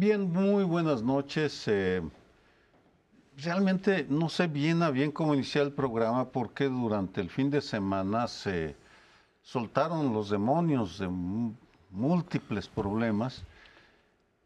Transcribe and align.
Bien, 0.00 0.32
muy 0.32 0.62
buenas 0.62 1.02
noches. 1.02 1.64
Eh, 1.66 2.00
realmente 3.36 4.06
no 4.08 4.28
sé 4.28 4.46
bien 4.46 4.80
a 4.84 4.90
bien 4.90 5.10
cómo 5.10 5.34
iniciar 5.34 5.64
el 5.64 5.72
programa 5.72 6.28
porque 6.28 6.66
durante 6.66 7.20
el 7.20 7.28
fin 7.28 7.50
de 7.50 7.60
semana 7.60 8.28
se 8.28 8.76
soltaron 9.42 10.12
los 10.12 10.30
demonios 10.30 11.00
de 11.00 11.08
múltiples 11.90 12.68
problemas 12.68 13.42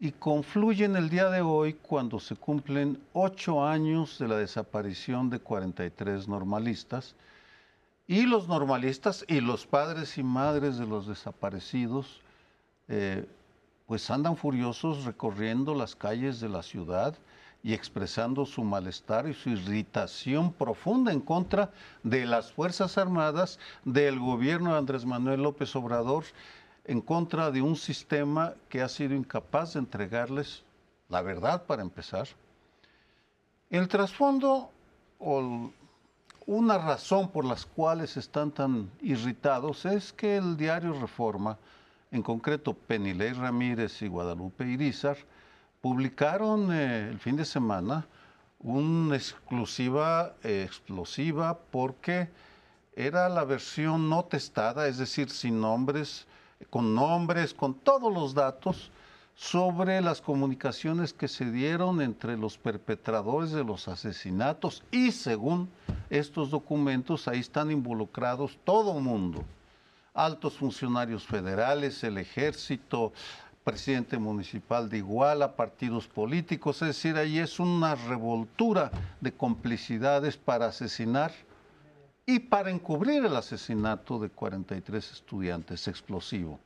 y 0.00 0.12
confluyen 0.12 0.96
el 0.96 1.10
día 1.10 1.28
de 1.28 1.42
hoy 1.42 1.74
cuando 1.74 2.18
se 2.18 2.34
cumplen 2.34 2.98
ocho 3.12 3.62
años 3.62 4.18
de 4.18 4.28
la 4.28 4.38
desaparición 4.38 5.28
de 5.28 5.38
43 5.38 6.28
normalistas 6.28 7.14
y 8.06 8.22
los 8.22 8.48
normalistas 8.48 9.22
y 9.28 9.42
los 9.42 9.66
padres 9.66 10.16
y 10.16 10.22
madres 10.22 10.78
de 10.78 10.86
los 10.86 11.06
desaparecidos 11.06 12.22
eh, 12.88 13.26
pues 13.92 14.10
andan 14.10 14.38
furiosos 14.38 15.04
recorriendo 15.04 15.74
las 15.74 15.94
calles 15.94 16.40
de 16.40 16.48
la 16.48 16.62
ciudad 16.62 17.14
y 17.62 17.74
expresando 17.74 18.46
su 18.46 18.64
malestar 18.64 19.28
y 19.28 19.34
su 19.34 19.50
irritación 19.50 20.50
profunda 20.50 21.12
en 21.12 21.20
contra 21.20 21.70
de 22.02 22.24
las 22.24 22.50
Fuerzas 22.54 22.96
Armadas, 22.96 23.58
del 23.84 24.18
gobierno 24.18 24.72
de 24.72 24.78
Andrés 24.78 25.04
Manuel 25.04 25.42
López 25.42 25.76
Obrador, 25.76 26.24
en 26.86 27.02
contra 27.02 27.50
de 27.50 27.60
un 27.60 27.76
sistema 27.76 28.54
que 28.70 28.80
ha 28.80 28.88
sido 28.88 29.14
incapaz 29.14 29.74
de 29.74 29.80
entregarles 29.80 30.62
la 31.10 31.20
verdad 31.20 31.64
para 31.64 31.82
empezar. 31.82 32.28
El 33.68 33.88
trasfondo 33.88 34.70
o 35.18 35.70
una 36.46 36.78
razón 36.78 37.28
por 37.28 37.44
las 37.44 37.66
cuales 37.66 38.16
están 38.16 38.52
tan 38.52 38.90
irritados 39.02 39.84
es 39.84 40.14
que 40.14 40.38
el 40.38 40.56
diario 40.56 40.98
Reforma, 40.98 41.58
en 42.12 42.22
concreto 42.22 42.74
Penilei 42.74 43.32
Ramírez 43.32 44.02
y 44.02 44.08
Guadalupe 44.08 44.66
Irizar, 44.66 45.16
publicaron 45.80 46.72
eh, 46.72 47.08
el 47.08 47.18
fin 47.18 47.36
de 47.36 47.44
semana 47.44 48.06
una 48.60 49.16
exclusiva 49.16 50.34
eh, 50.44 50.62
explosiva 50.64 51.58
porque 51.58 52.28
era 52.94 53.28
la 53.28 53.44
versión 53.44 54.08
no 54.08 54.24
testada, 54.26 54.86
es 54.86 54.98
decir, 54.98 55.30
sin 55.30 55.60
nombres, 55.60 56.26
con 56.70 56.94
nombres, 56.94 57.54
con 57.54 57.74
todos 57.74 58.12
los 58.12 58.34
datos 58.34 58.90
sobre 59.34 60.00
las 60.02 60.20
comunicaciones 60.20 61.14
que 61.14 61.26
se 61.26 61.50
dieron 61.50 62.02
entre 62.02 62.36
los 62.36 62.58
perpetradores 62.58 63.50
de 63.50 63.64
los 63.64 63.88
asesinatos 63.88 64.84
y 64.90 65.10
según 65.10 65.70
estos 66.10 66.50
documentos 66.50 67.26
ahí 67.26 67.40
están 67.40 67.70
involucrados 67.70 68.58
todo 68.64 69.00
mundo, 69.00 69.42
altos 70.14 70.54
funcionarios 70.58 71.26
federales, 71.26 72.02
el 72.04 72.18
ejército, 72.18 73.12
presidente 73.64 74.18
municipal 74.18 74.88
de 74.88 74.98
Iguala, 74.98 75.54
partidos 75.56 76.08
políticos, 76.08 76.82
es 76.82 76.88
decir, 76.88 77.16
ahí 77.16 77.38
es 77.38 77.60
una 77.60 77.94
revoltura 77.94 78.90
de 79.20 79.32
complicidades 79.32 80.36
para 80.36 80.66
asesinar 80.66 81.32
y 82.26 82.40
para 82.40 82.70
encubrir 82.70 83.24
el 83.24 83.36
asesinato 83.36 84.18
de 84.18 84.28
43 84.28 85.12
estudiantes 85.12 85.88
explosivo. 85.88 86.58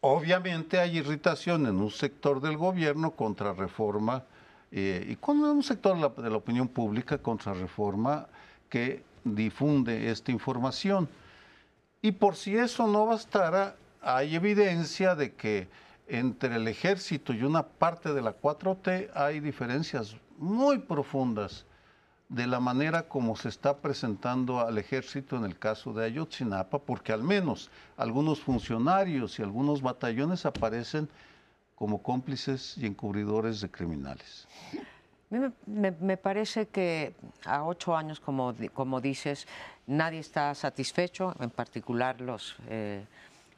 Obviamente 0.00 0.78
hay 0.78 0.98
irritación 0.98 1.66
en 1.66 1.76
un 1.76 1.90
sector 1.90 2.40
del 2.40 2.56
gobierno 2.56 3.12
contra 3.12 3.54
reforma 3.54 4.22
eh, 4.70 5.06
y 5.08 5.16
con 5.16 5.38
un 5.38 5.62
sector 5.62 5.94
de 5.96 6.02
la, 6.02 6.08
de 6.08 6.30
la 6.30 6.36
opinión 6.36 6.68
pública 6.68 7.18
contra 7.18 7.54
reforma 7.54 8.26
que 8.68 9.02
difunde 9.24 10.10
esta 10.10 10.32
información. 10.32 11.08
Y 12.04 12.12
por 12.12 12.36
si 12.36 12.54
eso 12.54 12.86
no 12.86 13.06
bastara, 13.06 13.76
hay 14.02 14.36
evidencia 14.36 15.14
de 15.14 15.32
que 15.32 15.68
entre 16.06 16.56
el 16.56 16.68
ejército 16.68 17.32
y 17.32 17.42
una 17.44 17.62
parte 17.62 18.12
de 18.12 18.20
la 18.20 18.38
4T 18.38 19.08
hay 19.14 19.40
diferencias 19.40 20.14
muy 20.36 20.80
profundas 20.80 21.64
de 22.28 22.46
la 22.46 22.60
manera 22.60 23.08
como 23.08 23.36
se 23.36 23.48
está 23.48 23.78
presentando 23.78 24.60
al 24.60 24.76
ejército 24.76 25.38
en 25.38 25.46
el 25.46 25.58
caso 25.58 25.94
de 25.94 26.04
Ayotzinapa, 26.04 26.78
porque 26.78 27.10
al 27.10 27.22
menos 27.22 27.70
algunos 27.96 28.38
funcionarios 28.38 29.38
y 29.38 29.42
algunos 29.42 29.80
batallones 29.80 30.44
aparecen 30.44 31.08
como 31.74 32.02
cómplices 32.02 32.76
y 32.76 32.84
encubridores 32.84 33.62
de 33.62 33.70
criminales. 33.70 34.46
Me, 35.66 36.16
parece 36.16 36.66
que 36.66 37.14
a 37.44 37.64
ocho 37.64 37.96
años, 37.96 38.20
como, 38.20 38.54
como 38.72 39.00
dices, 39.00 39.46
nadie 39.86 40.20
está 40.20 40.54
satisfecho, 40.54 41.34
en 41.40 41.50
particular 41.50 42.20
los... 42.20 42.56
Eh, 42.68 43.04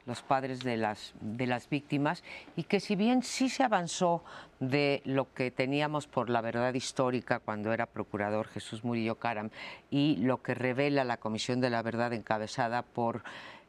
los 0.07 0.23
padres 0.23 0.63
de 0.63 0.77
las, 0.77 1.15
de 1.21 1.47
las 1.47 1.69
víctimas, 1.69 2.23
y 2.55 2.63
que 2.63 2.79
si 2.81 2.95
bien 2.95 3.23
sí 3.23 3.49
se 3.49 3.65
avanzó 3.65 4.23
de 4.61 5.03
lo 5.05 5.33
que 5.35 5.51
teníamos 5.51 6.07
por 6.07 6.31
la 6.31 6.41
verdad 6.41 6.73
histórica 6.75 7.41
cuando 7.41 7.73
era 7.73 7.87
procurador 7.87 8.47
Jesús 8.47 8.85
Murillo 8.85 9.17
Caram 9.17 9.51
y 9.91 10.17
lo 10.19 10.43
que 10.43 10.55
revela 10.55 11.05
la 11.05 11.19
Comisión 11.19 11.61
de 11.61 11.71
la 11.71 11.83
Verdad 11.83 12.13
encabezada 12.13 12.83
por 12.83 13.23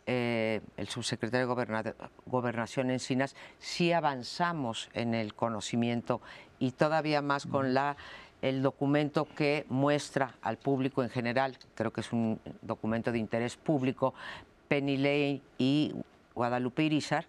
eh, 0.07 0.61
el 0.77 0.87
subsecretario 0.87 1.53
de 1.53 1.93
Gobernación 2.25 2.89
Encinas, 2.89 3.35
sí 3.59 3.91
avanzamos 3.91 4.89
en 4.93 5.13
el 5.13 5.33
conocimiento 5.33 6.21
y 6.59 6.71
todavía 6.71 7.21
más 7.21 7.45
con 7.45 7.73
la 7.73 7.97
el 8.41 8.61
documento 8.61 9.27
que 9.35 9.65
muestra 9.69 10.35
al 10.41 10.57
público 10.57 11.03
en 11.03 11.09
general, 11.09 11.57
creo 11.75 11.91
que 11.91 12.01
es 12.01 12.13
un 12.13 12.39
documento 12.61 13.11
de 13.11 13.17
interés 13.19 13.57
público, 13.57 14.13
Penny 14.67 15.41
y 15.57 15.93
Guadalupe 16.35 16.83
Irizar, 16.83 17.25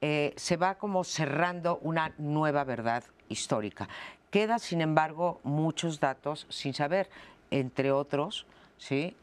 eh, 0.00 0.34
se 0.36 0.56
va 0.56 0.74
como 0.74 1.04
cerrando 1.04 1.78
una 1.82 2.12
nueva 2.18 2.64
verdad 2.64 3.04
histórica. 3.28 3.88
Queda, 4.30 4.58
sin 4.58 4.80
embargo, 4.80 5.40
muchos 5.44 6.00
datos 6.00 6.46
sin 6.50 6.74
saber, 6.74 7.08
entre 7.50 7.92
otros, 7.92 8.46
¿sí? 8.76 9.16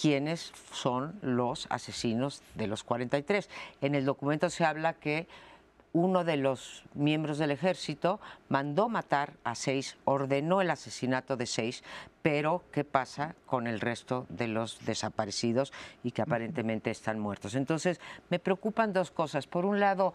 Quiénes 0.00 0.52
son 0.72 1.18
los 1.20 1.66
asesinos 1.70 2.42
de 2.54 2.66
los 2.66 2.84
43. 2.84 3.48
En 3.80 3.94
el 3.94 4.04
documento 4.04 4.48
se 4.48 4.64
habla 4.64 4.94
que 4.94 5.26
uno 5.92 6.22
de 6.24 6.36
los 6.36 6.84
miembros 6.94 7.38
del 7.38 7.50
ejército 7.50 8.20
mandó 8.48 8.88
matar 8.88 9.32
a 9.42 9.54
seis, 9.54 9.96
ordenó 10.04 10.60
el 10.60 10.70
asesinato 10.70 11.36
de 11.36 11.46
seis, 11.46 11.82
pero 12.22 12.62
¿qué 12.72 12.84
pasa 12.84 13.34
con 13.44 13.66
el 13.66 13.80
resto 13.80 14.24
de 14.28 14.46
los 14.46 14.84
desaparecidos 14.86 15.72
y 16.04 16.12
que 16.12 16.22
aparentemente 16.22 16.90
están 16.90 17.18
muertos? 17.18 17.54
Entonces, 17.54 18.00
me 18.28 18.38
preocupan 18.38 18.92
dos 18.92 19.10
cosas. 19.10 19.48
Por 19.48 19.64
un 19.64 19.80
lado, 19.80 20.14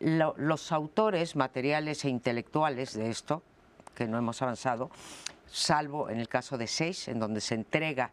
los 0.00 0.72
autores 0.72 1.36
materiales 1.36 2.04
e 2.04 2.08
intelectuales 2.08 2.94
de 2.94 3.08
esto, 3.08 3.42
que 3.94 4.08
no 4.08 4.18
hemos 4.18 4.42
avanzado, 4.42 4.90
salvo 5.46 6.10
en 6.10 6.18
el 6.18 6.28
caso 6.28 6.58
de 6.58 6.66
seis, 6.66 7.06
en 7.06 7.20
donde 7.20 7.40
se 7.40 7.54
entrega, 7.54 8.10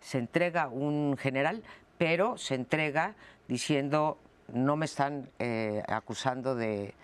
se 0.00 0.18
entrega 0.18 0.68
un 0.68 1.16
general, 1.18 1.62
pero 1.98 2.36
se 2.38 2.54
entrega 2.54 3.14
diciendo 3.48 4.18
no 4.52 4.76
me 4.76 4.86
están 4.86 5.28
eh, 5.38 5.82
acusando 5.86 6.54
de 6.54 6.94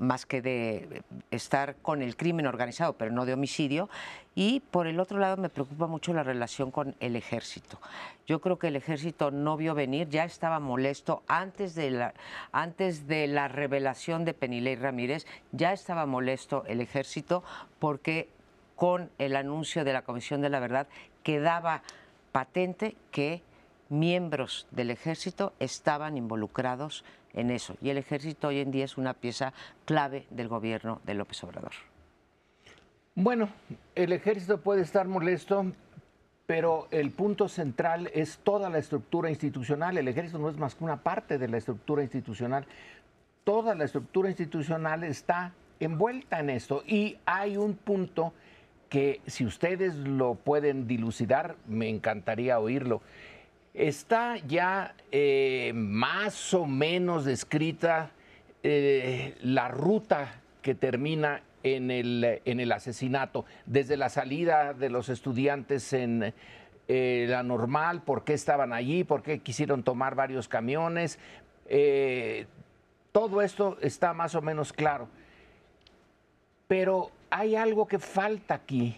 más 0.00 0.24
que 0.24 0.40
de 0.40 1.02
estar 1.30 1.76
con 1.76 2.00
el 2.00 2.16
crimen 2.16 2.46
organizado, 2.46 2.94
pero 2.94 3.12
no 3.12 3.26
de 3.26 3.34
homicidio. 3.34 3.90
Y 4.34 4.60
por 4.60 4.86
el 4.86 4.98
otro 4.98 5.18
lado 5.18 5.36
me 5.36 5.50
preocupa 5.50 5.86
mucho 5.86 6.14
la 6.14 6.22
relación 6.22 6.70
con 6.70 6.96
el 7.00 7.16
ejército. 7.16 7.78
Yo 8.26 8.40
creo 8.40 8.58
que 8.58 8.68
el 8.68 8.76
ejército 8.76 9.30
no 9.30 9.58
vio 9.58 9.74
venir, 9.74 10.08
ya 10.08 10.24
estaba 10.24 10.58
molesto 10.58 11.22
antes 11.28 11.74
de 11.74 11.90
la, 11.90 12.14
antes 12.50 13.06
de 13.06 13.26
la 13.26 13.48
revelación 13.48 14.24
de 14.24 14.32
Penilei 14.32 14.76
Ramírez, 14.76 15.26
ya 15.52 15.72
estaba 15.72 16.06
molesto 16.06 16.64
el 16.66 16.80
ejército 16.80 17.44
porque 17.78 18.30
con 18.76 19.10
el 19.18 19.36
anuncio 19.36 19.84
de 19.84 19.92
la 19.92 20.02
Comisión 20.02 20.40
de 20.40 20.48
la 20.48 20.60
Verdad 20.60 20.88
quedaba 21.22 21.82
patente 22.32 22.96
que 23.10 23.42
miembros 23.88 24.66
del 24.70 24.90
ejército 24.90 25.52
estaban 25.58 26.16
involucrados 26.16 27.04
en 27.34 27.50
eso. 27.50 27.76
Y 27.82 27.90
el 27.90 27.98
ejército 27.98 28.48
hoy 28.48 28.60
en 28.60 28.70
día 28.70 28.84
es 28.84 28.96
una 28.96 29.14
pieza 29.14 29.52
clave 29.84 30.26
del 30.30 30.48
gobierno 30.48 31.00
de 31.04 31.14
López 31.14 31.42
Obrador. 31.44 31.72
Bueno, 33.14 33.48
el 33.94 34.12
ejército 34.12 34.60
puede 34.60 34.82
estar 34.82 35.06
molesto, 35.06 35.72
pero 36.46 36.88
el 36.90 37.10
punto 37.10 37.48
central 37.48 38.10
es 38.14 38.38
toda 38.38 38.70
la 38.70 38.78
estructura 38.78 39.30
institucional. 39.30 39.98
El 39.98 40.08
ejército 40.08 40.38
no 40.38 40.48
es 40.48 40.56
más 40.56 40.74
que 40.74 40.84
una 40.84 41.02
parte 41.02 41.38
de 41.38 41.48
la 41.48 41.58
estructura 41.58 42.02
institucional. 42.02 42.66
Toda 43.44 43.74
la 43.74 43.84
estructura 43.84 44.28
institucional 44.28 45.04
está 45.04 45.52
envuelta 45.80 46.38
en 46.40 46.50
esto 46.50 46.82
y 46.86 47.18
hay 47.24 47.56
un 47.56 47.74
punto 47.74 48.32
que 48.90 49.20
si 49.26 49.46
ustedes 49.46 49.94
lo 49.94 50.34
pueden 50.34 50.86
dilucidar, 50.86 51.56
me 51.66 51.88
encantaría 51.88 52.58
oírlo. 52.58 53.00
Está 53.72 54.36
ya 54.38 54.96
eh, 55.12 55.70
más 55.74 56.52
o 56.52 56.66
menos 56.66 57.24
descrita 57.24 58.10
eh, 58.64 59.38
la 59.42 59.68
ruta 59.68 60.40
que 60.60 60.74
termina 60.74 61.42
en 61.62 61.92
el, 61.92 62.42
en 62.44 62.58
el, 62.58 62.72
asesinato, 62.72 63.44
desde 63.64 63.96
la 63.96 64.08
salida 64.08 64.74
de 64.74 64.90
los 64.90 65.08
estudiantes 65.08 65.92
en 65.92 66.34
eh, 66.88 67.26
la 67.28 67.44
normal, 67.44 68.02
por 68.02 68.24
qué 68.24 68.34
estaban 68.34 68.72
allí, 68.72 69.04
por 69.04 69.22
qué 69.22 69.38
quisieron 69.38 69.84
tomar 69.84 70.16
varios 70.16 70.48
camiones. 70.48 71.20
todo 73.12 73.40
esto 73.40 73.78
está 73.82 74.14
más 74.14 74.34
o 74.34 74.42
menos 74.42 74.72
claro. 74.72 75.08
Pero 76.70 77.10
hay 77.30 77.56
algo 77.56 77.88
que 77.88 77.98
falta 77.98 78.54
aquí. 78.54 78.94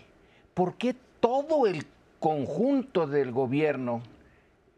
¿Por 0.52 0.74
qué 0.74 0.94
todo 1.20 1.66
el 1.66 1.86
conjunto 2.20 3.06
del 3.06 3.32
gobierno, 3.32 4.02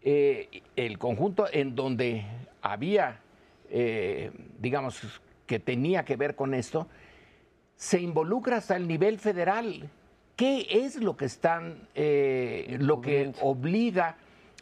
eh, 0.00 0.62
el 0.76 0.96
conjunto 0.98 1.46
en 1.50 1.74
donde 1.74 2.24
había, 2.62 3.18
eh, 3.68 4.30
digamos, 4.60 5.20
que 5.44 5.58
tenía 5.58 6.04
que 6.04 6.14
ver 6.14 6.36
con 6.36 6.54
esto, 6.54 6.86
se 7.74 8.00
involucra 8.00 8.58
hasta 8.58 8.76
el 8.76 8.86
nivel 8.86 9.18
federal? 9.18 9.90
¿Qué 10.36 10.64
es 10.70 10.94
lo 10.94 11.16
que 11.16 11.24
están, 11.24 11.88
eh, 11.96 12.76
lo 12.78 13.00
que 13.00 13.32
obliga 13.40 14.18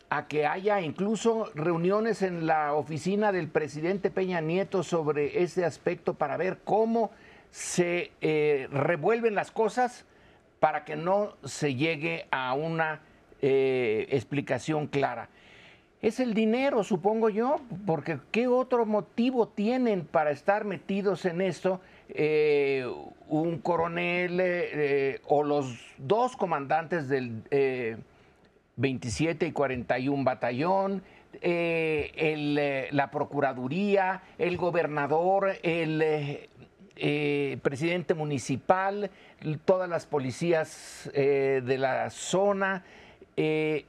a 0.08 0.26
que 0.26 0.46
haya 0.46 0.81
incluso 0.81 1.50
reuniones 1.55 2.23
en 2.23 2.46
la 2.46 2.73
oficina 2.73 3.31
del 3.31 3.49
presidente 3.49 4.11
Peña 4.11 4.40
Nieto 4.40 4.82
sobre 4.82 5.43
ese 5.43 5.67
aspecto 5.67 6.14
para 6.14 6.38
ver 6.38 6.61
cómo 6.64 7.11
se 7.53 8.13
eh, 8.23 8.67
revuelven 8.73 9.35
las 9.35 9.51
cosas 9.51 10.07
para 10.59 10.85
que 10.85 10.97
no 10.97 11.37
se 11.45 11.75
llegue 11.75 12.27
a 12.31 12.55
una 12.55 13.03
eh, 13.43 14.07
explicación 14.11 14.87
clara. 14.87 15.29
Es 16.01 16.19
el 16.19 16.35
dinero, 16.35 16.83
supongo 16.83 17.29
yo, 17.29 17.61
porque 17.87 18.19
¿qué 18.33 18.49
otro 18.49 18.87
motivo 18.87 19.49
tienen 19.49 20.05
para 20.05 20.31
estar 20.31 20.65
metidos 20.65 21.27
en 21.27 21.41
esto 21.43 21.81
eh, 22.09 22.91
un 23.29 23.59
coronel 23.59 25.21
o 25.27 25.45
los 25.45 25.79
dos 25.99 26.37
comandantes 26.37 27.09
del 27.09 27.43
27 28.77 29.47
y 29.47 29.53
41 29.53 30.25
batallón, 30.25 31.03
la 31.43 33.11
Procuraduría, 33.11 34.23
el 34.39 34.57
gobernador, 34.57 35.57
el 35.63 36.49
eh, 36.97 37.59
presidente 37.62 38.15
municipal, 38.15 39.11
todas 39.65 39.89
las 39.89 40.06
policías 40.06 41.11
eh, 41.15 41.62
de 41.65 41.79
la 41.79 42.11
zona. 42.11 42.85
Eh, 43.37 43.87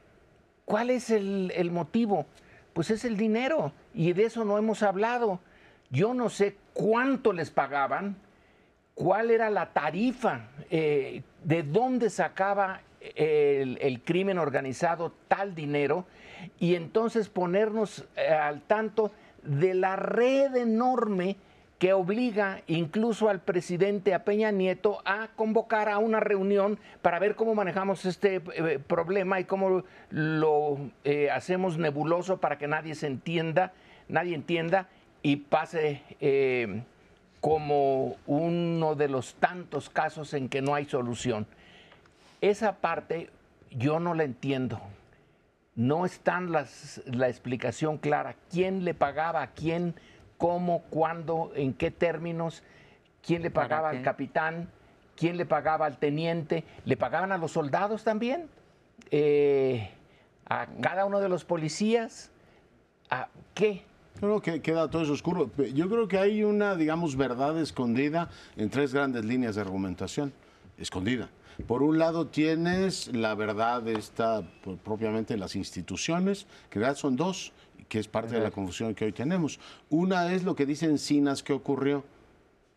¿Cuál 0.64 0.90
es 0.90 1.10
el, 1.10 1.70
motivo? 1.70 2.26
Pues 2.72 2.90
es 2.90 3.04
el 3.04 3.16
dinero 3.16 3.72
y 3.92 4.14
de 4.14 4.24
eso 4.24 4.44
no 4.44 4.56
hemos 4.56 4.82
hablado. 4.82 5.40
Yo 5.90 6.14
no 6.14 6.30
sé 6.30 6.56
cuánto 6.72 7.32
les 7.32 7.50
pagaban, 7.50 8.16
cuál 8.94 9.30
era 9.30 9.50
la 9.50 9.72
tarifa, 9.72 10.48
de 10.70 11.62
dónde 11.62 12.08
sacaba 12.08 12.80
el, 13.14 13.78
el, 13.82 14.00
crimen 14.00 14.38
organizado 14.38 15.12
tal 15.28 15.54
dinero 15.54 16.06
y 16.58 16.74
entonces 16.74 17.28
ponernos 17.28 18.06
al 18.16 18.62
tanto 18.62 19.12
de 19.42 19.74
la 19.74 19.96
red 19.96 20.56
enorme 20.56 21.36
que 21.78 21.92
obliga 21.92 22.62
incluso 22.66 23.28
al 23.28 23.40
presidente, 23.40 24.14
a 24.14 24.24
Peña 24.24 24.50
Nieto, 24.50 25.02
a 25.04 25.28
convocar 25.34 25.88
a 25.88 25.98
una 25.98 26.20
reunión 26.20 26.78
para 27.02 27.18
ver 27.18 27.34
cómo 27.34 27.54
manejamos 27.54 28.04
este 28.04 28.36
eh, 28.54 28.78
problema 28.78 29.40
y 29.40 29.44
cómo 29.44 29.84
lo 30.10 30.78
eh, 31.04 31.30
hacemos 31.30 31.78
nebuloso 31.78 32.38
para 32.38 32.58
que 32.58 32.68
nadie 32.68 32.94
se 32.94 33.06
entienda, 33.06 33.72
nadie 34.08 34.34
entienda 34.34 34.88
y 35.22 35.36
pase 35.36 36.02
eh, 36.20 36.82
como 37.40 38.16
uno 38.26 38.94
de 38.94 39.08
los 39.08 39.34
tantos 39.34 39.90
casos 39.90 40.32
en 40.34 40.48
que 40.48 40.62
no 40.62 40.74
hay 40.74 40.84
solución. 40.84 41.46
Esa 42.40 42.76
parte 42.76 43.30
yo 43.70 44.00
no 44.00 44.14
la 44.14 44.24
entiendo. 44.24 44.80
No 45.74 46.06
está 46.06 46.40
la 46.40 47.28
explicación 47.28 47.98
clara. 47.98 48.36
¿Quién 48.50 48.84
le 48.84 48.94
pagaba 48.94 49.42
a 49.42 49.48
quién? 49.48 49.94
Cómo, 50.38 50.82
cuándo, 50.90 51.52
en 51.54 51.74
qué 51.74 51.90
términos, 51.90 52.62
quién 53.22 53.42
le 53.42 53.50
pagaba 53.50 53.90
al 53.90 54.02
capitán, 54.02 54.68
quién 55.16 55.36
le 55.36 55.46
pagaba 55.46 55.86
al 55.86 55.98
teniente, 55.98 56.64
le 56.84 56.96
pagaban 56.96 57.32
a 57.32 57.38
los 57.38 57.52
soldados 57.52 58.04
también, 58.04 58.48
eh, 59.10 59.90
a 60.46 60.66
cada 60.80 61.04
uno 61.04 61.20
de 61.20 61.28
los 61.28 61.44
policías, 61.44 62.30
a 63.10 63.28
qué. 63.54 63.82
Creo 64.20 64.40
que 64.40 64.62
queda 64.62 64.88
todo 64.88 65.02
eso 65.02 65.12
oscuro. 65.12 65.50
Yo 65.74 65.88
creo 65.88 66.06
que 66.06 66.18
hay 66.18 66.44
una, 66.44 66.76
digamos, 66.76 67.16
verdad 67.16 67.58
escondida 67.58 68.30
en 68.56 68.70
tres 68.70 68.94
grandes 68.94 69.24
líneas 69.24 69.56
de 69.56 69.62
argumentación. 69.62 70.32
Escondida. 70.78 71.28
Por 71.66 71.82
un 71.82 71.98
lado 71.98 72.26
tienes 72.26 73.08
la 73.14 73.34
verdad 73.34 73.86
esta 73.88 74.42
pues, 74.62 74.78
propiamente 74.82 75.36
las 75.36 75.54
instituciones, 75.54 76.46
que 76.68 76.78
en 76.78 76.82
realidad 76.82 76.98
son 76.98 77.16
dos 77.16 77.52
que 77.88 77.98
es 77.98 78.08
parte 78.08 78.34
de 78.34 78.40
la 78.40 78.50
confusión 78.50 78.94
que 78.94 79.04
hoy 79.04 79.12
tenemos. 79.12 79.58
Una 79.90 80.32
es 80.32 80.44
lo 80.44 80.54
que 80.54 80.66
dicen 80.66 80.98
Cinas 80.98 81.42
que 81.42 81.52
ocurrió, 81.52 82.04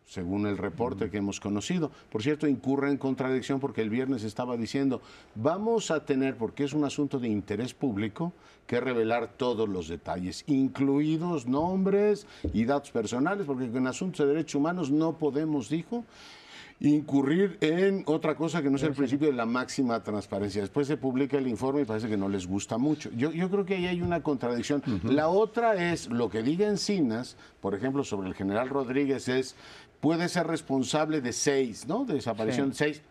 según 0.06 0.46
el 0.46 0.56
reporte 0.56 1.10
que 1.10 1.18
hemos 1.18 1.38
conocido. 1.38 1.90
Por 2.10 2.22
cierto, 2.22 2.46
incurre 2.46 2.90
en 2.90 2.96
contradicción 2.96 3.60
porque 3.60 3.82
el 3.82 3.90
viernes 3.90 4.24
estaba 4.24 4.56
diciendo, 4.56 5.02
vamos 5.34 5.90
a 5.90 6.04
tener, 6.04 6.36
porque 6.36 6.64
es 6.64 6.72
un 6.72 6.84
asunto 6.84 7.18
de 7.18 7.28
interés 7.28 7.74
público, 7.74 8.32
que 8.66 8.80
revelar 8.80 9.32
todos 9.36 9.68
los 9.68 9.88
detalles, 9.88 10.44
incluidos 10.46 11.46
nombres 11.46 12.26
y 12.52 12.64
datos 12.64 12.90
personales, 12.90 13.46
porque 13.46 13.64
en 13.64 13.86
asuntos 13.86 14.26
de 14.26 14.32
derechos 14.32 14.56
humanos 14.56 14.90
no 14.90 15.14
podemos, 15.18 15.68
dijo, 15.68 16.04
incurrir 16.80 17.58
en 17.60 18.04
otra 18.06 18.36
cosa 18.36 18.62
que 18.62 18.70
no 18.70 18.76
es 18.76 18.82
el 18.84 18.92
principio 18.92 19.28
de 19.28 19.34
la 19.34 19.46
máxima 19.46 20.02
transparencia. 20.02 20.60
Después 20.60 20.86
se 20.86 20.96
publica 20.96 21.36
el 21.36 21.48
informe 21.48 21.82
y 21.82 21.84
parece 21.84 22.08
que 22.08 22.16
no 22.16 22.28
les 22.28 22.46
gusta 22.46 22.78
mucho. 22.78 23.10
Yo, 23.16 23.32
yo 23.32 23.50
creo 23.50 23.64
que 23.64 23.74
ahí 23.76 23.86
hay 23.86 24.00
una 24.00 24.22
contradicción. 24.22 24.82
La 25.02 25.28
otra 25.28 25.92
es 25.92 26.08
lo 26.08 26.30
que 26.30 26.42
diga 26.42 26.68
Encinas, 26.68 27.36
por 27.60 27.74
ejemplo, 27.74 28.04
sobre 28.04 28.28
el 28.28 28.34
general 28.34 28.68
Rodríguez, 28.68 29.28
es 29.28 29.56
puede 30.00 30.28
ser 30.28 30.46
responsable 30.46 31.20
de 31.20 31.32
seis, 31.32 31.86
¿no? 31.86 32.04
De 32.04 32.14
desaparición 32.14 32.70
de 32.70 32.74
seis. 32.76 33.02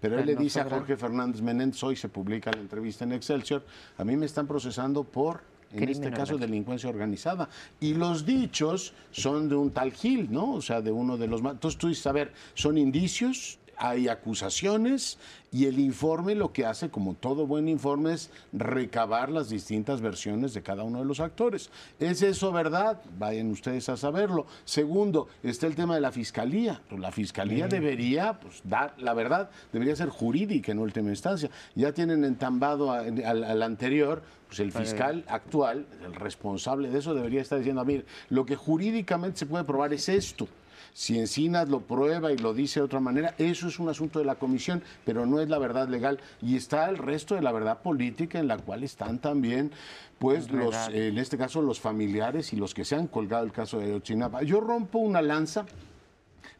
Pero 0.00 0.18
él 0.18 0.26
le 0.26 0.36
dice 0.36 0.60
a 0.60 0.68
Jorge 0.68 0.96
Fernández 0.96 1.40
Menéndez, 1.42 1.82
hoy 1.82 1.96
se 1.96 2.08
publica 2.08 2.50
la 2.50 2.60
entrevista 2.60 3.04
en 3.04 3.12
Excelsior, 3.12 3.64
a 3.96 4.04
mí 4.04 4.16
me 4.16 4.26
están 4.26 4.46
procesando 4.46 5.04
por 5.04 5.42
en 5.72 5.88
este 5.88 6.10
caso 6.10 6.38
delincuencia 6.38 6.88
organizada. 6.88 7.48
Y 7.80 7.94
los 7.94 8.26
dichos 8.26 8.92
son 9.10 9.48
de 9.48 9.56
un 9.56 9.70
tal 9.70 9.92
Gil, 9.92 10.30
¿no? 10.30 10.54
O 10.54 10.62
sea, 10.62 10.80
de 10.80 10.90
uno 10.90 11.16
de 11.16 11.26
los... 11.26 11.40
Entonces 11.40 11.78
tú 11.78 11.88
dices, 11.88 12.06
a 12.06 12.12
ver, 12.12 12.32
son 12.54 12.78
indicios, 12.78 13.58
hay 13.80 14.08
acusaciones 14.08 15.18
y 15.50 15.64
el 15.64 15.78
informe 15.78 16.34
lo 16.34 16.52
que 16.52 16.66
hace, 16.66 16.90
como 16.90 17.14
todo 17.14 17.46
buen 17.46 17.66
informe, 17.66 18.12
es 18.12 18.30
recabar 18.52 19.30
las 19.30 19.48
distintas 19.48 20.02
versiones 20.02 20.52
de 20.52 20.62
cada 20.62 20.84
uno 20.84 20.98
de 20.98 21.06
los 21.06 21.18
actores. 21.18 21.70
¿Es 21.98 22.20
eso 22.22 22.52
verdad? 22.52 23.00
Vayan 23.18 23.50
ustedes 23.50 23.88
a 23.88 23.96
saberlo. 23.96 24.46
Segundo, 24.66 25.28
está 25.42 25.66
el 25.66 25.74
tema 25.74 25.94
de 25.94 26.02
la 26.02 26.12
fiscalía. 26.12 26.82
Pues 26.88 27.00
la 27.00 27.10
fiscalía 27.10 27.68
debería 27.68 28.38
pues, 28.38 28.60
dar, 28.64 28.94
la 28.98 29.14
verdad, 29.14 29.50
debería 29.72 29.96
ser 29.96 30.10
jurídica 30.10 30.70
en 30.72 30.78
última 30.78 31.08
instancia. 31.08 31.50
Ya 31.74 31.92
tienen 31.92 32.22
entambado 32.24 32.92
al, 32.92 33.62
anterior, 33.62 34.22
pues 34.50 34.58
el 34.58 34.72
fiscal 34.72 35.24
actual, 35.28 35.86
el 36.04 36.12
responsable 36.12 36.90
de 36.90 36.98
eso, 36.98 37.14
debería 37.14 37.40
estar 37.40 37.56
diciendo, 37.56 37.82
a 37.82 37.84
mí, 37.84 38.02
lo 38.30 38.44
que 38.44 38.56
jurídicamente 38.56 39.38
se 39.38 39.46
puede 39.46 39.62
probar 39.62 39.92
es 39.92 40.08
esto. 40.08 40.48
Si 40.92 41.16
Encinas 41.20 41.68
lo 41.68 41.82
prueba 41.82 42.32
y 42.32 42.36
lo 42.36 42.52
dice 42.52 42.80
de 42.80 42.86
otra 42.86 42.98
manera, 42.98 43.36
eso 43.38 43.68
es 43.68 43.78
un 43.78 43.88
asunto 43.88 44.18
de 44.18 44.24
la 44.24 44.34
comisión, 44.34 44.82
pero 45.04 45.24
no 45.24 45.40
es 45.40 45.48
la 45.48 45.58
verdad 45.58 45.88
legal. 45.88 46.18
Y 46.42 46.56
está 46.56 46.90
el 46.90 46.98
resto 46.98 47.36
de 47.36 47.42
la 47.42 47.52
verdad 47.52 47.80
política 47.80 48.40
en 48.40 48.48
la 48.48 48.58
cual 48.58 48.82
están 48.82 49.20
también, 49.20 49.70
pues, 50.18 50.50
los, 50.50 50.74
en 50.88 51.16
este 51.18 51.38
caso, 51.38 51.62
los 51.62 51.78
familiares 51.78 52.52
y 52.52 52.56
los 52.56 52.74
que 52.74 52.84
se 52.84 52.96
han 52.96 53.06
colgado 53.06 53.44
el 53.44 53.52
caso 53.52 53.78
de 53.78 53.84
Ayotzinapa. 53.84 54.42
Yo 54.42 54.60
rompo 54.60 54.98
una 54.98 55.22
lanza 55.22 55.64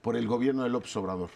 por 0.00 0.14
el 0.14 0.28
gobierno 0.28 0.62
de 0.62 0.68
López 0.68 0.94
Obrador, 0.94 1.30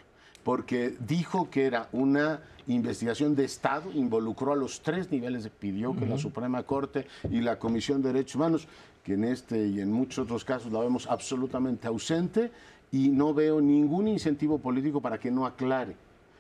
porque 0.44 0.94
dijo 1.00 1.50
que 1.50 1.66
era 1.66 1.88
una 1.90 2.42
investigación 2.66 3.34
de 3.34 3.44
Estado, 3.44 3.90
involucró 3.92 4.52
a 4.52 4.56
los 4.56 4.80
tres 4.80 5.10
niveles, 5.10 5.48
pidió 5.48 5.94
que 5.94 6.06
la 6.06 6.18
Suprema 6.18 6.62
Corte 6.62 7.06
y 7.30 7.40
la 7.40 7.58
Comisión 7.58 8.02
de 8.02 8.12
Derechos 8.12 8.36
Humanos, 8.36 8.68
que 9.02 9.14
en 9.14 9.24
este 9.24 9.66
y 9.66 9.80
en 9.80 9.92
muchos 9.92 10.24
otros 10.24 10.44
casos 10.44 10.72
la 10.72 10.80
vemos 10.80 11.06
absolutamente 11.06 11.86
ausente, 11.86 12.50
y 12.92 13.08
no 13.08 13.34
veo 13.34 13.60
ningún 13.60 14.06
incentivo 14.06 14.58
político 14.58 15.00
para 15.00 15.18
que 15.18 15.30
no 15.30 15.46
aclare. 15.46 15.96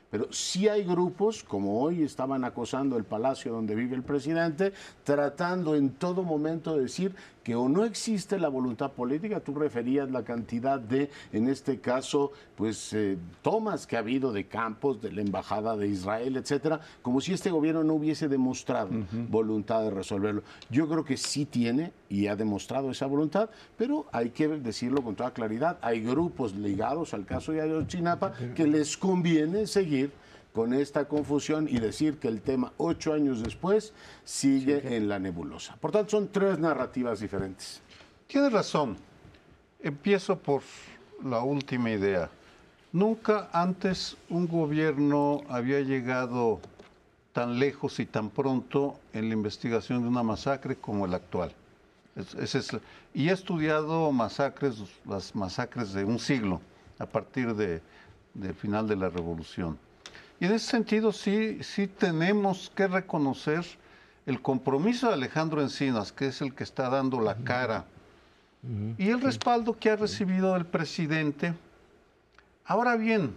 Pero 0.08 0.32
sí 0.32 0.68
hay 0.68 0.84
grupos, 0.84 1.42
como 1.42 1.82
hoy 1.82 2.04
estaban 2.04 2.44
acosando 2.44 2.96
el 2.96 3.02
palacio 3.02 3.52
donde 3.52 3.74
vive 3.74 3.96
el 3.96 4.04
presidente, 4.04 4.72
tratando 5.02 5.74
en 5.74 5.90
todo 5.90 6.22
momento 6.22 6.76
de 6.76 6.82
decir 6.82 7.16
que 7.44 7.54
o 7.54 7.68
no 7.68 7.84
existe 7.84 8.38
la 8.38 8.48
voluntad 8.48 8.90
política, 8.92 9.38
tú 9.38 9.54
referías 9.54 10.10
la 10.10 10.24
cantidad 10.24 10.80
de, 10.80 11.10
en 11.32 11.48
este 11.48 11.78
caso, 11.78 12.32
pues 12.56 12.92
eh, 12.94 13.18
tomas 13.42 13.86
que 13.86 13.96
ha 13.96 13.98
habido 14.00 14.32
de 14.32 14.46
campos, 14.46 15.00
de 15.02 15.12
la 15.12 15.20
embajada 15.20 15.76
de 15.76 15.86
Israel, 15.86 16.38
etcétera, 16.38 16.80
como 17.02 17.20
si 17.20 17.34
este 17.34 17.50
gobierno 17.50 17.84
no 17.84 17.94
hubiese 17.94 18.28
demostrado 18.28 18.90
voluntad 19.28 19.82
de 19.82 19.90
resolverlo. 19.90 20.42
Yo 20.70 20.88
creo 20.88 21.04
que 21.04 21.18
sí 21.18 21.44
tiene 21.44 21.92
y 22.08 22.26
ha 22.28 22.34
demostrado 22.34 22.90
esa 22.90 23.06
voluntad, 23.06 23.50
pero 23.76 24.06
hay 24.10 24.30
que 24.30 24.48
decirlo 24.48 25.02
con 25.02 25.14
toda 25.14 25.32
claridad. 25.32 25.78
Hay 25.82 26.00
grupos 26.00 26.54
ligados 26.54 27.12
al 27.12 27.26
caso 27.26 27.52
de 27.52 27.60
Ayotzinapa 27.60 28.32
que 28.54 28.66
les 28.66 28.96
conviene 28.96 29.66
seguir 29.66 30.12
con 30.54 30.72
esta 30.72 31.06
confusión 31.06 31.66
y 31.68 31.80
decir 31.80 32.18
que 32.18 32.28
el 32.28 32.40
tema 32.40 32.72
ocho 32.76 33.12
años 33.12 33.42
después 33.42 33.92
sigue 34.24 34.96
en 34.96 35.08
la 35.08 35.18
nebulosa. 35.18 35.74
Por 35.80 35.90
tanto, 35.90 36.12
son 36.12 36.28
tres 36.28 36.60
narrativas 36.60 37.18
diferentes. 37.18 37.82
Tienes 38.28 38.52
razón. 38.52 38.96
Empiezo 39.80 40.38
por 40.38 40.62
la 41.24 41.40
última 41.40 41.90
idea. 41.90 42.30
Nunca 42.92 43.48
antes 43.52 44.16
un 44.30 44.46
gobierno 44.46 45.42
había 45.48 45.80
llegado 45.80 46.60
tan 47.32 47.58
lejos 47.58 47.98
y 47.98 48.06
tan 48.06 48.30
pronto 48.30 49.00
en 49.12 49.28
la 49.28 49.34
investigación 49.34 50.02
de 50.02 50.08
una 50.08 50.22
masacre 50.22 50.76
como 50.76 51.04
el 51.04 51.14
actual. 51.14 51.50
y 53.12 53.28
he 53.28 53.32
estudiado 53.32 54.12
masacres, 54.12 54.76
las 55.04 55.34
masacres 55.34 55.92
de 55.92 56.04
un 56.04 56.20
siglo, 56.20 56.60
a 57.00 57.06
partir 57.06 57.56
de, 57.56 57.82
del 58.34 58.54
final 58.54 58.86
de 58.86 58.94
la 58.94 59.08
revolución. 59.08 59.76
Y 60.40 60.46
en 60.46 60.52
ese 60.52 60.66
sentido 60.66 61.12
sí, 61.12 61.62
sí 61.62 61.86
tenemos 61.86 62.70
que 62.74 62.86
reconocer 62.86 63.64
el 64.26 64.40
compromiso 64.40 65.08
de 65.08 65.14
Alejandro 65.14 65.60
Encinas, 65.60 66.12
que 66.12 66.26
es 66.26 66.40
el 66.40 66.54
que 66.54 66.64
está 66.64 66.88
dando 66.88 67.20
la 67.20 67.36
cara, 67.36 67.84
y 68.96 69.10
el 69.10 69.20
respaldo 69.20 69.78
que 69.78 69.90
ha 69.90 69.96
recibido 69.96 70.56
el 70.56 70.64
presidente. 70.64 71.52
Ahora 72.64 72.96
bien, 72.96 73.34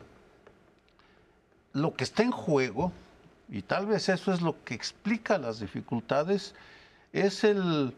lo 1.73 1.93
que 1.93 2.05
está 2.05 2.23
en 2.23 2.31
juego, 2.31 2.93
y 3.49 3.61
tal 3.61 3.87
vez 3.87 4.07
eso 4.07 4.31
es 4.31 4.41
lo 4.41 4.63
que 4.63 4.73
explica 4.73 5.37
las 5.37 5.59
dificultades, 5.59 6.55
es 7.11 7.43
el 7.43 7.93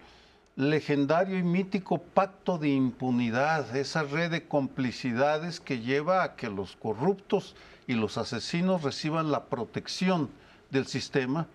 legendario 0.56 1.38
y 1.38 1.44
mítico 1.44 2.00
pacto 2.00 2.58
de 2.58 2.70
impunidad, 2.70 3.76
esa 3.78 4.04
red 4.04 4.32
de 4.32 4.48
complicidades 4.48 5.60
que 5.60 5.80
lleva 5.80 6.24
a 6.24 6.36
que 6.36 6.50
los 6.50 6.76
corruptos 6.76 7.56
y 7.90 7.96
los 7.96 8.20
asesinos 8.20 8.84
reciban 8.84 9.32
la 9.32 9.46
protección 9.46 10.30
del 10.70 10.86
sistema, 10.86 11.48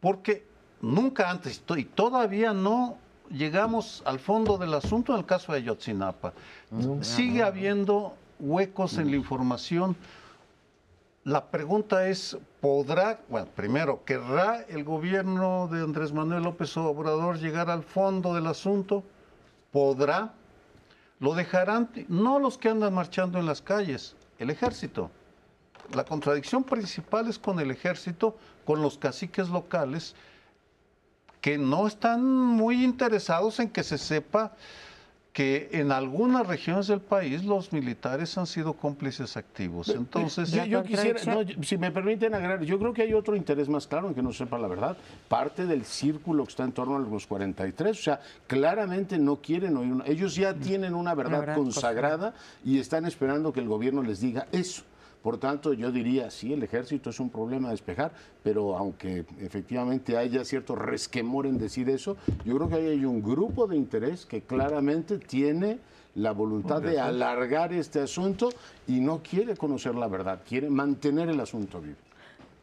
porque 0.00 0.46
nunca 0.80 1.28
antes 1.28 1.62
y 1.76 1.84
todavía 1.84 2.54
no 2.54 2.96
llegamos 3.30 4.02
al 4.06 4.18
fondo 4.18 4.56
del 4.56 4.72
asunto 4.72 5.12
en 5.12 5.18
el 5.18 5.26
caso 5.26 5.52
de 5.52 5.58
Ayotzinapa. 5.58 6.32
Sigue 7.02 7.42
habiendo 7.42 8.14
huecos 8.40 8.96
en 8.96 9.10
la 9.10 9.16
información. 9.18 9.94
La 11.24 11.44
pregunta 11.44 12.08
es, 12.08 12.38
¿podrá, 12.62 13.20
bueno, 13.28 13.48
primero, 13.54 14.02
querrá 14.02 14.62
el 14.70 14.82
gobierno 14.82 15.68
de 15.70 15.82
Andrés 15.82 16.10
Manuel 16.10 16.44
López 16.44 16.74
Obrador 16.78 17.38
llegar 17.38 17.68
al 17.68 17.82
fondo 17.82 18.32
del 18.32 18.46
asunto? 18.46 19.04
¿Podrá? 19.72 20.32
¿Lo 21.20 21.34
dejarán? 21.34 21.90
No 22.08 22.38
los 22.38 22.56
que 22.56 22.70
andan 22.70 22.94
marchando 22.94 23.38
en 23.38 23.44
las 23.44 23.60
calles, 23.60 24.16
el 24.38 24.48
ejército. 24.48 25.10
La 25.94 26.04
contradicción 26.04 26.64
principal 26.64 27.28
es 27.28 27.38
con 27.38 27.60
el 27.60 27.70
ejército, 27.70 28.36
con 28.64 28.82
los 28.82 28.98
caciques 28.98 29.48
locales, 29.48 30.14
que 31.40 31.58
no 31.58 31.86
están 31.86 32.24
muy 32.24 32.84
interesados 32.84 33.60
en 33.60 33.68
que 33.68 33.82
se 33.82 33.98
sepa 33.98 34.52
que 35.36 35.68
en 35.72 35.92
algunas 35.92 36.46
regiones 36.46 36.86
del 36.86 37.02
país 37.02 37.44
los 37.44 37.70
militares 37.70 38.38
han 38.38 38.46
sido 38.46 38.72
cómplices 38.72 39.36
activos. 39.36 39.90
Entonces, 39.90 40.50
yo, 40.50 40.82
quisiera, 40.82 41.20
si 41.60 41.76
me 41.76 41.90
permiten 41.90 42.32
agregar, 42.32 42.62
yo 42.62 42.78
creo 42.78 42.94
que 42.94 43.02
hay 43.02 43.12
otro 43.12 43.36
interés 43.36 43.68
más 43.68 43.86
claro 43.86 44.08
en 44.08 44.14
que 44.14 44.22
no 44.22 44.32
sepa 44.32 44.58
la 44.58 44.66
verdad. 44.66 44.96
Parte 45.28 45.66
del 45.66 45.84
círculo 45.84 46.44
que 46.44 46.52
está 46.52 46.64
en 46.64 46.72
torno 46.72 46.96
a 46.96 47.00
los 47.00 47.26
43, 47.26 47.90
o 47.90 48.02
sea, 48.02 48.20
claramente 48.46 49.18
no 49.18 49.36
quieren 49.36 49.76
oír. 49.76 50.02
Ellos 50.06 50.34
ya 50.36 50.54
tienen 50.54 50.94
una 50.94 51.14
verdad 51.14 51.54
consagrada 51.54 52.32
y 52.64 52.78
están 52.78 53.04
esperando 53.04 53.52
que 53.52 53.60
el 53.60 53.68
gobierno 53.68 54.02
les 54.02 54.20
diga 54.20 54.46
eso. 54.52 54.84
Por 55.26 55.38
tanto, 55.38 55.72
yo 55.72 55.90
diría, 55.90 56.30
sí, 56.30 56.52
el 56.52 56.62
ejército 56.62 57.10
es 57.10 57.18
un 57.18 57.30
problema 57.30 57.66
a 57.66 57.70
despejar, 57.72 58.12
pero 58.44 58.78
aunque 58.78 59.24
efectivamente 59.40 60.16
haya 60.16 60.44
cierto 60.44 60.76
resquemor 60.76 61.46
en 61.46 61.58
decir 61.58 61.90
eso, 61.90 62.16
yo 62.44 62.54
creo 62.54 62.68
que 62.68 62.76
hay 62.76 63.04
un 63.04 63.20
grupo 63.20 63.66
de 63.66 63.74
interés 63.74 64.24
que 64.24 64.42
claramente 64.42 65.18
tiene 65.18 65.80
la 66.14 66.30
voluntad 66.30 66.80
de 66.80 67.00
alargar 67.00 67.72
este 67.72 67.98
asunto 67.98 68.50
y 68.86 69.00
no 69.00 69.20
quiere 69.20 69.56
conocer 69.56 69.96
la 69.96 70.06
verdad, 70.06 70.42
quiere 70.48 70.70
mantener 70.70 71.28
el 71.28 71.40
asunto 71.40 71.80
vivo 71.80 71.96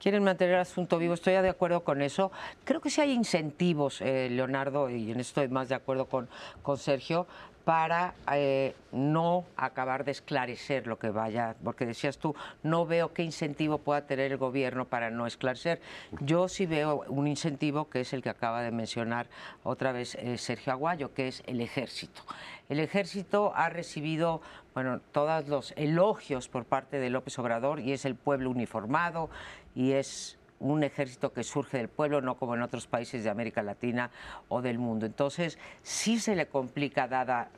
quieren 0.04 0.22
mantener 0.22 0.56
el 0.56 0.60
asunto 0.60 0.98
vivo. 1.00 1.14
Estoy 1.14 1.32
de 1.32 1.48
acuerdo 1.48 1.86
con 1.86 2.02
eso. 2.02 2.30
Creo 2.66 2.82
que 2.82 2.90
sí 2.90 3.00
hay 3.00 3.14
incentivos, 3.14 4.02
eh, 4.02 4.28
Leonardo, 4.30 4.90
y 4.90 5.12
en 5.12 5.22
esto 5.22 5.40
estoy 5.40 5.48
más 5.48 5.70
de 5.70 5.76
acuerdo 5.76 6.08
con, 6.08 6.28
con 6.62 6.78
Sergio, 6.78 7.26
para 7.66 8.14
eh, 8.32 8.76
no 8.92 9.46
acabar 9.56 10.04
de 10.04 10.12
esclarecer 10.12 10.86
lo 10.86 11.00
que 11.00 11.10
vaya, 11.10 11.56
porque 11.64 11.86
decías 11.86 12.18
tú, 12.18 12.36
no 12.62 12.86
veo 12.86 13.14
qué 13.14 13.24
incentivo 13.24 13.78
pueda 13.78 14.06
tener 14.06 14.32
el 14.32 14.38
gobierno 14.38 14.86
para 14.86 15.10
no 15.10 15.26
esclarecer. 15.26 15.82
Yo 16.20 16.48
sí 16.50 16.66
veo 16.66 17.06
un 17.08 17.28
incentivo 17.28 17.90
que 17.90 18.02
es 18.02 18.14
el 18.14 18.22
que 18.22 18.30
acaba 18.30 18.62
de 18.62 18.72
mencionar 18.72 19.28
otra 19.64 19.92
vez 19.92 20.16
eh, 20.16 20.38
Sergio 20.38 20.74
Aguayo, 20.74 21.14
que 21.14 21.30
es 21.30 21.44
el 21.46 21.62
ejército. 21.62 22.22
El 22.70 22.80
ejército 22.80 23.54
ha 23.56 23.70
recibido, 23.70 24.42
bueno, 24.74 25.00
todos 25.12 25.48
los 25.48 25.74
elogios 25.78 26.50
por 26.50 26.66
parte 26.66 27.00
de 27.00 27.10
López 27.10 27.38
Obrador 27.40 27.80
y 27.80 27.94
es 27.94 28.06
el 28.06 28.16
pueblo 28.16 28.50
uniformado 28.50 29.30
y 29.76 29.94
es 29.94 30.38
un 30.72 30.84
ejército 30.84 31.34
que 31.34 31.44
surge 31.44 31.78
del 31.78 31.90
pueblo, 31.90 32.22
no 32.22 32.36
como 32.36 32.56
en 32.56 32.62
otros 32.62 32.88
países 32.88 33.24
de 33.24 33.30
América 33.30 33.62
Latina 33.62 34.10
o 34.48 34.62
del 34.62 34.80
mundo. 34.80 35.06
Entonces, 35.06 35.58
sí 35.82 36.20
se 36.20 36.36
le 36.36 36.48
complica 36.48 37.08
dada 37.08 37.50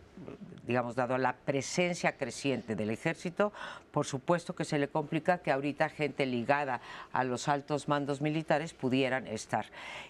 digamos, 0.66 0.96
dado 0.96 1.18
la 1.18 1.36
presencia 1.36 2.14
creciente 2.14 2.76
del 2.76 2.90
ejército, 2.90 3.52
por 3.92 4.06
supuesto 4.06 4.56
que 4.56 4.66
se 4.66 4.80
le 4.80 4.88
complica 4.88 5.40
que 5.40 5.52
ahorita 5.52 5.90
gente 5.90 6.26
ligada 6.26 6.82
a 7.12 7.24
los 7.24 7.48
altos 7.48 7.88
mandos 7.88 8.22
militares 8.22 8.74
pudieran 8.74 9.28
estar. 9.28 9.66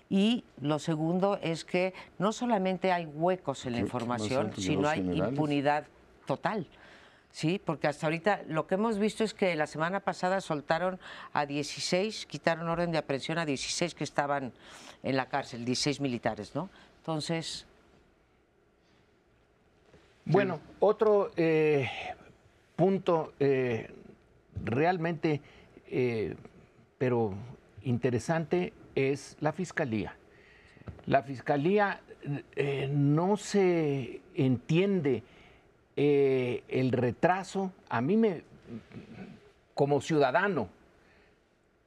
Y 0.10 0.46
lo 0.62 0.80
segundo 0.80 1.40
es 1.42 1.66
que 1.66 1.94
no 2.20 2.32
solamente 2.32 2.92
hay 2.92 3.06
huecos 3.06 3.66
en 3.66 3.74
la 3.74 3.80
información, 3.80 4.54
sino 4.56 4.88
hay 4.88 5.00
impunidad 5.00 5.88
total. 6.26 6.68
Sí, 7.36 7.60
porque 7.60 7.90
hasta 7.90 8.08
ahorita 8.08 8.44
lo 8.48 8.66
que 8.66 8.76
hemos 8.76 8.98
visto 8.98 9.26
es 9.26 9.34
que 9.34 9.54
la 9.58 9.68
semana 9.68 10.00
pasada 10.00 10.40
soltaron 10.40 11.02
a 11.34 11.46
16, 11.46 12.28
quitaron 12.28 12.70
orden 12.70 12.94
de 12.94 12.98
aprehensión 12.98 13.38
a 13.38 13.46
16 13.46 13.94
que 13.94 14.06
estaban 14.06 14.54
en 15.04 15.18
la 15.18 15.28
cárcel, 15.28 15.66
16 15.66 16.00
militares, 16.00 16.56
¿no? 16.56 16.70
Entonces... 17.00 17.66
Bueno, 20.24 20.62
otro 20.80 21.34
eh, 21.36 21.90
punto 22.78 23.34
eh, 23.38 23.94
realmente, 24.64 25.42
eh, 25.88 26.38
pero 26.98 27.34
interesante, 27.84 28.72
es 28.96 29.36
la 29.42 29.52
fiscalía. 29.52 30.16
La 31.06 31.22
fiscalía 31.22 32.00
no 32.92 33.36
se 33.36 34.22
entiende 34.36 35.22
eh, 35.96 36.64
el 36.68 36.92
retraso, 36.92 37.72
a 37.90 38.02
mí 38.02 38.18
me, 38.18 38.44
como 39.74 40.02
ciudadano, 40.02 40.70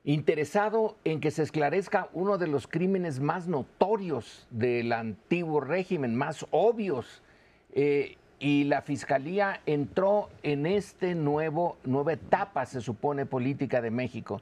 interesado 0.04 0.96
en 1.04 1.20
que 1.20 1.30
se 1.30 1.42
esclarezca 1.42 2.08
uno 2.14 2.38
de 2.38 2.46
los 2.46 2.66
crímenes 2.66 3.20
más 3.20 3.46
notorios 3.46 4.46
del 4.50 4.92
antiguo 4.92 5.60
régimen, 5.60 6.14
más 6.14 6.46
obvios, 6.50 7.22
eh, 7.72 8.16
y 8.40 8.64
la 8.64 8.82
fiscalía 8.82 9.60
entró 9.66 10.30
en 10.42 10.64
este 10.64 11.14
nuevo 11.14 11.76
nueva 11.84 12.14
etapa, 12.14 12.64
se 12.66 12.80
supone, 12.80 13.26
política 13.26 13.82
de 13.82 13.90
México, 13.90 14.40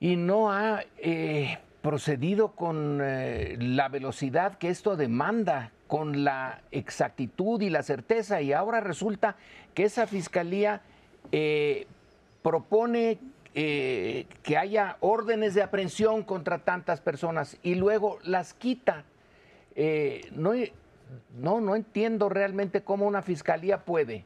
y 0.00 0.16
no 0.16 0.50
ha 0.50 0.82
eh, 0.98 1.58
procedido 1.82 2.52
con 2.52 2.98
la 2.98 3.88
velocidad 3.88 4.58
que 4.58 4.68
esto 4.68 4.96
demanda 4.96 5.72
con 5.90 6.22
la 6.22 6.62
exactitud 6.70 7.60
y 7.62 7.68
la 7.68 7.82
certeza 7.82 8.40
y 8.40 8.52
ahora 8.52 8.80
resulta 8.80 9.36
que 9.74 9.82
esa 9.82 10.06
fiscalía 10.06 10.82
eh, 11.32 11.88
propone 12.42 13.18
eh, 13.56 14.26
que 14.44 14.56
haya 14.56 14.98
órdenes 15.00 15.54
de 15.54 15.62
aprehensión 15.62 16.22
contra 16.22 16.60
tantas 16.60 17.00
personas 17.00 17.58
y 17.64 17.74
luego 17.74 18.20
las 18.22 18.54
quita. 18.54 19.04
Eh, 19.74 20.28
no, 20.30 20.52
no, 21.36 21.60
no 21.60 21.74
entiendo 21.74 22.28
realmente 22.28 22.82
cómo 22.82 23.06
una 23.06 23.22
fiscalía 23.22 23.84
puede, 23.84 24.24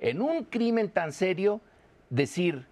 en 0.00 0.20
un 0.20 0.44
crimen 0.44 0.90
tan 0.90 1.12
serio, 1.12 1.60
decir, 2.10 2.66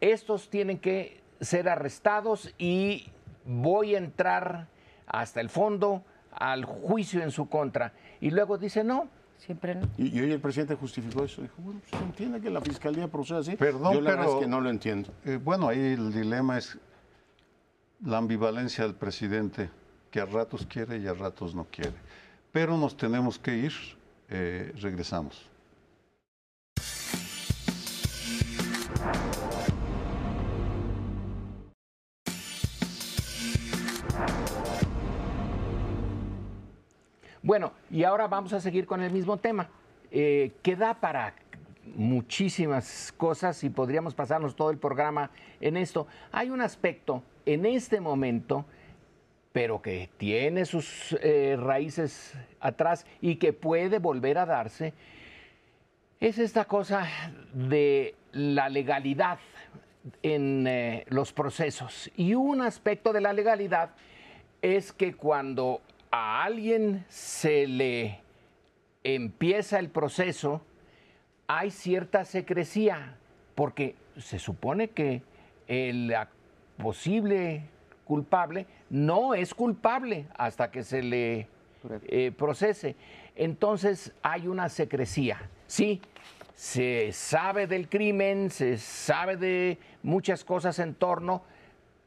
estos 0.00 0.48
tienen 0.48 0.78
que 0.78 1.21
ser 1.42 1.68
arrestados 1.68 2.54
y 2.56 3.06
voy 3.44 3.94
a 3.94 3.98
entrar 3.98 4.68
hasta 5.06 5.40
el 5.40 5.48
fondo 5.48 6.02
al 6.32 6.64
juicio 6.64 7.22
en 7.22 7.30
su 7.30 7.48
contra. 7.48 7.92
Y 8.20 8.30
luego 8.30 8.56
dice, 8.56 8.84
no, 8.84 9.08
siempre 9.36 9.74
no. 9.74 9.88
Y, 9.98 10.18
hoy 10.20 10.32
el 10.32 10.40
presidente 10.40 10.74
justificó 10.74 11.24
eso. 11.24 11.42
Dijo, 11.42 11.54
bueno, 11.58 11.80
pues, 11.80 12.00
se 12.00 12.06
entiende 12.06 12.40
que 12.40 12.50
la 12.50 12.60
fiscalía 12.60 13.08
procede 13.08 13.40
así. 13.40 13.56
Perdón, 13.56 13.94
Yo 13.94 14.00
la 14.00 14.10
pero, 14.10 14.34
es 14.34 14.44
que 14.44 14.46
no 14.46 14.60
lo 14.60 14.70
entiendo. 14.70 15.10
Eh, 15.24 15.38
bueno, 15.42 15.68
ahí 15.68 15.80
el 15.80 16.12
dilema 16.12 16.58
es 16.58 16.78
la 18.04 18.18
ambivalencia 18.18 18.84
del 18.84 18.94
presidente, 18.94 19.70
que 20.10 20.20
a 20.20 20.24
ratos 20.24 20.66
quiere 20.66 20.98
y 20.98 21.06
a 21.06 21.14
ratos 21.14 21.54
no 21.54 21.66
quiere. 21.70 21.94
Pero 22.52 22.76
nos 22.76 22.96
tenemos 22.96 23.38
que 23.38 23.56
ir. 23.56 23.72
Eh, 24.34 24.72
regresamos. 24.80 25.51
Bueno, 37.42 37.72
y 37.90 38.04
ahora 38.04 38.28
vamos 38.28 38.52
a 38.52 38.60
seguir 38.60 38.86
con 38.86 39.02
el 39.02 39.12
mismo 39.12 39.36
tema. 39.36 39.68
Eh, 40.10 40.52
¿Qué 40.62 40.76
da 40.76 40.94
para 40.94 41.34
muchísimas 41.96 43.12
cosas 43.16 43.64
y 43.64 43.70
podríamos 43.70 44.14
pasarnos 44.14 44.54
todo 44.54 44.70
el 44.70 44.78
programa 44.78 45.30
en 45.60 45.76
esto. 45.76 46.06
Hay 46.30 46.50
un 46.50 46.60
aspecto 46.60 47.22
en 47.44 47.66
este 47.66 48.00
momento, 48.00 48.64
pero 49.52 49.82
que 49.82 50.08
tiene 50.16 50.64
sus 50.64 51.16
eh, 51.20 51.56
raíces 51.58 52.34
atrás 52.60 53.06
y 53.20 53.36
que 53.36 53.52
puede 53.52 53.98
volver 53.98 54.38
a 54.38 54.46
darse, 54.46 54.94
es 56.20 56.38
esta 56.38 56.64
cosa 56.66 57.08
de 57.52 58.14
la 58.30 58.68
legalidad 58.68 59.38
en 60.22 60.66
eh, 60.66 61.04
los 61.08 61.32
procesos. 61.32 62.10
Y 62.16 62.34
un 62.34 62.62
aspecto 62.62 63.12
de 63.12 63.20
la 63.20 63.32
legalidad 63.32 63.90
es 64.62 64.92
que 64.92 65.14
cuando 65.14 65.82
a 66.12 66.44
alguien 66.44 67.04
se 67.08 67.66
le 67.66 68.20
empieza 69.02 69.78
el 69.78 69.88
proceso, 69.88 70.60
hay 71.48 71.70
cierta 71.70 72.24
secrecía, 72.24 73.16
porque 73.54 73.96
se 74.18 74.38
supone 74.38 74.90
que 74.90 75.22
el 75.66 76.14
posible 76.76 77.64
culpable 78.04 78.66
no 78.90 79.34
es 79.34 79.54
culpable 79.54 80.26
hasta 80.36 80.70
que 80.70 80.82
se 80.82 81.02
le 81.02 81.48
eh, 82.08 82.30
procese. 82.36 82.94
Entonces 83.34 84.12
hay 84.22 84.46
una 84.46 84.68
secrecía. 84.68 85.48
Sí, 85.66 86.02
se 86.54 87.10
sabe 87.12 87.66
del 87.66 87.88
crimen, 87.88 88.50
se 88.50 88.76
sabe 88.76 89.38
de 89.38 89.78
muchas 90.02 90.44
cosas 90.44 90.78
en 90.78 90.94
torno, 90.94 91.42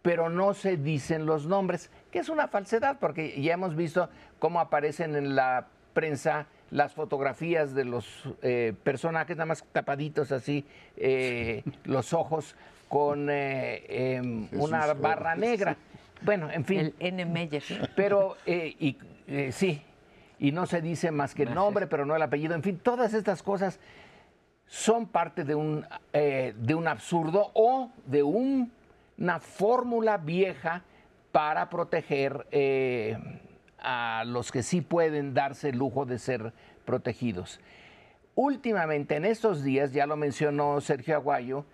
pero 0.06 0.30
no 0.30 0.54
se 0.54 0.78
dicen 0.78 1.26
los 1.26 1.48
nombres, 1.48 1.90
que 2.12 2.20
es 2.20 2.30
una 2.30 2.48
falsedad, 2.48 3.00
porque 3.00 3.42
ya 3.42 3.56
hemos 3.56 3.76
visto 3.76 4.08
cómo 4.38 4.60
aparecen 4.60 5.16
en 5.16 5.36
la 5.36 5.66
prensa 5.96 6.46
las 6.70 6.94
fotografías 6.94 7.74
de 7.74 7.86
los 7.86 8.30
eh, 8.44 8.76
personajes, 8.84 9.36
nada 9.36 9.48
más 9.48 9.66
tapaditos 9.72 10.32
así, 10.32 10.64
eh, 10.96 11.64
los 11.86 12.14
ojos 12.14 12.56
con 12.88 13.32
eh, 13.32 14.18
em, 14.18 14.48
una 14.52 14.94
barra 14.94 15.36
negra. 15.36 15.76
Bueno, 16.22 16.52
en 16.52 16.66
fin. 16.66 16.94
El 17.00 17.20
N. 17.20 17.26
Meyer. 17.26 17.64
Pero, 17.96 18.38
y, 18.46 19.00
sí, 19.50 19.82
y 20.38 20.52
no 20.52 20.68
se 20.68 20.84
dice 20.84 21.10
más 21.10 21.34
que 21.34 21.44
el 21.44 21.56
nombre, 21.56 21.88
pero 21.88 22.06
no 22.06 22.16
el 22.16 22.22
apellido. 22.22 22.54
En 22.54 22.62
fin, 22.62 22.78
todas 22.78 23.16
estas 23.16 23.42
cosas 23.42 23.80
son 24.68 25.08
parte 25.08 25.44
de 25.44 25.56
un, 25.56 25.84
de 26.14 26.76
un 26.76 26.88
absurdo 26.88 27.50
o 27.56 27.90
de 28.06 28.22
una 29.18 29.40
fórmula 29.40 30.18
vieja 30.18 30.84
para 31.32 31.70
proteger 31.70 32.48
a 33.80 34.24
los 34.26 34.52
que 34.52 34.64
sí 34.64 34.82
pueden 34.82 35.34
darse 35.34 35.70
el 35.70 35.78
lujo 35.78 36.06
de 36.06 36.18
ser 36.18 36.54
protegidos. 36.86 37.60
Últimamente, 38.36 39.16
en 39.16 39.26
estos 39.26 39.64
días, 39.64 39.94
ya 39.94 40.06
lo 40.06 40.18
mencionó 40.18 40.82
Sergio 40.82 41.16
Aguayo, 41.16 41.66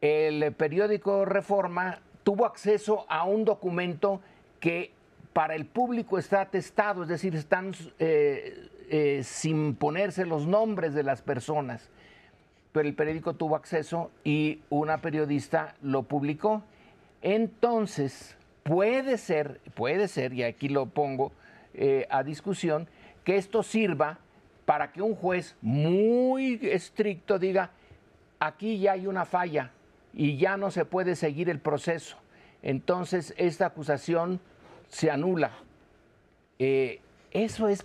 el 0.00 0.52
periódico 0.52 1.24
Reforma 1.24 2.00
tuvo 2.22 2.44
acceso 2.44 3.06
a 3.08 3.24
un 3.24 3.44
documento 3.44 4.20
que 4.60 4.92
para 5.32 5.54
el 5.54 5.66
público 5.66 6.18
está 6.18 6.42
atestado, 6.42 7.02
es 7.02 7.08
decir, 7.08 7.34
están 7.34 7.72
eh, 7.98 8.68
eh, 8.88 9.20
sin 9.22 9.74
ponerse 9.74 10.26
los 10.26 10.46
nombres 10.46 10.94
de 10.94 11.02
las 11.02 11.22
personas. 11.22 11.90
Pero 12.72 12.88
el 12.88 12.94
periódico 12.94 13.34
tuvo 13.34 13.56
acceso 13.56 14.10
y 14.24 14.60
una 14.70 15.00
periodista 15.00 15.74
lo 15.82 16.04
publicó. 16.04 16.62
Entonces, 17.28 18.36
puede 18.62 19.18
ser, 19.18 19.60
puede 19.74 20.06
ser, 20.06 20.32
y 20.32 20.44
aquí 20.44 20.68
lo 20.68 20.86
pongo, 20.86 21.32
eh, 21.74 22.06
a 22.08 22.22
discusión 22.22 22.86
que 23.24 23.36
esto 23.36 23.64
sirva 23.64 24.20
para 24.64 24.92
que 24.92 25.02
un 25.02 25.16
juez 25.16 25.56
muy 25.60 26.60
estricto 26.62 27.40
diga, 27.40 27.72
aquí 28.38 28.78
ya 28.78 28.92
hay 28.92 29.08
una 29.08 29.24
falla 29.24 29.72
y 30.14 30.36
ya 30.36 30.56
no 30.56 30.70
se 30.70 30.84
puede 30.84 31.16
seguir 31.16 31.50
el 31.50 31.58
proceso. 31.58 32.16
Entonces 32.62 33.34
esta 33.38 33.66
acusación 33.66 34.38
se 34.86 35.10
anula. 35.10 35.50
Eh, 36.60 37.00
¿Eso 37.32 37.66
es 37.66 37.84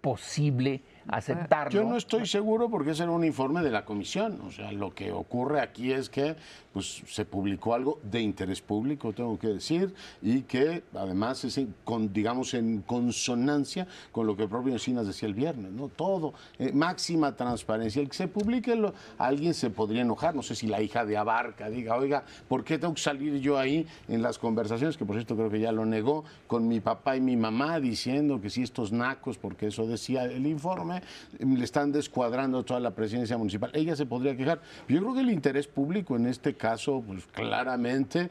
posible? 0.00 0.80
Aceptarlo. 1.08 1.70
Yo 1.70 1.88
no 1.88 1.96
estoy 1.96 2.26
seguro 2.26 2.68
porque 2.68 2.90
ese 2.90 3.02
era 3.02 3.12
un 3.12 3.24
informe 3.24 3.62
de 3.62 3.70
la 3.70 3.84
comisión. 3.84 4.40
O 4.46 4.50
sea, 4.50 4.72
lo 4.72 4.94
que 4.94 5.12
ocurre 5.12 5.60
aquí 5.60 5.92
es 5.92 6.08
que 6.08 6.36
pues, 6.72 7.02
se 7.06 7.24
publicó 7.24 7.74
algo 7.74 8.00
de 8.02 8.20
interés 8.20 8.60
público, 8.60 9.12
tengo 9.12 9.38
que 9.38 9.48
decir, 9.48 9.94
y 10.20 10.42
que 10.42 10.82
además 10.94 11.44
es, 11.44 11.60
con, 11.84 12.12
digamos, 12.12 12.54
en 12.54 12.82
consonancia 12.82 13.86
con 14.12 14.26
lo 14.26 14.36
que 14.36 14.42
el 14.44 14.48
propio 14.48 14.72
Encinas 14.72 15.06
decía 15.06 15.28
el 15.28 15.34
viernes, 15.34 15.70
¿no? 15.72 15.88
Todo, 15.88 16.34
eh, 16.58 16.72
máxima 16.72 17.36
transparencia. 17.36 18.02
El 18.02 18.08
que 18.08 18.16
se 18.16 18.28
publique, 18.28 18.74
lo, 18.74 18.92
alguien 19.18 19.54
se 19.54 19.70
podría 19.70 20.02
enojar, 20.02 20.34
no 20.34 20.42
sé 20.42 20.54
si 20.54 20.66
la 20.66 20.82
hija 20.82 21.04
de 21.04 21.16
Abarca 21.16 21.70
diga, 21.70 21.96
oiga, 21.96 22.24
¿por 22.48 22.64
qué 22.64 22.78
tengo 22.78 22.94
que 22.94 23.00
salir 23.00 23.40
yo 23.40 23.58
ahí 23.58 23.86
en 24.08 24.22
las 24.22 24.38
conversaciones, 24.38 24.96
que 24.96 25.04
por 25.04 25.16
cierto 25.16 25.36
creo 25.36 25.50
que 25.50 25.60
ya 25.60 25.72
lo 25.72 25.86
negó, 25.86 26.24
con 26.46 26.66
mi 26.66 26.80
papá 26.80 27.16
y 27.16 27.20
mi 27.20 27.36
mamá 27.36 27.78
diciendo 27.80 28.40
que 28.40 28.50
si 28.50 28.62
estos 28.62 28.92
nacos, 28.92 29.38
porque 29.38 29.68
eso 29.68 29.86
decía 29.86 30.24
el 30.24 30.46
informe, 30.46 30.93
le 31.38 31.64
están 31.64 31.92
descuadrando 31.92 32.64
toda 32.64 32.80
la 32.80 32.94
presidencia 32.94 33.36
municipal. 33.38 33.70
Ella 33.74 33.96
se 33.96 34.06
podría 34.06 34.36
quejar. 34.36 34.60
Yo 34.88 35.00
creo 35.00 35.14
que 35.14 35.20
el 35.20 35.30
interés 35.30 35.66
público 35.66 36.16
en 36.16 36.26
este 36.26 36.54
caso, 36.54 37.02
pues 37.06 37.26
claramente 37.26 38.30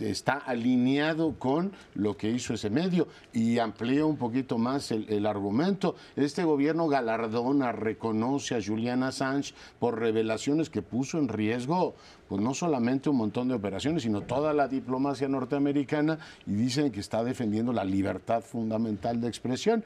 está 0.00 0.34
alineado 0.34 1.34
con 1.38 1.72
lo 1.94 2.16
que 2.16 2.30
hizo 2.30 2.54
ese 2.54 2.70
medio 2.70 3.08
y 3.32 3.58
amplía 3.58 4.04
un 4.04 4.16
poquito 4.16 4.58
más 4.58 4.90
el, 4.90 5.26
argumento. 5.26 5.96
Este 6.14 6.44
gobierno 6.44 6.88
galardona, 6.88 7.72
reconoce 7.72 8.54
a 8.54 8.62
Julian 8.62 9.02
Assange 9.02 9.54
por 9.78 9.98
revelaciones 9.98 10.70
que 10.70 10.82
puso 10.82 11.18
en 11.18 11.28
riesgo 11.28 11.94
pues 12.28 12.40
no 12.40 12.54
solamente 12.54 13.08
un 13.08 13.16
montón 13.16 13.48
de 13.48 13.54
operaciones, 13.54 14.02
sino 14.02 14.22
toda 14.22 14.52
la 14.52 14.68
diplomacia 14.68 15.28
norteamericana 15.28 16.18
y 16.46 16.54
dicen 16.54 16.90
que 16.90 17.00
está 17.00 17.22
defendiendo 17.22 17.72
la 17.72 17.84
libertad 17.84 18.42
fundamental 18.42 19.20
de 19.20 19.28
expresión. 19.28 19.84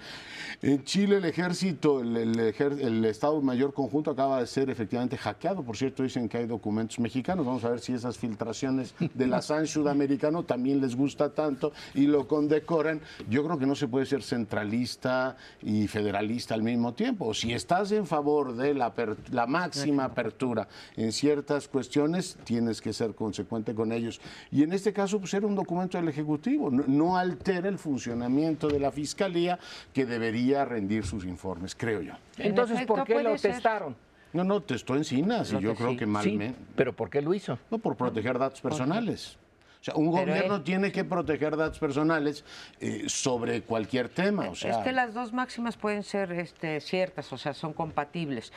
En 0.62 0.85
Chile 0.85 1.16
el 1.16 1.24
ejército, 1.24 2.00
el, 2.00 3.05
Estado 3.05 3.40
Mayor 3.42 3.72
Conjunto 3.72 4.11
acaba 4.11 4.40
de 4.40 4.46
ser 4.46 4.70
efectivamente 4.70 5.16
hackeado, 5.16 5.62
por 5.62 5.76
cierto 5.76 6.03
dicen 6.03 6.29
que 6.29 6.38
hay 6.38 6.46
documentos 6.46 6.98
mexicanos, 6.98 7.44
vamos 7.44 7.64
a 7.64 7.70
ver 7.70 7.81
si 7.81 7.92
esas 7.92 8.16
filtraciones 8.18 8.94
del 9.14 9.35
Assange 9.35 9.66
sudamericano 9.66 10.44
también 10.44 10.81
les 10.81 10.96
gusta 10.96 11.31
tanto 11.31 11.72
y 11.94 12.07
lo 12.07 12.26
condecoran. 12.26 13.00
Yo 13.29 13.44
creo 13.44 13.59
que 13.59 13.66
no 13.66 13.74
se 13.74 13.88
puede 13.88 14.07
ser 14.07 14.22
centralista 14.22 15.37
y 15.62 15.87
federalista 15.88 16.55
al 16.55 16.62
mismo 16.62 16.94
tiempo. 16.94 17.35
Si 17.35 17.53
estás 17.53 17.92
en 17.92 18.07
favor 18.07 18.55
de 18.55 18.74
la, 18.74 18.92
la 19.31 19.46
máxima 19.46 20.05
apertura 20.05 20.68
en 20.96 21.12
ciertas 21.12 21.68
cuestiones, 21.68 22.29
tienes 22.44 22.80
que 22.80 22.92
ser 22.92 23.14
consecuente 23.14 23.74
con 23.74 23.92
ellos. 23.92 24.20
Y 24.50 24.62
en 24.62 24.72
este 24.72 24.92
caso, 24.92 25.18
pues 25.18 25.34
era 25.34 25.46
un 25.46 25.54
documento 25.54 25.98
del 25.98 26.08
Ejecutivo, 26.08 26.70
no, 26.70 27.16
altera 27.16 27.68
el 27.68 27.78
funcionamiento 27.78 28.68
de 28.68 28.80
la 28.80 28.90
Fiscalía 28.90 29.58
que 29.92 30.06
debería 30.06 30.64
rendir 30.64 31.04
sus 31.04 31.24
informes, 31.24 31.74
creo 31.74 32.02
yo. 32.02 32.12
Entonces, 32.38 32.84
¿por 32.86 33.04
qué 33.04 33.22
lo 33.22 33.36
testaron? 33.36 33.96
No, 34.32 34.44
no, 34.44 34.60
testó 34.60 34.94
encinas 34.94 35.52
y 35.52 35.58
yo 35.60 35.74
creo 35.74 35.96
que 35.96 36.06
malmente. 36.06 36.54
pero 36.76 36.94
¿por 36.94 37.10
qué 37.10 37.20
lo 37.20 37.34
hizo? 37.34 37.58
No, 37.70 37.78
por 37.78 37.96
proteger 37.96 38.38
datos 38.38 38.60
personales. 38.60 39.36
O 39.80 39.84
sea, 39.84 39.94
un 39.94 40.10
gobierno 40.10 40.62
tiene 40.62 40.92
que 40.92 41.04
proteger 41.04 41.56
datos 41.56 41.78
personales 41.78 42.44
eh, 42.80 43.04
sobre 43.08 43.62
cualquier 43.62 44.10
tema. 44.10 44.50
O 44.50 44.54
sea, 44.54 44.72
es 44.72 44.76
que 44.78 44.92
las 44.92 45.14
dos 45.14 45.32
máximas 45.32 45.78
pueden 45.78 46.02
ser 46.02 46.32
este, 46.32 46.80
ciertas, 46.80 47.32
o 47.32 47.38
sea, 47.38 47.54
son 47.54 47.72
compatibles. 47.72 48.52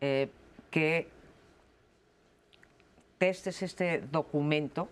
Eh, 0.00 0.30
que 0.70 1.08
testes 3.20 3.62
este 3.62 4.00
documento, 4.10 4.88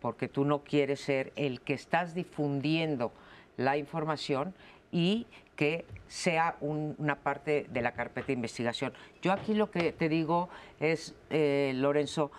porque 0.00 0.28
tú 0.28 0.46
no 0.46 0.64
quieres 0.64 1.00
ser 1.00 1.30
el 1.36 1.60
que 1.60 1.74
estás 1.74 2.14
difundiendo 2.14 3.12
la 3.58 3.76
información 3.76 4.54
y 4.90 5.26
que 5.54 5.84
sea 6.08 6.56
una 6.62 7.16
parte 7.16 7.66
de 7.68 7.82
la 7.82 7.92
carpeta 7.92 8.28
de 8.28 8.32
investigación. 8.32 8.94
Yo 9.20 9.30
aquí 9.30 9.52
lo 9.52 9.70
que 9.70 9.92
te 9.92 10.08
digo 10.08 10.48
es, 10.80 11.14
eh, 11.28 11.72
Lorenzo, 11.74 12.30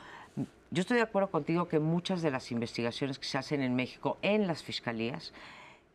yo 0.71 0.81
estoy 0.81 0.97
de 0.97 1.03
acuerdo 1.03 1.29
contigo 1.29 1.67
que 1.67 1.77
muchas 1.77 2.23
de 2.23 2.31
las 2.31 2.51
investigaciones 2.51 3.19
que 3.19 3.27
se 3.27 3.37
hacen 3.37 3.61
en 3.61 3.75
México 3.75 4.17
en 4.23 4.47
las 4.47 4.63
fiscalías 4.63 5.33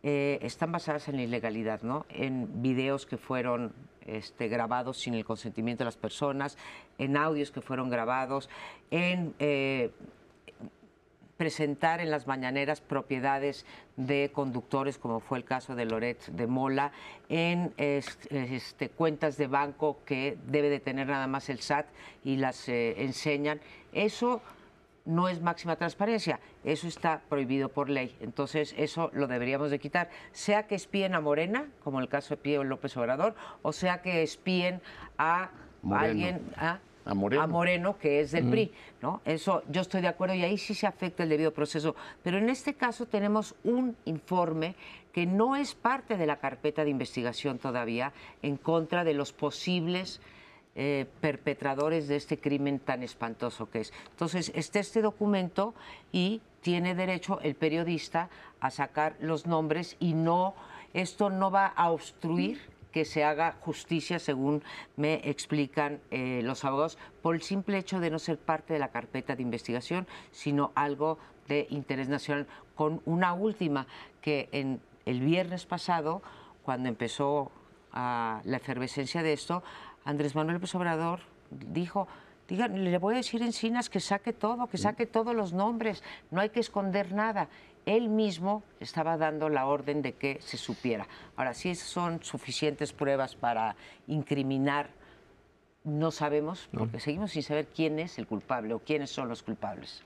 eh, 0.05 0.39
están 0.41 0.71
basadas 0.71 1.09
en 1.09 1.17
la 1.17 1.23
ilegalidad, 1.25 1.83
¿no? 1.83 2.07
En 2.11 2.63
videos 2.63 3.07
que 3.07 3.17
fueron 3.17 3.73
este, 4.17 4.49
grabados 4.49 4.99
sin 4.99 5.15
el 5.15 5.25
consentimiento 5.25 5.85
de 5.85 5.87
las 5.87 5.97
personas, 5.97 6.57
en 6.99 7.17
audios 7.17 7.51
que 7.51 7.61
fueron 7.61 7.91
grabados, 7.91 8.49
en 8.91 9.35
eh, 9.39 9.91
presentar 11.41 12.01
en 12.01 12.11
las 12.11 12.27
mañaneras 12.27 12.83
propiedades 12.83 13.65
de 13.97 14.31
conductores, 14.31 14.99
como 14.99 15.21
fue 15.21 15.39
el 15.39 15.45
caso 15.45 15.75
de 15.75 15.87
Loret 15.87 16.27
de 16.27 16.47
Mola, 16.47 16.93
en 17.31 17.73
este, 17.79 18.91
cuentas 18.91 19.39
de 19.39 19.47
banco 19.47 20.01
que 20.05 20.37
debe 20.49 20.69
de 20.69 20.81
tener 20.81 21.07
nada 21.07 21.27
más 21.27 21.49
el 21.49 21.61
SAT 21.61 21.87
y 22.25 22.37
las 22.37 22.69
eh, 22.69 23.03
enseñan. 23.03 23.59
Eso 23.95 24.43
no 25.05 25.29
es 25.29 25.41
máxima 25.41 25.77
transparencia. 25.77 26.41
Eso 26.65 26.89
está 26.89 27.23
prohibido 27.29 27.69
por 27.69 27.91
ley. 27.91 28.17
Entonces, 28.21 28.75
eso 28.77 29.11
lo 29.13 29.27
deberíamos 29.27 29.71
de 29.71 29.79
quitar. 29.79 30.11
Sea 30.33 30.67
que 30.67 30.75
espíen 30.75 31.15
a 31.15 31.21
Morena, 31.21 31.67
como 31.83 32.01
el 32.01 32.09
caso 32.09 32.35
de 32.35 32.37
Pío 32.39 32.65
López 32.65 32.97
Obrador, 32.97 33.35
o 33.63 33.73
sea 33.73 34.03
que 34.03 34.23
espíen 34.23 34.81
a 35.19 35.51
alguien. 35.91 36.41
A 36.57 36.81
Moreno. 37.15 37.97
que 37.99 38.21
es 38.21 38.31
del 38.31 38.51
PRI, 38.51 38.73
¿no? 39.01 39.23
Eso 39.25 39.63
yo 39.69 39.81
estoy 39.81 40.03
de 40.03 40.09
acuerdo 40.09 40.35
y 40.35 40.45
ahí 40.45 40.59
sí 40.59 40.75
se 40.75 40.87
afecta 40.87 41.23
el 41.23 41.31
debido 41.31 41.53
proceso. 41.53 41.97
Pero 42.23 42.39
en 42.39 42.51
este 42.51 42.75
caso 42.75 43.07
tenemos 43.07 43.55
un 43.65 43.97
informe 44.05 44.77
que 45.13 45.27
no 45.27 45.57
es 45.57 45.75
parte 45.75 46.17
de 46.17 46.27
la 46.27 46.37
carpeta 46.37 46.85
de 46.85 46.91
investigación 46.91 47.59
todavía 47.59 48.13
en 48.43 48.57
contra 48.57 49.03
de 49.03 49.15
los 49.15 49.33
posibles 49.33 50.21
eh, 50.77 51.07
perpetradores 51.21 52.07
de 52.09 52.17
este 52.17 52.39
crimen 52.39 52.79
tan 52.79 53.03
espantoso 53.03 53.71
que 53.71 53.81
es. 53.81 53.93
Entonces, 54.11 54.53
está 54.55 54.79
este 54.79 55.03
documento 55.03 55.75
y 56.13 56.43
tiene 56.61 56.95
derecho 56.95 57.41
el 57.41 57.55
periodista 57.55 58.29
a 58.61 58.71
sacar 58.71 59.17
los 59.21 59.47
nombres 59.47 59.97
y 59.99 60.15
no, 60.15 60.55
esto 60.95 61.31
no 61.31 61.51
va 61.51 61.67
a 61.67 61.91
obstruir 61.91 62.61
que 62.93 63.05
se 63.05 63.25
haga 63.25 63.57
justicia, 63.61 64.19
según 64.19 64.63
me 64.97 65.29
explican 65.29 66.01
eh, 66.11 66.41
los 66.43 66.65
abogados, 66.65 66.99
por 67.23 67.35
el 67.35 67.43
simple 67.43 67.79
hecho 67.79 68.01
de 68.01 68.11
no 68.11 68.19
ser 68.19 68.39
parte 68.39 68.73
de 68.73 68.79
la 68.79 68.89
carpeta 68.89 69.37
de 69.37 69.43
investigación, 69.43 70.07
sino 70.33 70.73
algo 70.75 71.19
de 71.49 71.67
interés 71.71 72.09
nacional. 72.09 72.47
Con 72.75 73.03
una 73.05 73.33
última, 73.33 73.87
que 74.21 74.49
en 74.53 74.81
el 75.07 75.21
viernes 75.21 75.67
pasado, 75.67 76.23
cuando 76.63 76.89
empezó 76.89 77.51
ah, 77.93 78.41
la 78.45 78.57
efervescencia 78.57 79.23
de 79.23 79.33
esto, 79.33 79.63
Andrés 80.11 80.35
Manuel 80.35 80.55
López 80.55 80.75
Obrador 80.75 81.21
dijo, 81.51 82.07
digan, 82.49 82.85
le 82.85 82.99
voy 82.99 83.15
a 83.15 83.17
decir 83.19 83.43
en 83.43 83.53
Cinas 83.53 83.89
que 83.89 84.01
saque 84.01 84.33
todo, 84.33 84.67
que 84.67 84.79
saque 84.79 85.07
todos 85.07 85.35
los 85.35 85.53
nombres, 85.53 86.03
no 86.31 86.41
hay 86.41 86.51
que 86.51 86.61
esconder 86.61 87.13
nada 87.13 87.49
él 87.87 88.09
mismo 88.09 88.63
estaba 88.79 89.17
dando 89.17 89.49
la 89.49 89.67
orden 89.67 90.03
de 90.03 90.13
que 90.13 90.39
se 90.41 90.57
supiera. 90.57 91.07
Ahora, 91.37 91.55
si 91.55 91.75
son 91.75 92.23
suficientes 92.23 92.93
pruebas 92.93 93.35
para 93.35 93.77
incriminar, 94.07 94.91
no 95.85 96.11
sabemos, 96.11 96.69
porque 96.77 97.01
seguimos 97.01 97.33
sin 97.33 97.43
saber 97.43 97.69
quién 97.75 97.99
es 97.99 98.19
el 98.19 98.27
culpable 98.27 98.75
o 98.75 98.81
quiénes 98.81 99.11
son 99.11 99.29
los 99.29 99.43
culpables. 99.43 100.03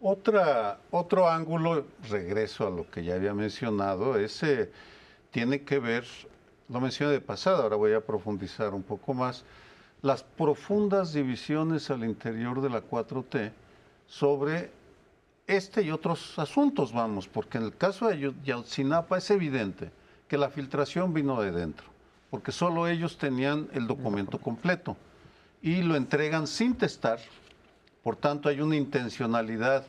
Otra, 0.00 0.78
otro 0.90 1.28
ángulo, 1.28 1.84
regreso 2.08 2.66
a 2.66 2.70
lo 2.70 2.88
que 2.90 3.02
ya 3.02 3.14
había 3.14 3.34
mencionado, 3.34 4.18
ese 4.18 4.70
tiene 5.30 5.62
que 5.62 5.78
ver, 5.78 6.04
lo 6.70 6.80
mencioné 6.80 7.12
de 7.12 7.20
pasada, 7.20 7.64
ahora 7.64 7.76
voy 7.76 7.92
a 7.92 8.00
profundizar 8.00 8.72
un 8.74 8.82
poco 8.82 9.12
más, 9.12 9.44
las 10.02 10.22
profundas 10.22 11.12
divisiones 11.12 11.90
al 11.90 12.04
interior 12.04 12.60
de 12.60 12.70
la 12.70 12.82
4T 12.82 13.52
sobre 14.06 14.70
este 15.46 15.82
y 15.82 15.90
otros 15.90 16.38
asuntos, 16.38 16.92
vamos, 16.92 17.26
porque 17.26 17.58
en 17.58 17.64
el 17.64 17.76
caso 17.76 18.08
de 18.08 18.32
Yotzinapa 18.44 19.18
es 19.18 19.30
evidente 19.30 19.90
que 20.28 20.38
la 20.38 20.48
filtración 20.48 21.12
vino 21.12 21.42
de 21.42 21.50
dentro, 21.50 21.86
porque 22.30 22.52
solo 22.52 22.86
ellos 22.86 23.18
tenían 23.18 23.68
el 23.72 23.88
documento 23.88 24.38
completo 24.38 24.96
y 25.60 25.82
lo 25.82 25.96
entregan 25.96 26.46
sin 26.46 26.76
testar, 26.76 27.18
por 28.04 28.14
tanto 28.14 28.48
hay 28.48 28.60
una 28.60 28.76
intencionalidad 28.76 29.84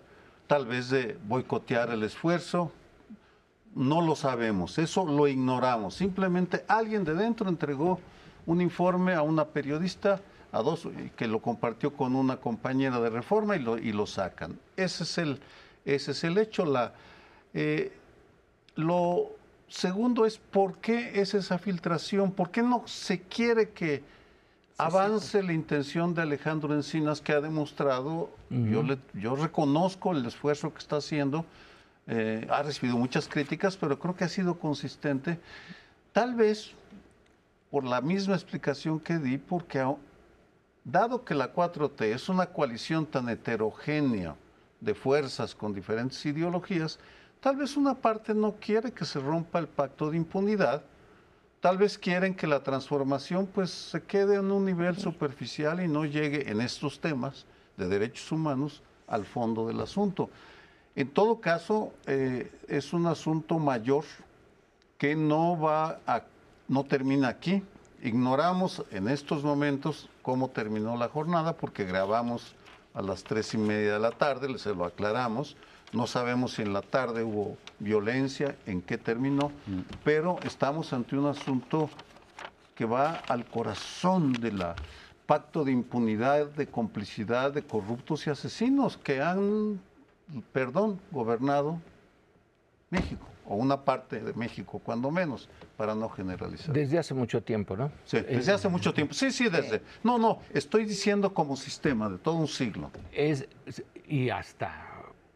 tal 0.47 0.65
vez 0.65 0.89
de 0.89 1.17
boicotear 1.27 1.91
el 1.91 2.01
esfuerzo, 2.03 2.71
no 3.75 4.01
lo 4.01 4.15
sabemos, 4.15 4.77
eso 4.77 5.05
lo 5.05 5.27
ignoramos, 5.27 5.95
simplemente 5.95 6.65
alguien 6.67 7.03
de 7.03 7.13
dentro 7.13 7.47
entregó 7.49 7.99
un 8.45 8.61
informe 8.61 9.13
a 9.13 9.21
una 9.21 9.45
periodista 9.45 10.21
a 10.51 10.61
dos, 10.61 10.87
que 11.15 11.27
lo 11.27 11.39
compartió 11.39 11.93
con 11.93 12.15
una 12.15 12.37
compañera 12.37 12.99
de 12.99 13.09
reforma 13.09 13.55
y 13.55 13.59
lo, 13.59 13.77
y 13.77 13.93
lo 13.93 14.05
sacan. 14.05 14.59
Ese 14.75 15.03
es 15.03 15.17
el, 15.17 15.39
ese 15.85 16.11
es 16.11 16.23
el 16.23 16.37
hecho. 16.37 16.65
La, 16.65 16.93
eh, 17.53 17.93
lo 18.75 19.29
segundo 19.67 20.25
es 20.25 20.37
por 20.37 20.77
qué 20.77 21.21
es 21.21 21.33
esa 21.33 21.57
filtración, 21.57 22.31
por 22.31 22.51
qué 22.51 22.61
no 22.61 22.83
se 22.85 23.21
quiere 23.21 23.69
que 23.69 24.03
avance 24.77 25.41
la 25.43 25.53
intención 25.53 26.13
de 26.13 26.23
Alejandro 26.23 26.73
Encinas 26.73 27.21
que 27.21 27.31
ha 27.31 27.39
demostrado, 27.39 28.29
yo, 28.49 28.83
le, 28.83 28.97
yo 29.13 29.35
reconozco 29.35 30.11
el 30.11 30.25
esfuerzo 30.25 30.73
que 30.73 30.79
está 30.79 30.97
haciendo, 30.97 31.45
eh, 32.07 32.47
ha 32.49 32.63
recibido 32.63 32.97
muchas 32.97 33.27
críticas, 33.27 33.77
pero 33.77 33.97
creo 33.99 34.15
que 34.15 34.23
ha 34.23 34.29
sido 34.29 34.57
consistente, 34.59 35.39
tal 36.13 36.35
vez 36.35 36.73
por 37.69 37.85
la 37.85 38.01
misma 38.01 38.35
explicación 38.35 38.99
que 38.99 39.17
di, 39.17 39.37
porque 39.37 39.83
dado 40.83 41.23
que 41.23 41.35
la 41.35 41.53
4T 41.53 42.01
es 42.05 42.27
una 42.27 42.47
coalición 42.47 43.05
tan 43.05 43.29
heterogénea 43.29 44.35
de 44.79 44.93
fuerzas 44.93 45.55
con 45.55 45.73
diferentes 45.73 46.25
ideologías, 46.25 46.99
tal 47.39 47.55
vez 47.55 47.77
una 47.77 47.95
parte 47.95 48.33
no 48.33 48.55
quiere 48.59 48.91
que 48.91 49.05
se 49.05 49.19
rompa 49.19 49.59
el 49.59 49.67
pacto 49.67 50.09
de 50.09 50.17
impunidad, 50.17 50.83
tal 51.61 51.77
vez 51.77 51.97
quieren 51.97 52.35
que 52.35 52.47
la 52.47 52.61
transformación 52.61 53.45
pues 53.45 53.69
se 53.69 54.01
quede 54.03 54.35
en 54.35 54.51
un 54.51 54.65
nivel 54.65 54.97
superficial 54.97 55.81
y 55.81 55.87
no 55.87 56.05
llegue 56.05 56.49
en 56.49 56.59
estos 56.59 56.99
temas 56.99 57.45
de 57.77 57.87
derechos 57.87 58.31
humanos 58.31 58.81
al 59.07 59.25
fondo 59.25 59.67
del 59.67 59.79
asunto. 59.79 60.29
En 60.95 61.09
todo 61.09 61.39
caso, 61.39 61.93
eh, 62.05 62.51
es 62.67 62.93
un 62.93 63.07
asunto 63.07 63.59
mayor 63.59 64.03
que 64.97 65.15
no 65.15 65.59
va 65.59 65.99
a, 66.05 66.23
no 66.67 66.83
termina 66.83 67.29
aquí. 67.29 67.63
Ignoramos 68.03 68.83
en 68.91 69.07
estos 69.07 69.43
momentos 69.43 70.09
cómo 70.21 70.49
terminó 70.49 70.97
la 70.97 71.07
jornada 71.07 71.53
porque 71.53 71.85
grabamos 71.85 72.55
a 72.93 73.01
las 73.01 73.23
tres 73.23 73.53
y 73.53 73.57
media 73.57 73.93
de 73.93 73.99
la 73.99 74.11
tarde, 74.11 74.57
se 74.57 74.75
lo 74.75 74.85
aclaramos. 74.85 75.55
No 75.93 76.07
sabemos 76.07 76.53
si 76.53 76.61
en 76.61 76.73
la 76.73 76.81
tarde 76.81 77.23
hubo 77.23 77.57
violencia, 77.79 78.55
en 78.65 78.81
qué 78.81 78.97
terminó, 78.97 79.49
mm. 79.67 79.79
pero 80.03 80.39
estamos 80.43 80.93
ante 80.93 81.17
un 81.17 81.27
asunto 81.27 81.89
que 82.75 82.85
va 82.85 83.21
al 83.27 83.45
corazón 83.45 84.33
de 84.33 84.51
la 84.51 84.75
pacto 85.25 85.63
de 85.63 85.71
impunidad, 85.71 86.47
de 86.47 86.67
complicidad 86.67 87.53
de 87.53 87.63
corruptos 87.63 88.27
y 88.27 88.29
asesinos 88.29 88.97
que 88.97 89.21
han, 89.21 89.79
perdón, 90.51 90.99
gobernado 91.11 91.79
México 92.89 93.25
o 93.47 93.55
una 93.55 93.83
parte 93.83 94.19
de 94.19 94.33
México, 94.33 94.79
cuando 94.83 95.11
menos, 95.11 95.49
para 95.75 95.93
no 95.93 96.07
generalizar. 96.09 96.73
Desde 96.73 96.97
hace 96.97 97.13
mucho 97.13 97.41
tiempo, 97.43 97.75
¿no? 97.75 97.91
Sí, 98.05 98.21
desde 98.21 98.53
hace 98.53 98.69
mucho 98.69 98.93
tiempo. 98.93 99.13
Sí, 99.13 99.31
sí, 99.31 99.49
desde. 99.49 99.81
No, 100.03 100.17
no, 100.17 100.39
estoy 100.53 100.85
diciendo 100.85 101.33
como 101.33 101.57
sistema 101.57 102.09
de 102.09 102.17
todo 102.17 102.35
un 102.35 102.47
siglo. 102.47 102.91
Es, 103.11 103.47
y 104.07 104.29
hasta 104.29 104.87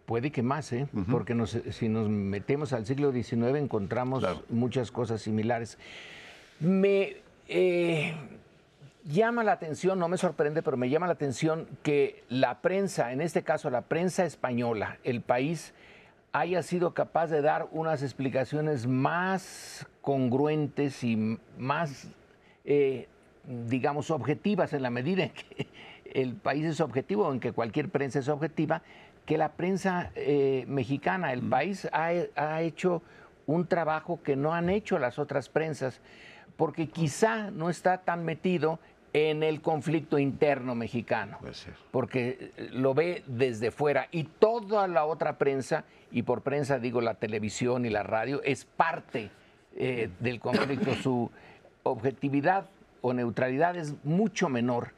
puede 0.06 0.32
que 0.32 0.44
más, 0.44 0.72
¿eh? 0.72 0.88
Porque 1.10 1.36
si 1.72 1.90
nos 1.90 2.08
metemos 2.08 2.74
al 2.74 2.86
siglo 2.86 3.12
XIX 3.12 3.56
encontramos 3.56 4.24
muchas 4.50 4.92
cosas 4.92 5.22
similares. 5.22 5.78
Me 6.60 7.18
eh, 7.48 8.16
llama 9.06 9.44
la 9.44 9.54
atención, 9.54 10.00
no 10.00 10.08
me 10.08 10.18
sorprende, 10.18 10.64
pero 10.64 10.78
me 10.78 10.90
llama 10.90 11.08
la 11.08 11.14
atención 11.14 11.68
que 11.84 12.24
la 12.30 12.62
prensa, 12.62 13.12
en 13.12 13.22
este 13.22 13.44
caso 13.44 13.70
la 13.70 13.82
prensa 13.82 14.26
española, 14.26 14.98
el 15.04 15.22
país 15.22 15.74
haya 16.32 16.64
sido 16.64 16.94
capaz 16.94 17.28
de 17.28 17.42
dar 17.42 17.68
unas 17.72 18.04
explicaciones 18.04 18.88
más 18.88 19.88
congruentes 20.02 21.04
y 21.04 21.40
más, 21.58 22.10
eh, 22.66 23.08
digamos, 23.68 24.12
objetivas 24.12 24.74
en 24.74 24.82
la 24.82 24.90
medida 24.90 25.24
en 25.24 25.30
que 25.30 25.68
el 26.14 26.36
país 26.36 26.66
es 26.66 26.82
objetivo, 26.82 27.32
en 27.32 27.40
que 27.40 27.54
cualquier 27.54 27.90
prensa 27.90 28.20
es 28.20 28.28
objetiva, 28.28 28.82
que 29.26 29.38
la 29.38 29.54
prensa 29.54 30.12
eh, 30.16 30.66
mexicana, 30.68 31.32
el 31.32 31.42
país 31.42 31.88
ha, 31.92 32.10
ha 32.36 32.62
hecho 32.62 33.02
un 33.48 33.68
trabajo 33.68 34.20
que 34.22 34.36
no 34.36 34.54
han 34.54 34.70
hecho 34.70 35.00
las 35.00 35.20
otras 35.20 35.50
prensas, 35.50 36.02
porque 36.58 36.88
quizá 36.88 37.52
no 37.52 37.70
está 37.70 38.00
tan 38.00 38.26
metido 38.26 38.80
en 39.16 39.44
el 39.44 39.62
conflicto 39.62 40.20
interno 40.20 40.76
mexicano, 40.76 41.40
porque 41.92 42.52
eh, 42.58 42.70
lo 42.74 42.94
ve 42.94 43.24
desde 43.28 43.72
fuera 43.72 44.10
y 44.12 44.26
toda 44.26 44.90
la 44.90 45.06
otra 45.06 45.38
prensa, 45.38 45.86
y 46.12 46.24
por 46.24 46.42
prensa 46.42 46.80
digo 46.80 47.00
la 47.00 47.14
televisión 47.14 47.86
y 47.86 47.90
la 47.90 48.04
radio, 48.04 48.44
es 48.44 48.66
parte 48.66 49.30
eh, 49.78 50.10
del 50.20 50.42
conflicto. 50.42 50.94
Su 50.96 51.32
objetividad 51.84 52.66
o 53.00 53.14
neutralidad 53.14 53.78
es 53.78 53.94
mucho 54.04 54.50
menor. 54.50 54.92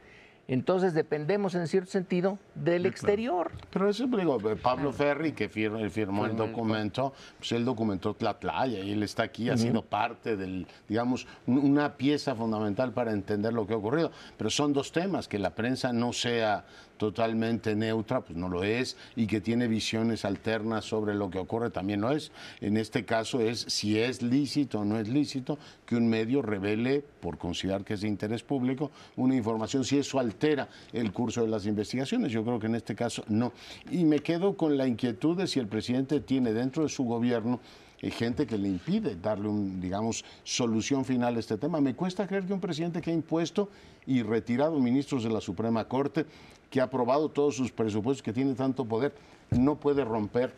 Entonces 0.47 0.93
dependemos 0.93 1.55
en 1.55 1.67
cierto 1.67 1.91
sentido 1.91 2.39
del 2.55 2.85
exterior. 2.85 3.51
Pero 3.69 3.89
eso 3.89 4.07
digo, 4.07 4.39
eh, 4.49 4.55
Pablo 4.55 4.93
Ferri, 4.93 5.33
que 5.33 5.49
firmó, 5.49 6.25
el 6.25 6.37
documento, 6.37 7.13
pues 7.37 7.51
él 7.51 7.65
documentó 7.65 8.13
Tlatlaya 8.13 8.79
y 8.79 8.91
él 8.91 9.03
está 9.03 9.23
aquí, 9.23 9.49
ha 9.49 9.57
sido 9.57 9.81
parte 9.81 10.37
del, 10.37 10.65
digamos, 10.87 11.27
una 11.45 11.97
pieza 11.97 12.33
fundamental 12.33 12.93
para 12.93 13.11
entender 13.11 13.53
lo 13.53 13.67
que 13.67 13.73
ha 13.73 13.77
ocurrido. 13.77 14.11
Pero 14.37 14.49
son 14.49 14.71
dos 14.71 14.93
temas, 14.93 15.27
que 15.27 15.37
la 15.37 15.53
prensa 15.53 15.91
no 15.91 16.13
sea 16.13 16.63
totalmente 16.97 17.75
neutra, 17.75 18.21
pues 18.21 18.37
no 18.37 18.49
lo 18.49 18.63
es, 18.63 18.97
y 19.15 19.27
que 19.27 19.41
tiene 19.41 19.67
visiones 19.67 20.25
alternas 20.25 20.85
sobre 20.85 21.15
lo 21.15 21.29
que 21.29 21.39
ocurre, 21.39 21.69
también 21.69 22.01
no 22.01 22.11
es. 22.11 22.31
En 22.61 22.77
este 22.77 23.05
caso 23.05 23.39
es 23.39 23.61
si 23.61 23.99
es 23.99 24.21
lícito 24.21 24.79
o 24.79 24.85
no 24.85 24.99
es 24.99 25.07
lícito 25.07 25.57
que 25.85 25.95
un 25.95 26.07
medio 26.07 26.41
revele, 26.41 27.03
por 27.19 27.37
considerar 27.37 27.83
que 27.83 27.93
es 27.93 28.01
de 28.01 28.07
interés 28.07 28.43
público, 28.43 28.91
una 29.15 29.35
información, 29.35 29.83
si 29.83 29.97
eso 29.97 30.19
altera 30.19 30.67
el 30.93 31.11
curso 31.11 31.41
de 31.41 31.47
las 31.47 31.65
investigaciones. 31.65 32.31
Yo 32.31 32.43
creo 32.43 32.59
que 32.59 32.67
en 32.67 32.75
este 32.75 32.95
caso 32.95 33.23
no. 33.27 33.53
Y 33.91 34.03
me 34.05 34.19
quedo 34.19 34.57
con 34.57 34.77
la 34.77 34.87
inquietud 34.87 35.37
de 35.37 35.47
si 35.47 35.59
el 35.59 35.67
presidente 35.67 36.19
tiene 36.19 36.53
dentro 36.53 36.83
de 36.83 36.89
su 36.89 37.03
gobierno 37.03 37.59
eh, 37.99 38.11
gente 38.11 38.45
que 38.45 38.57
le 38.57 38.67
impide 38.67 39.15
darle 39.15 39.47
un, 39.47 39.81
digamos, 39.81 40.23
solución 40.43 41.03
final 41.03 41.35
a 41.35 41.39
este 41.39 41.57
tema. 41.57 41.81
Me 41.81 41.95
cuesta 41.95 42.27
creer 42.27 42.45
que 42.45 42.53
un 42.53 42.59
presidente 42.59 43.01
que 43.01 43.09
ha 43.09 43.13
impuesto 43.13 43.69
y 44.05 44.21
retirado 44.21 44.79
ministros 44.79 45.23
de 45.23 45.29
la 45.29 45.41
Suprema 45.41 45.85
Corte, 45.85 46.25
que 46.69 46.81
ha 46.81 46.85
aprobado 46.85 47.29
todos 47.29 47.55
sus 47.55 47.71
presupuestos, 47.71 48.23
que 48.23 48.33
tiene 48.33 48.53
tanto 48.53 48.85
poder, 48.85 49.13
no 49.51 49.75
puede 49.75 50.03
romper. 50.03 50.53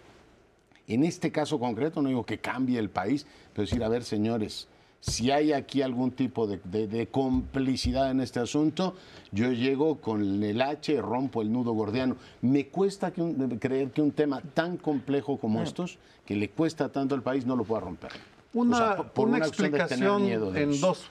En 0.87 1.03
este 1.03 1.31
caso 1.31 1.59
concreto, 1.59 2.01
no 2.01 2.09
digo 2.09 2.25
que 2.25 2.39
cambie 2.39 2.79
el 2.79 2.89
país, 2.89 3.27
pero 3.53 3.65
decir, 3.65 3.83
a 3.83 3.89
ver, 3.89 4.03
señores, 4.03 4.67
si 5.01 5.31
hay 5.31 5.53
aquí 5.53 5.81
algún 5.81 6.11
tipo 6.11 6.45
de, 6.47 7.07
complicidad 7.11 8.11
en 8.11 8.19
este 8.19 8.39
asunto, 8.39 8.95
yo 9.31 9.51
llego 9.51 10.01
con 10.01 10.43
el 10.43 10.61
H, 10.61 10.99
rompo 11.01 11.41
el 11.41 11.51
nudo 11.51 11.71
gordiano. 11.73 12.17
Me 12.41 12.67
cuesta 12.67 13.11
creer 13.11 13.91
que 13.91 14.01
un 14.01 14.11
tema 14.11 14.41
tan 14.53 14.77
complejo 14.77 15.37
como 15.37 15.61
estos, 15.61 15.99
que 16.25 16.35
le 16.35 16.49
cuesta 16.49 16.89
tanto 16.89 17.15
al 17.15 17.21
país, 17.21 17.45
no 17.45 17.55
lo 17.55 17.63
pueda 17.63 17.81
romper. 17.81 18.11
Una, 18.53 18.97
por 18.97 19.29
una, 19.29 19.37
explicación 19.37 20.25
en 20.27 20.81
dos 20.81 21.07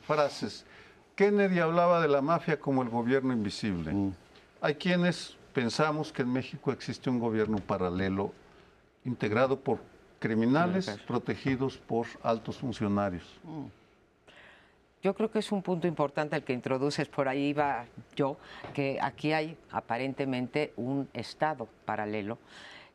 frases. 0.00 0.64
Kennedy 1.14 1.58
hablaba 1.58 2.00
de 2.00 2.08
la 2.08 2.22
mafia 2.22 2.58
como 2.58 2.82
el 2.82 2.88
gobierno 2.88 3.32
invisible. 3.32 3.92
Mm. 3.92 4.12
Hay 4.60 4.74
quienes 4.74 5.36
pensamos 5.54 6.12
que 6.12 6.22
en 6.22 6.32
México 6.32 6.72
existe 6.72 7.08
un 7.08 7.18
gobierno 7.18 7.58
paralelo 7.58 8.32
integrado 9.04 9.58
por 9.58 9.78
criminales 10.18 10.88
protegidos 11.06 11.76
por 11.78 12.06
altos 12.22 12.56
funcionarios. 12.56 13.24
Mm. 13.44 13.66
Yo 15.00 15.14
creo 15.14 15.30
que 15.30 15.38
es 15.38 15.52
un 15.52 15.62
punto 15.62 15.86
importante 15.86 16.34
el 16.34 16.42
que 16.42 16.52
introduces, 16.52 17.06
por 17.08 17.28
ahí 17.28 17.52
va 17.52 17.86
yo, 18.16 18.36
que 18.74 18.98
aquí 19.00 19.32
hay 19.32 19.56
aparentemente 19.70 20.72
un 20.76 21.08
Estado 21.12 21.68
paralelo 21.84 22.36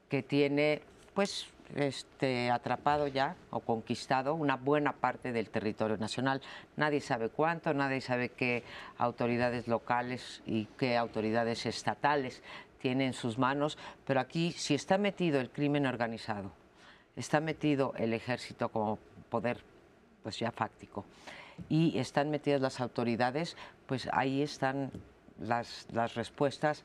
que 0.10 0.22
tiene, 0.22 0.82
pues, 1.14 1.48
este, 1.76 2.52
atrapado 2.52 3.08
ya 3.08 3.36
o 3.50 3.60
conquistado 3.60 4.36
una 4.36 4.56
buena 4.56 4.94
parte 4.94 5.32
del 5.32 5.50
territorio 5.50 5.98
nacional. 5.98 6.42
Nadie 6.76 7.02
sabe 7.02 7.30
cuánto, 7.30 7.74
nadie 7.74 8.02
sabe 8.02 8.30
qué 8.30 8.64
autoridades 8.98 9.68
locales 9.68 10.42
y 10.46 10.66
qué 10.78 10.98
autoridades 10.98 11.66
estatales 11.66 12.42
tiene 12.80 13.06
en 13.06 13.14
sus 13.14 13.38
manos, 13.38 13.78
pero 14.06 14.20
aquí 14.20 14.52
si 14.52 14.76
está 14.76 14.98
metido 14.98 15.40
el 15.40 15.50
crimen 15.50 15.86
organizado, 15.86 16.52
está 17.16 17.40
metido 17.40 17.94
el 17.98 18.14
ejército 18.14 18.70
como 18.70 19.00
poder 19.30 19.64
pues 20.22 20.40
ya 20.40 20.52
fáctico 20.52 21.06
y 21.70 21.98
están 21.98 22.30
metidas 22.30 22.62
las 22.62 22.82
autoridades, 22.82 23.56
pues 23.86 24.10
ahí 24.12 24.42
están 24.42 24.92
las, 25.40 25.88
las 25.92 26.16
respuestas 26.16 26.84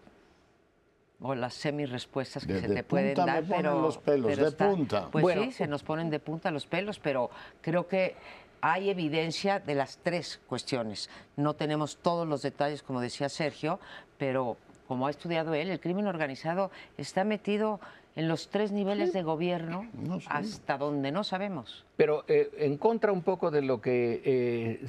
o 1.20 1.34
las 1.34 1.54
semi-respuestas 1.54 2.46
que 2.46 2.60
se 2.60 2.68
te 2.68 2.82
pueden 2.84 3.14
dar, 3.14 3.44
pero 3.48 3.80
los 3.80 3.98
pelos 3.98 4.36
de 4.36 4.52
punta. 4.52 5.08
Pues 5.10 5.38
sí, 5.38 5.52
se 5.52 5.66
nos 5.66 5.82
ponen 5.82 6.10
de 6.10 6.20
punta 6.20 6.50
los 6.50 6.66
pelos, 6.66 6.98
pero 6.98 7.30
creo 7.60 7.88
que 7.88 8.14
hay 8.60 8.90
evidencia 8.90 9.58
de 9.60 9.74
las 9.74 9.98
tres 9.98 10.40
cuestiones. 10.46 11.10
No 11.36 11.54
tenemos 11.54 11.98
todos 11.98 12.26
los 12.26 12.42
detalles, 12.42 12.82
como 12.82 13.00
decía 13.00 13.28
Sergio, 13.28 13.80
pero 14.16 14.56
como 14.86 15.06
ha 15.06 15.10
estudiado 15.10 15.54
él, 15.54 15.70
el 15.70 15.80
crimen 15.80 16.06
organizado 16.06 16.70
está 16.96 17.24
metido 17.24 17.80
en 18.16 18.26
los 18.26 18.48
tres 18.48 18.72
niveles 18.72 19.12
de 19.12 19.22
gobierno 19.22 19.86
hasta 20.26 20.78
donde 20.78 21.12
no 21.12 21.24
sabemos. 21.24 21.84
Pero 21.96 22.24
eh, 22.26 22.50
en 22.58 22.76
contra 22.76 23.12
un 23.12 23.22
poco 23.22 23.50
de 23.50 23.62
lo 23.62 23.80
que 23.80 24.22
eh, 24.24 24.86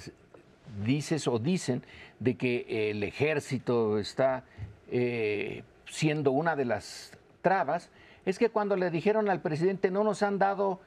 dices 0.83 1.27
o 1.27 1.37
dicen 1.37 1.83
de 2.19 2.35
que 2.35 2.89
el 2.89 3.03
ejército 3.03 3.99
está 3.99 4.45
eh, 4.89 5.63
siendo 5.89 6.31
una 6.31 6.55
de 6.55 6.65
las 6.65 7.11
trabas, 7.41 7.91
es 8.25 8.39
que 8.39 8.49
cuando 8.49 8.75
le 8.75 8.91
dijeron 8.91 9.29
al 9.29 9.41
presidente 9.41 9.91
no 9.91 10.03
nos 10.03 10.23
han 10.23 10.39
dado 10.39 10.79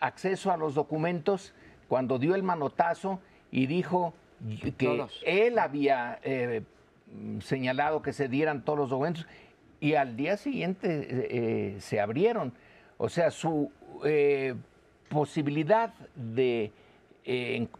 acceso 0.00 0.50
a 0.50 0.56
los 0.56 0.74
documentos, 0.74 1.54
cuando 1.88 2.18
dio 2.18 2.34
el 2.34 2.42
manotazo 2.42 3.20
y 3.52 3.66
dijo 3.66 4.14
que 4.78 5.06
él 5.24 5.58
había 5.58 6.18
Mm, 7.12 7.40
señalado 7.40 8.02
que 8.02 8.12
se 8.12 8.28
dieran 8.28 8.64
todos 8.64 8.78
los 8.78 8.90
documentos 8.90 9.26
y 9.80 9.94
al 9.94 10.16
día 10.16 10.36
siguiente 10.36 10.88
eh, 10.88 11.28
eh, 11.30 11.76
se 11.80 12.00
abrieron. 12.00 12.52
O 12.98 13.08
sea, 13.08 13.30
su 13.30 13.72
eh, 14.04 14.54
posibilidad 15.08 15.92
de 16.14 16.72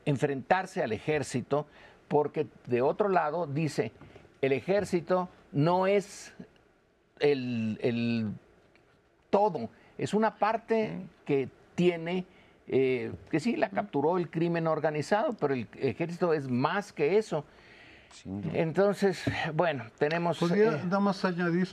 enfrentarse 0.04 0.82
al 0.82 0.92
ejército, 0.92 1.66
porque 2.08 2.46
de 2.66 2.82
otro 2.82 3.08
lado 3.08 3.46
dice, 3.46 3.90
el 4.42 4.52
ejército 4.52 5.28
no 5.52 5.86
es 5.86 6.32
el, 7.18 8.32
todo, 9.30 9.68
es 9.98 10.14
una 10.14 10.36
parte 10.36 11.06
que 11.24 11.48
tiene, 11.74 12.24
que 12.66 13.40
sí, 13.40 13.56
la 13.56 13.70
capturó 13.70 14.18
el 14.18 14.30
crimen 14.30 14.66
organizado, 14.66 15.34
pero 15.34 15.54
el 15.54 15.66
ejército 15.78 16.32
es 16.32 16.48
más 16.48 16.92
que 16.92 17.18
eso. 17.18 17.44
Entonces, 18.52 19.22
bueno, 19.54 19.84
tenemos... 19.98 20.38
Podría 20.38 20.72
eh, 20.72 20.80
nada 20.84 21.00
más 21.00 21.24
añadir, 21.24 21.68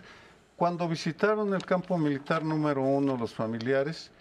cuando 0.56 0.88
visitaron 0.88 1.54
el 1.54 1.66
campo 1.66 1.98
militar 1.98 2.44
número 2.44 2.82
uno 2.82 3.18
los 3.18 3.34
familiares, 3.34 4.12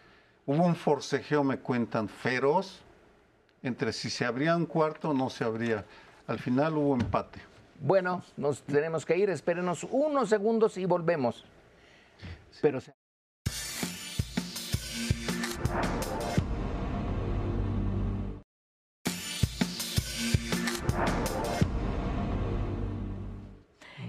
hubo 0.47 0.65
un 0.65 0.77
forcejeo, 0.77 1.45
me 1.45 1.59
cuentan, 1.59 2.09
feroz, 2.09 2.83
entre 3.63 3.93
si 3.93 4.11
se 4.11 4.25
abría 4.25 4.57
un 4.57 4.67
cuarto 4.67 5.11
o 5.11 5.15
no 5.15 5.31
se 5.31 5.45
abría. 5.45 5.85
Al 6.27 6.39
final 6.39 6.77
hubo 6.77 6.95
empate. 6.95 7.41
Bueno, 7.81 8.23
nos 8.37 8.63
tenemos 8.63 9.05
que 9.05 9.17
ir, 9.17 9.31
espérenos 9.31 9.87
unos 9.91 10.29
segundos 10.29 10.77
y 10.79 10.87
volvemos. 10.87 11.45
Pero... 12.63 12.79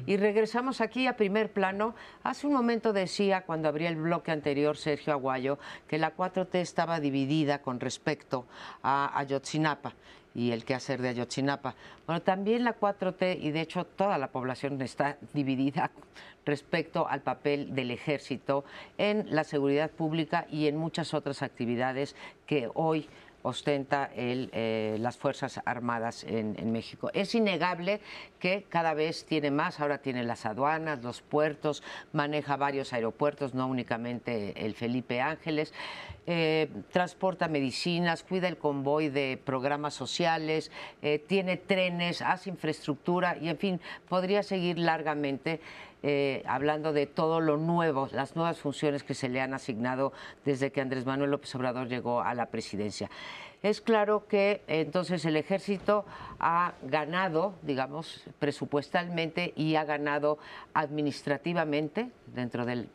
Y 0.06 0.16
regresamos 0.16 0.80
aquí 0.80 1.06
a 1.06 1.18
primer 1.18 1.52
plano. 1.52 1.94
Hace 2.24 2.48
un 2.48 2.54
momento 2.54 2.94
decía, 2.94 3.42
cuando 3.42 3.68
abría 3.68 3.90
el 3.90 3.98
bloque 3.98 4.32
anterior, 4.32 4.78
Sergio 4.78 5.12
Aguayo, 5.12 5.60
que 5.86 5.98
la 5.98 6.16
4T 6.16 6.56
estaba 6.60 7.02
dividida 7.02 7.62
con 7.62 7.82
respecto 7.82 8.46
a 8.82 9.20
Ayotzinapa 9.20 9.94
y 10.38 10.52
el 10.52 10.64
quehacer 10.64 11.02
de 11.02 11.10
Ayotzinapa. 11.10 11.74
Bueno, 12.06 12.22
también 12.22 12.64
la 12.64 12.80
4T, 12.80 13.40
y 13.42 13.50
de 13.50 13.62
hecho 13.62 13.86
toda 13.86 14.20
la 14.20 14.28
población 14.28 14.80
está 14.84 15.18
dividida 15.34 15.90
respecto 16.46 17.08
al 17.08 17.22
papel 17.22 17.74
del 17.74 17.90
ejército 17.90 18.64
en 19.00 19.26
la 19.34 19.44
seguridad 19.44 19.90
pública 19.90 20.46
y 20.52 20.68
en 20.68 20.78
muchas 20.78 21.16
otras 21.16 21.42
actividades 21.42 22.16
que 22.46 22.70
hoy 22.76 23.10
ostenta 23.48 24.10
eh, 24.14 24.98
las 25.00 25.18
Fuerzas 25.18 25.62
Armadas 25.66 26.26
en, 26.26 26.72
México. 26.72 27.10
Es 27.14 27.34
innegable 27.34 28.02
que 28.40 28.66
cada 28.68 28.94
vez 28.94 29.26
tiene 29.26 29.52
más, 29.52 29.80
ahora 29.80 30.00
tiene 30.00 30.24
las 30.24 30.46
aduanas, 30.46 31.02
los 31.02 31.22
puertos, 31.22 31.82
maneja 32.12 32.58
varios 32.58 32.92
aeropuertos, 32.92 33.54
no 33.54 33.68
únicamente 33.68 34.66
el 34.66 34.76
Felipe 34.76 35.22
Ángeles, 35.22 35.74
eh, 36.26 36.70
transporta 36.92 37.48
medicinas, 37.48 38.24
cuida 38.24 38.50
el 38.50 38.58
convoy 38.58 39.08
de 39.08 39.40
programas 39.44 39.94
sociales, 39.94 40.70
eh, 41.02 41.24
tiene 41.26 41.56
trenes, 41.56 42.22
hace 42.22 42.50
infraestructura 42.50 43.38
y, 43.40 43.48
en 43.48 43.58
fin, 43.58 43.82
podría 44.10 44.44
seguir 44.44 44.78
largamente. 44.78 45.62
Hablando 46.46 46.94
de 46.94 47.06
todo 47.08 47.42
lo 47.42 47.58
nuevo, 47.58 48.08
las 48.12 48.36
nuevas 48.36 48.60
funciones 48.60 49.04
que 49.04 49.14
se 49.14 49.30
le 49.30 49.42
han 49.42 49.54
asignado 49.54 50.14
desde 50.46 50.72
que 50.72 50.82
Andrés 50.82 51.06
Manuel 51.06 51.32
López 51.32 51.54
Obrador 51.56 51.88
llegó 51.88 52.22
a 52.22 52.34
la 52.34 52.48
presidencia 52.48 53.10
es 53.64 53.82
claro 53.82 54.28
que 54.28 54.62
entonces 54.68 55.26
el 55.26 55.36
ejército 55.36 56.06
ha 56.40 56.74
ganado, 56.84 57.56
digamos, 57.64 58.24
presupuestalmente 58.38 59.54
y 59.56 59.76
ha 59.76 59.84
ganado 59.84 60.38
administrativamente 60.74 62.12
dentro 62.28 62.66
de 62.66 62.88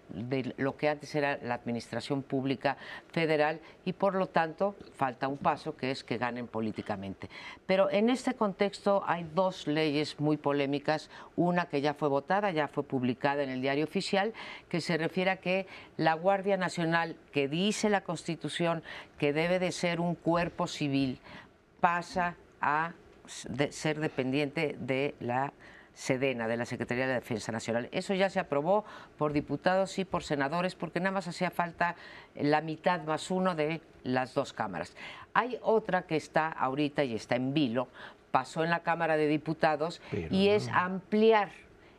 lo 0.56 0.76
que 0.76 0.88
antes 0.88 1.12
era 1.14 1.38
la 1.42 1.54
administración 1.54 2.22
pública 2.22 2.76
federal 3.10 3.60
y 3.84 3.94
por 3.94 4.14
lo 4.14 4.28
tanto 4.28 4.76
falta 4.94 5.26
un 5.26 5.38
paso 5.38 5.76
que 5.76 5.90
es 5.90 6.04
que 6.04 6.18
ganen 6.18 6.46
políticamente. 6.46 7.28
Pero 7.66 7.90
en 7.90 8.10
este 8.10 8.34
contexto 8.34 9.02
hay 9.04 9.26
dos 9.34 9.66
leyes 9.66 10.20
muy 10.20 10.36
polémicas, 10.36 11.10
una 11.34 11.66
que 11.66 11.80
ya 11.80 11.94
fue 11.94 12.08
votada, 12.08 12.52
ya 12.52 12.68
fue 12.68 12.84
publicada 12.84 13.42
en 13.42 13.50
el 13.50 13.62
diario 13.62 13.84
oficial, 13.84 14.32
que 14.68 14.80
se 14.80 14.96
refiere 14.96 15.32
a 15.32 15.36
que 15.38 15.66
la 15.96 16.14
Guardia 16.14 16.56
Nacional, 16.56 17.16
que 17.32 17.48
dice 17.48 17.90
la 17.90 18.02
Constitución 18.02 18.84
que 19.18 19.32
debe 19.32 19.58
de 19.58 19.72
ser 19.72 20.00
un 20.00 20.14
cuerpo 20.14 20.51
civil, 20.66 21.18
pasa 21.80 22.36
a 22.60 22.92
ser 23.26 24.00
dependiente 24.00 24.76
de 24.78 25.14
la 25.20 25.52
Sedena, 25.94 26.48
de 26.48 26.56
la 26.56 26.64
Secretaría 26.64 27.06
de 27.06 27.14
Defensa 27.14 27.52
Nacional. 27.52 27.88
Eso 27.92 28.14
ya 28.14 28.30
se 28.30 28.40
aprobó 28.40 28.84
por 29.18 29.32
diputados 29.32 29.98
y 29.98 30.04
por 30.04 30.22
senadores 30.22 30.74
porque 30.74 31.00
nada 31.00 31.12
más 31.12 31.28
hacía 31.28 31.50
falta 31.50 31.96
la 32.34 32.60
mitad 32.60 33.02
más 33.02 33.30
uno 33.30 33.54
de 33.54 33.80
las 34.02 34.34
dos 34.34 34.52
cámaras. 34.52 34.96
Hay 35.34 35.58
otra 35.62 36.02
que 36.02 36.16
está 36.16 36.48
ahorita 36.48 37.04
y 37.04 37.14
está 37.14 37.36
en 37.36 37.52
vilo, 37.52 37.88
pasó 38.30 38.64
en 38.64 38.70
la 38.70 38.80
Cámara 38.80 39.16
de 39.16 39.28
Diputados 39.28 40.00
y 40.30 40.48
es 40.48 40.68
ampliar 40.68 41.50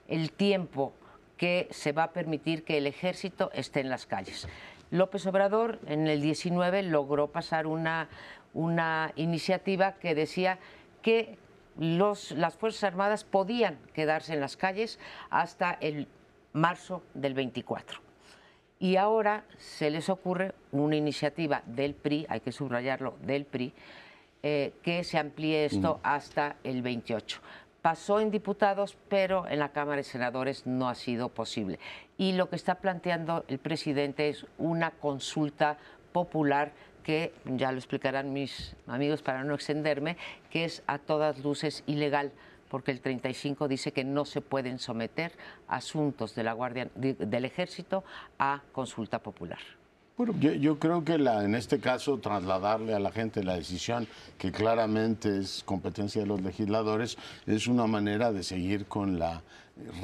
el 0.08 0.32
tiempo 0.32 0.94
que 1.38 1.68
se 1.72 1.92
va 1.92 2.04
a 2.04 2.12
permitir 2.12 2.63
que 2.63 2.78
el 2.78 2.88
ejército 2.88 3.52
esté 3.54 3.80
en 3.82 3.89
las 3.89 4.06
calles. 4.06 4.48
López 4.92 5.26
Obrador 5.26 5.80
en 5.88 6.08
el 6.08 6.22
19 6.22 6.84
logró 6.84 7.28
pasar 7.28 7.66
una, 7.66 8.10
una 8.54 9.12
iniciativa 9.16 9.94
que 9.94 10.16
decía 10.16 10.60
que 11.02 11.38
los, 11.78 12.32
las 12.32 12.56
Fuerzas 12.56 12.84
Armadas 12.84 13.24
podían 13.24 13.78
quedarse 13.94 14.34
en 14.34 14.39
las 14.39 14.58
calles 14.58 15.00
hasta 15.30 15.72
el 15.82 16.08
marzo 16.54 17.04
del 17.13 17.34
24. 17.34 18.00
Y 18.80 18.98
ahora 18.98 19.46
se 19.58 19.89
les 19.89 20.10
ocurre 20.10 20.54
una 20.72 20.96
iniciativa 20.96 21.63
del 21.66 21.94
PRI, 21.96 22.26
hay 22.30 22.42
que 22.42 22.52
subrayarlo, 22.52 23.16
del 23.22 23.46
PRI, 23.46 23.74
eh, 24.44 24.74
que 24.84 25.04
se 25.04 25.18
amplíe 25.18 25.66
esto 25.66 26.00
hasta 26.04 26.58
el 26.63 26.82
28. 26.82 27.39
Pasó 27.82 28.20
en 28.20 28.30
diputados, 28.30 28.98
pero 29.10 29.48
en 29.48 29.60
la 29.60 29.70
Cámara 29.70 29.98
de 29.98 30.04
Senadores 30.04 30.66
no 30.66 30.89
ha 30.89 30.96
sido 30.96 31.30
posible. 31.30 31.80
Y 32.18 32.34
lo 32.34 32.50
que 32.50 32.56
está 32.56 32.76
planteando 32.76 33.46
el 33.48 33.60
presidente 33.60 34.30
es 34.30 34.46
una 34.58 34.92
consulta 34.92 35.78
popular 36.12 36.74
que, 37.04 37.34
ya 37.46 37.72
lo 37.72 37.78
explicarán 37.78 38.34
mis 38.34 38.76
amigos 38.88 39.22
para 39.22 39.44
no 39.44 39.54
extenderme, 39.54 40.18
que 40.50 40.66
es 40.66 40.84
a 40.88 40.98
todas 40.98 41.39
luces 41.44 41.84
ilegal 41.86 42.32
porque 42.70 42.89
el 42.89 43.02
35 43.02 43.68
dice 43.68 43.92
que 43.92 44.04
no 44.04 44.26
se 44.26 44.42
pueden 44.42 44.80
someter 44.80 45.34
asuntos 45.68 46.34
de 46.34 46.42
la 46.42 46.54
Guardia 46.54 46.89
del 46.96 47.46
Ejército 47.46 48.04
a 48.39 48.63
consulta 48.72 49.20
popular. 49.20 49.60
Bueno, 50.15 50.36
yo, 50.39 50.78
creo 50.78 51.04
que 51.04 51.17
la, 51.17 51.43
en 51.43 51.56
este 51.56 51.80
caso 51.80 52.19
trasladarle 52.19 52.93
a 52.93 52.99
la 52.99 53.12
gente 53.12 53.43
la 53.43 53.56
decisión, 53.56 54.08
que 54.38 54.52
claramente 54.52 55.39
es 55.39 55.63
competencia 55.65 56.21
de 56.21 56.28
los 56.28 56.39
legisladores, 56.39 57.17
es 57.47 57.65
una 57.65 57.88
manera 57.88 58.32
de 58.32 58.43
seguir 58.43 58.86
con 58.86 59.17
la 59.17 59.41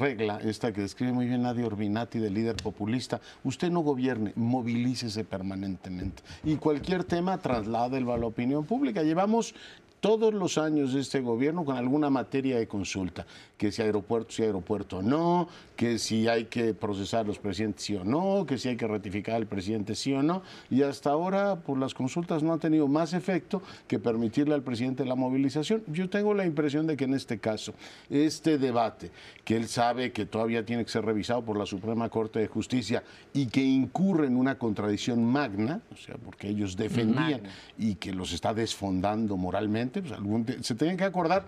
regla, 0.00 0.40
esta 0.42 0.72
que 0.72 0.80
describe 0.80 1.12
muy 1.12 1.26
bien 1.26 1.42
Nadia 1.42 1.64
Orbinati, 1.64 2.18
del 2.18 2.34
líder 2.34 2.56
populista. 2.56 3.20
Usted 3.44 3.70
no 3.70 3.80
gobierne, 3.80 4.32
movilícese 4.34 5.22
permanentemente. 5.22 6.24
Y 6.42 6.56
cualquier 6.56 7.04
tema 7.04 7.38
trasládelo 7.38 8.12
a 8.12 8.18
la 8.18 8.26
opinión 8.26 8.64
pública. 8.64 9.04
Llevamos 9.04 9.54
todos 10.00 10.32
los 10.34 10.58
años 10.58 10.94
de 10.94 11.00
este 11.00 11.20
gobierno 11.20 11.64
con 11.64 11.76
alguna 11.76 12.10
materia 12.10 12.58
de 12.58 12.66
consulta, 12.66 13.26
que 13.56 13.70
si 13.70 13.82
aeropuerto, 13.82 14.32
si 14.32 14.42
aeropuerto 14.42 15.02
no, 15.02 15.48
que 15.76 15.98
si 15.98 16.28
hay 16.28 16.46
que 16.46 16.74
procesar 16.74 17.26
los 17.26 17.38
presidentes 17.38 17.84
sí 17.84 17.94
o 17.94 18.04
no, 18.04 18.44
que 18.46 18.58
si 18.58 18.68
hay 18.68 18.76
que 18.76 18.86
ratificar 18.86 19.36
al 19.36 19.46
presidente 19.46 19.94
sí 19.94 20.12
o 20.12 20.22
no, 20.22 20.42
y 20.70 20.82
hasta 20.82 21.10
ahora 21.10 21.56
pues 21.56 21.78
las 21.78 21.94
consultas 21.94 22.42
no 22.42 22.52
han 22.52 22.60
tenido 22.60 22.88
más 22.88 23.12
efecto 23.12 23.62
que 23.86 23.98
permitirle 23.98 24.54
al 24.54 24.62
presidente 24.62 25.04
la 25.04 25.14
movilización. 25.14 25.82
Yo 25.86 26.08
tengo 26.08 26.34
la 26.34 26.46
impresión 26.46 26.86
de 26.86 26.96
que 26.96 27.04
en 27.04 27.14
este 27.14 27.38
caso, 27.38 27.74
este 28.08 28.58
debate, 28.58 29.10
que 29.44 29.56
él 29.56 29.68
sabe 29.68 30.12
que 30.12 30.26
todavía 30.26 30.64
tiene 30.64 30.84
que 30.84 30.90
ser 30.90 31.04
revisado 31.04 31.42
por 31.42 31.56
la 31.56 31.66
Suprema 31.66 32.08
Corte 32.08 32.38
de 32.38 32.46
Justicia 32.46 33.02
y 33.32 33.46
que 33.46 33.62
incurre 33.62 34.26
en 34.26 34.36
una 34.36 34.58
contradicción 34.58 35.24
magna, 35.24 35.80
o 35.92 35.96
sea, 35.96 36.16
porque 36.16 36.48
ellos 36.48 36.76
defendían 36.76 37.42
y 37.78 37.96
que 37.96 38.12
los 38.12 38.32
está 38.32 38.54
desfondando 38.54 39.36
moralmente, 39.36 39.89
pues, 39.90 40.66
se 40.66 40.74
tienen 40.74 40.96
que 40.96 41.04
acordar 41.04 41.44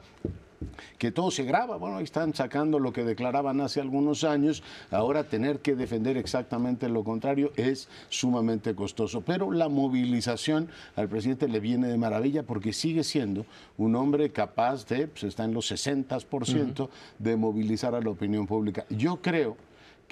que 0.99 1.11
todo 1.11 1.31
se 1.31 1.45
graba. 1.45 1.77
Bueno, 1.77 1.97
ahí 1.97 2.05
están 2.05 2.35
sacando 2.35 2.79
lo 2.79 2.93
que 2.93 3.05
declaraban 3.05 3.61
hace 3.61 3.81
algunos 3.81 4.25
años. 4.25 4.63
Ahora 4.91 5.25
tener 5.25 5.61
que 5.61 5.75
defender 5.75 6.17
exactamente 6.17 6.89
lo 6.89 7.05
contrario 7.05 7.53
es 7.57 7.89
sumamente 8.09 8.75
costoso. 8.75 9.23
Pero 9.23 9.51
la 9.51 9.69
movilización 9.69 10.69
al 10.97 11.09
presidente 11.09 11.49
le 11.49 11.61
viene 11.61 11.89
de 11.89 11.99
maravilla 11.99 12.43
porque 12.43 12.73
sigue 12.73 13.05
siendo 13.05 13.47
un 13.79 13.97
hombre 13.97 14.31
capaz 14.31 14.87
de, 14.87 15.09
pues 15.09 15.25
está 15.25 15.45
en 15.45 15.55
los 15.55 15.71
60% 15.71 16.89
de 17.19 17.37
movilizar 17.37 17.95
a 17.95 18.01
la 18.01 18.11
opinión 18.11 18.47
pública. 18.47 18.85
Yo 18.91 19.21
creo 19.21 19.57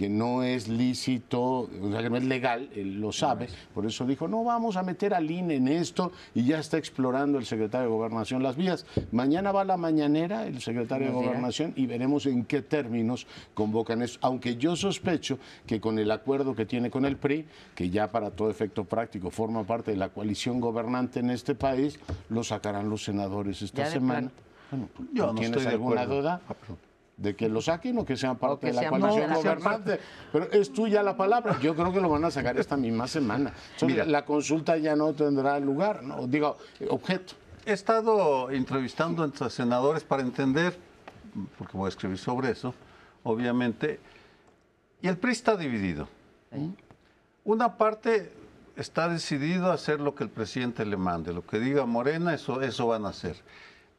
que 0.01 0.09
no 0.09 0.43
es 0.43 0.67
lícito, 0.67 1.43
o 1.43 1.91
sea, 1.93 2.03
que 2.03 2.09
no 2.09 2.17
es 2.17 2.25
legal, 2.25 2.71
él 2.75 3.03
lo 3.03 3.13
sabe, 3.13 3.49
por 3.75 3.85
eso 3.85 4.07
dijo, 4.07 4.29
no 4.29 4.43
vamos 4.43 4.79
a 4.79 4.83
meter 4.83 5.13
al 5.13 5.31
INE 5.31 5.57
en 5.57 5.69
esto 5.69 6.11
y 6.35 6.47
ya 6.47 6.59
está 6.59 6.79
explorando 6.79 7.37
el 7.37 7.45
secretario 7.45 7.91
de 7.91 7.93
Gobernación 7.93 8.43
las 8.43 8.57
vías. 8.57 8.87
Mañana 9.13 9.53
va 9.53 9.61
a 9.61 9.65
la 9.67 9.77
mañanera 9.77 10.47
el 10.47 10.63
secretario 10.63 11.09
de 11.09 11.13
Gobernación 11.13 11.75
y 11.77 11.85
veremos 11.85 12.25
en 12.25 12.47
qué 12.47 12.63
términos 12.63 13.27
convocan 13.53 14.01
eso, 14.01 14.19
aunque 14.23 14.57
yo 14.57 14.75
sospecho 14.75 15.39
que 15.67 15.83
con 15.83 15.99
el 15.99 16.11
acuerdo 16.11 16.55
que 16.55 16.65
tiene 16.65 16.91
con 16.91 17.05
el 17.05 17.19
PRI, 17.19 17.45
que 17.75 17.91
ya 17.91 18.11
para 18.11 18.31
todo 18.31 18.49
efecto 18.49 18.85
práctico 18.85 19.31
forma 19.31 19.65
parte 19.65 19.91
de 19.91 19.99
la 19.99 20.09
coalición 20.09 20.61
gobernante 20.61 21.21
en 21.21 21.29
este 21.29 21.55
país, 21.55 22.01
lo 22.31 22.43
sacarán 22.43 22.89
los 22.89 23.05
senadores 23.05 23.61
esta 23.61 23.85
semana. 23.85 24.31
Bueno, 24.71 24.89
yo 25.13 25.31
no 25.35 25.43
estoy 25.43 25.67
alguna 25.67 26.07
duda? 26.07 26.41
De 27.21 27.37
que 27.37 27.51
lo 27.51 27.61
saquen 27.61 27.99
o 27.99 28.05
que 28.05 28.17
sean 28.17 28.39
parte 28.41 28.69
de 28.69 28.73
la 28.73 28.89
coalición 28.89 29.35
gobernante. 29.35 30.01
Pero 30.33 30.51
es 30.53 30.73
tuya 30.73 31.03
la 31.03 31.15
palabra. 31.15 31.61
Yo 31.61 31.77
creo 31.77 31.93
que 31.93 32.01
lo 32.01 32.09
van 32.09 32.25
a 32.25 32.31
sacar 32.31 32.59
esta 32.59 32.79
misma 32.79 33.07
semana. 33.07 33.53
Mira, 33.83 34.07
la 34.07 34.25
consulta 34.25 34.79
ya 34.79 34.97
no 34.97 35.13
tendrá 35.13 35.61
lugar, 35.61 36.03
¿no? 36.03 36.27
digo, 36.27 36.57
objeto. 36.89 37.35
He 37.67 37.73
estado 37.73 38.51
entrevistando 38.51 39.23
entre 39.23 39.51
senadores 39.51 40.03
para 40.03 40.23
entender, 40.23 40.75
porque 41.59 41.77
voy 41.77 41.87
a 41.87 41.89
escribir 41.91 42.17
sobre 42.17 42.53
eso, 42.53 42.75
obviamente, 43.23 44.01
y 45.03 45.09
el 45.09 45.19
PRI 45.19 45.33
está 45.33 45.57
dividido. 45.57 46.09
Una 47.45 47.77
parte 47.77 48.33
está 48.77 49.11
decidido 49.11 49.71
a 49.71 49.75
hacer 49.75 50.01
lo 50.01 50.15
que 50.15 50.25
el 50.25 50.31
presidente 50.31 50.87
le 50.87 50.97
mande, 50.97 51.35
lo 51.35 51.47
que 51.47 51.61
diga 51.61 51.85
Morena, 51.85 52.33
eso, 52.33 52.63
eso 52.63 52.87
van 52.87 53.05
a 53.05 53.11
hacer. 53.11 53.37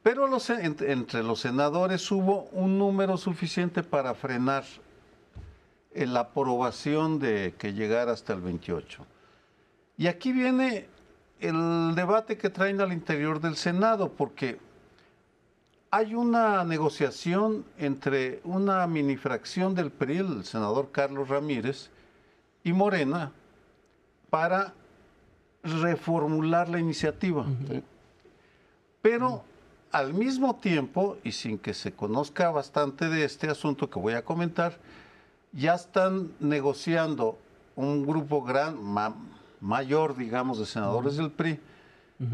Pero 0.02 0.28
entre 0.50 1.22
los 1.22 1.40
senadores 1.40 2.10
hubo 2.10 2.48
un 2.52 2.78
número 2.78 3.16
suficiente 3.16 3.82
para 3.82 4.14
frenar 4.14 4.64
la 5.94 6.20
aprobación 6.20 7.18
de 7.18 7.54
que 7.56 7.72
llegara 7.72 8.12
hasta 8.12 8.32
el 8.32 8.40
28. 8.40 9.06
Y 9.98 10.08
aquí 10.08 10.32
viene 10.32 10.88
el 11.38 11.94
debate 11.94 12.36
que 12.36 12.50
traen 12.50 12.80
al 12.80 12.92
interior 12.92 13.40
del 13.40 13.56
Senado, 13.56 14.10
porque 14.10 14.58
hay 15.90 16.14
una 16.14 16.64
negociación 16.64 17.64
entre 17.78 18.40
una 18.44 18.86
minifracción 18.86 19.74
del 19.74 19.90
PRI, 19.90 20.18
el 20.18 20.44
senador 20.44 20.90
Carlos 20.90 21.28
Ramírez, 21.28 21.90
y 22.64 22.72
Morena, 22.72 23.30
para 24.30 24.72
reformular 25.62 26.68
la 26.68 26.80
iniciativa. 26.80 27.44
Pero 29.02 29.44
al 29.92 30.14
mismo 30.14 30.56
tiempo, 30.56 31.18
y 31.22 31.32
sin 31.32 31.58
que 31.58 31.74
se 31.74 31.92
conozca 31.92 32.50
bastante 32.50 33.08
de 33.08 33.24
este 33.24 33.50
asunto 33.50 33.90
que 33.90 33.98
voy 33.98 34.14
a 34.14 34.24
comentar, 34.24 34.78
ya 35.52 35.74
están 35.74 36.32
negociando 36.40 37.38
un 37.76 38.06
grupo 38.06 38.42
gran, 38.42 38.76
mayor, 39.60 40.16
digamos, 40.16 40.58
de 40.58 40.66
senadores 40.66 41.16
del 41.16 41.30
PRI, 41.30 41.60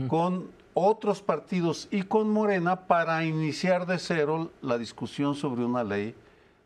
con 0.07 0.51
otros 0.75 1.23
partidos 1.23 1.89
y 1.91 2.03
con 2.03 2.31
Morena 2.31 2.87
para 2.87 3.25
iniciar 3.25 3.87
de 3.87 3.99
cero 3.99 4.51
la 4.63 4.79
discusión 4.79 5.35
sobre 5.35 5.65
una 5.65 5.83
ley, 5.83 6.15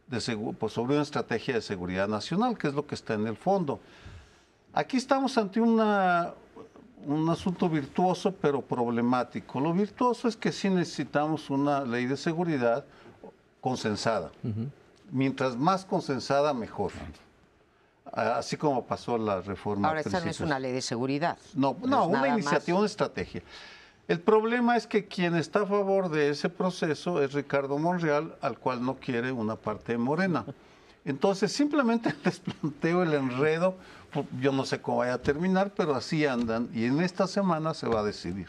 de 0.09 0.37
pues, 0.59 0.73
sobre 0.73 0.95
una 0.95 1.03
estrategia 1.03 1.55
de 1.55 1.63
seguridad 1.63 2.09
nacional, 2.09 2.59
que 2.59 2.69
es 2.69 2.75
lo 2.75 2.87
que 2.87 2.95
está 2.95 3.15
en 3.15 3.27
el 3.27 3.37
fondo. 3.37 3.81
Aquí 4.75 4.99
estamos 4.99 5.39
ante 5.39 5.61
una, 5.61 6.35
un 7.07 7.29
asunto 7.29 7.69
virtuoso 7.69 8.33
pero 8.33 8.61
problemático. 8.61 9.61
Lo 9.61 9.73
virtuoso 9.73 10.29
es 10.29 10.37
que 10.37 10.53
sí 10.53 10.71
necesitamos 10.71 11.51
una 11.51 11.85
ley 11.85 12.07
de 12.07 12.17
seguridad 12.17 12.85
consensada. 13.61 14.31
Mientras 15.11 15.57
más 15.57 15.85
consensada, 15.85 16.53
mejor. 16.55 16.93
Así 18.13 18.57
como 18.57 18.85
pasó 18.85 19.17
la 19.17 19.41
reforma. 19.41 19.89
Ahora, 19.89 20.01
esta 20.01 20.21
no 20.21 20.31
es 20.31 20.41
una 20.41 20.59
ley 20.59 20.73
de 20.73 20.83
seguridad. 20.83 21.39
No, 21.55 21.77
no, 21.85 22.07
una 22.07 22.29
iniciativa, 22.29 22.79
una 22.79 22.87
estrategia. 22.87 23.43
El 24.09 24.21
problema 24.21 24.77
es 24.77 24.87
que 24.87 25.07
quien 25.07 25.37
está 25.37 25.63
a 25.63 25.67
favor 25.67 26.11
de 26.11 26.31
ese 26.31 26.49
proceso 26.49 27.23
es 27.23 27.33
Ricardo 27.33 27.79
Monreal, 27.79 28.37
al 28.41 28.59
cual 28.59 28.85
no 28.85 28.97
quiere 28.97 29.33
una 29.33 29.57
parte 29.57 29.93
de 29.93 29.99
Morena. 29.99 30.45
Entonces, 31.05 31.53
simplemente 31.53 32.15
les 32.25 32.41
planteo 32.41 33.03
el 33.03 33.15
enredo 33.15 33.77
yo 34.41 34.53
no 34.53 34.65
sé 34.65 34.81
cómo 34.81 34.99
vaya 34.99 35.15
a 35.15 35.23
terminar, 35.23 35.73
pero 35.77 35.95
así 35.95 36.27
andan 36.27 36.69
y 36.75 36.87
en 36.87 37.01
esta 37.01 37.27
semana 37.27 37.75
se 37.75 37.89
va 37.89 38.01
a 38.01 38.05
decidir. 38.05 38.49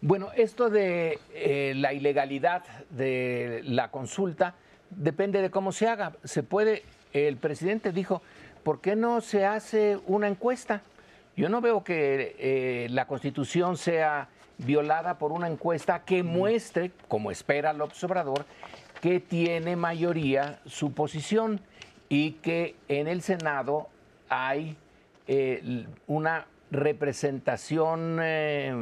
Bueno, 0.00 0.28
esto 0.36 0.70
de 0.70 1.18
eh, 1.34 1.72
la 1.76 1.92
ilegalidad 1.92 2.62
de 2.90 3.62
la 3.64 3.90
consulta 3.90 4.54
depende 4.90 5.42
de 5.42 5.50
cómo 5.50 5.72
se 5.72 5.88
haga. 5.88 6.12
Se 6.24 6.42
puede, 6.42 6.84
el 7.12 7.36
presidente 7.36 7.90
dijo, 7.90 8.22
¿por 8.62 8.80
qué 8.80 8.94
no 8.94 9.20
se 9.20 9.44
hace 9.44 9.98
una 10.06 10.28
encuesta? 10.28 10.82
Yo 11.36 11.48
no 11.48 11.60
veo 11.60 11.82
que 11.82 12.36
eh, 12.38 12.88
la 12.90 13.06
constitución 13.06 13.76
sea 13.76 14.28
violada 14.58 15.18
por 15.18 15.32
una 15.32 15.48
encuesta 15.48 16.04
que 16.04 16.22
muestre, 16.22 16.90
como 17.08 17.30
espera 17.30 17.72
López 17.72 18.02
Obrador, 18.04 18.44
que 19.00 19.20
tiene 19.20 19.76
mayoría 19.76 20.60
su 20.66 20.92
posición 20.92 21.60
y 22.08 22.32
que 22.32 22.74
en 22.88 23.06
el 23.06 23.22
Senado 23.22 23.88
hay 24.28 24.76
eh, 25.28 25.86
una 26.08 26.46
representación 26.70 28.18
eh, 28.20 28.72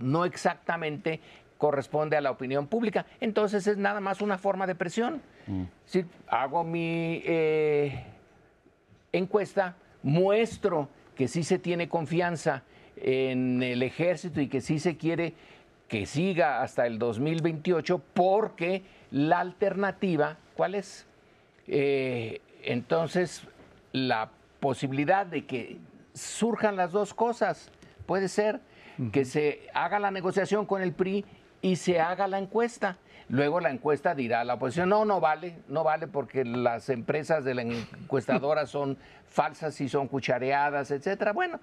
no 0.00 0.24
exactamente 0.24 1.20
corresponde 1.58 2.16
a 2.16 2.20
la 2.20 2.30
opinión 2.30 2.66
pública. 2.66 3.06
Entonces 3.20 3.66
es 3.66 3.76
nada 3.76 4.00
más 4.00 4.20
una 4.20 4.38
forma 4.38 4.66
de 4.66 4.74
presión. 4.74 5.22
Mm. 5.46 5.64
Si 5.84 6.04
hago 6.26 6.64
mi 6.64 7.22
eh, 7.24 8.04
encuesta, 9.12 9.76
muestro 10.02 10.88
que 11.14 11.28
sí 11.28 11.42
se 11.42 11.58
tiene 11.58 11.88
confianza 11.88 12.62
en 12.96 13.62
el 13.62 13.82
ejército 13.82 14.40
y 14.40 14.48
que 14.48 14.60
sí 14.60 14.78
se 14.78 14.96
quiere 14.96 15.34
que 15.86 16.06
siga 16.06 16.62
hasta 16.62 16.86
el 16.86 16.98
2028 16.98 18.00
porque 18.14 18.82
la 19.10 19.40
alternativa, 19.40 20.38
¿cuál 20.54 20.76
es? 20.76 21.06
Eh, 21.66 22.40
entonces, 22.62 23.42
la 23.92 24.30
posibilidad 24.60 25.26
de 25.26 25.46
que 25.46 25.78
surjan 26.14 26.76
las 26.76 26.92
dos 26.92 27.14
cosas 27.14 27.70
puede 28.06 28.28
ser 28.28 28.60
que 29.12 29.24
se 29.24 29.68
haga 29.72 29.98
la 29.98 30.10
negociación 30.10 30.66
con 30.66 30.82
el 30.82 30.92
PRI 30.92 31.24
y 31.62 31.76
se 31.76 32.00
haga 32.00 32.26
la 32.26 32.38
encuesta. 32.38 32.98
Luego 33.28 33.60
la 33.60 33.70
encuesta 33.70 34.14
dirá 34.14 34.40
a 34.40 34.44
la 34.44 34.54
oposición, 34.54 34.88
no, 34.88 35.04
no 35.04 35.20
vale, 35.20 35.58
no 35.68 35.84
vale 35.84 36.08
porque 36.08 36.44
las 36.44 36.88
empresas 36.88 37.44
de 37.44 37.54
la 37.54 37.62
encuestadora 37.62 38.66
son 38.66 38.98
falsas 39.28 39.80
y 39.80 39.88
son 39.88 40.08
cuchareadas, 40.08 40.90
etcétera. 40.90 41.32
Bueno, 41.32 41.60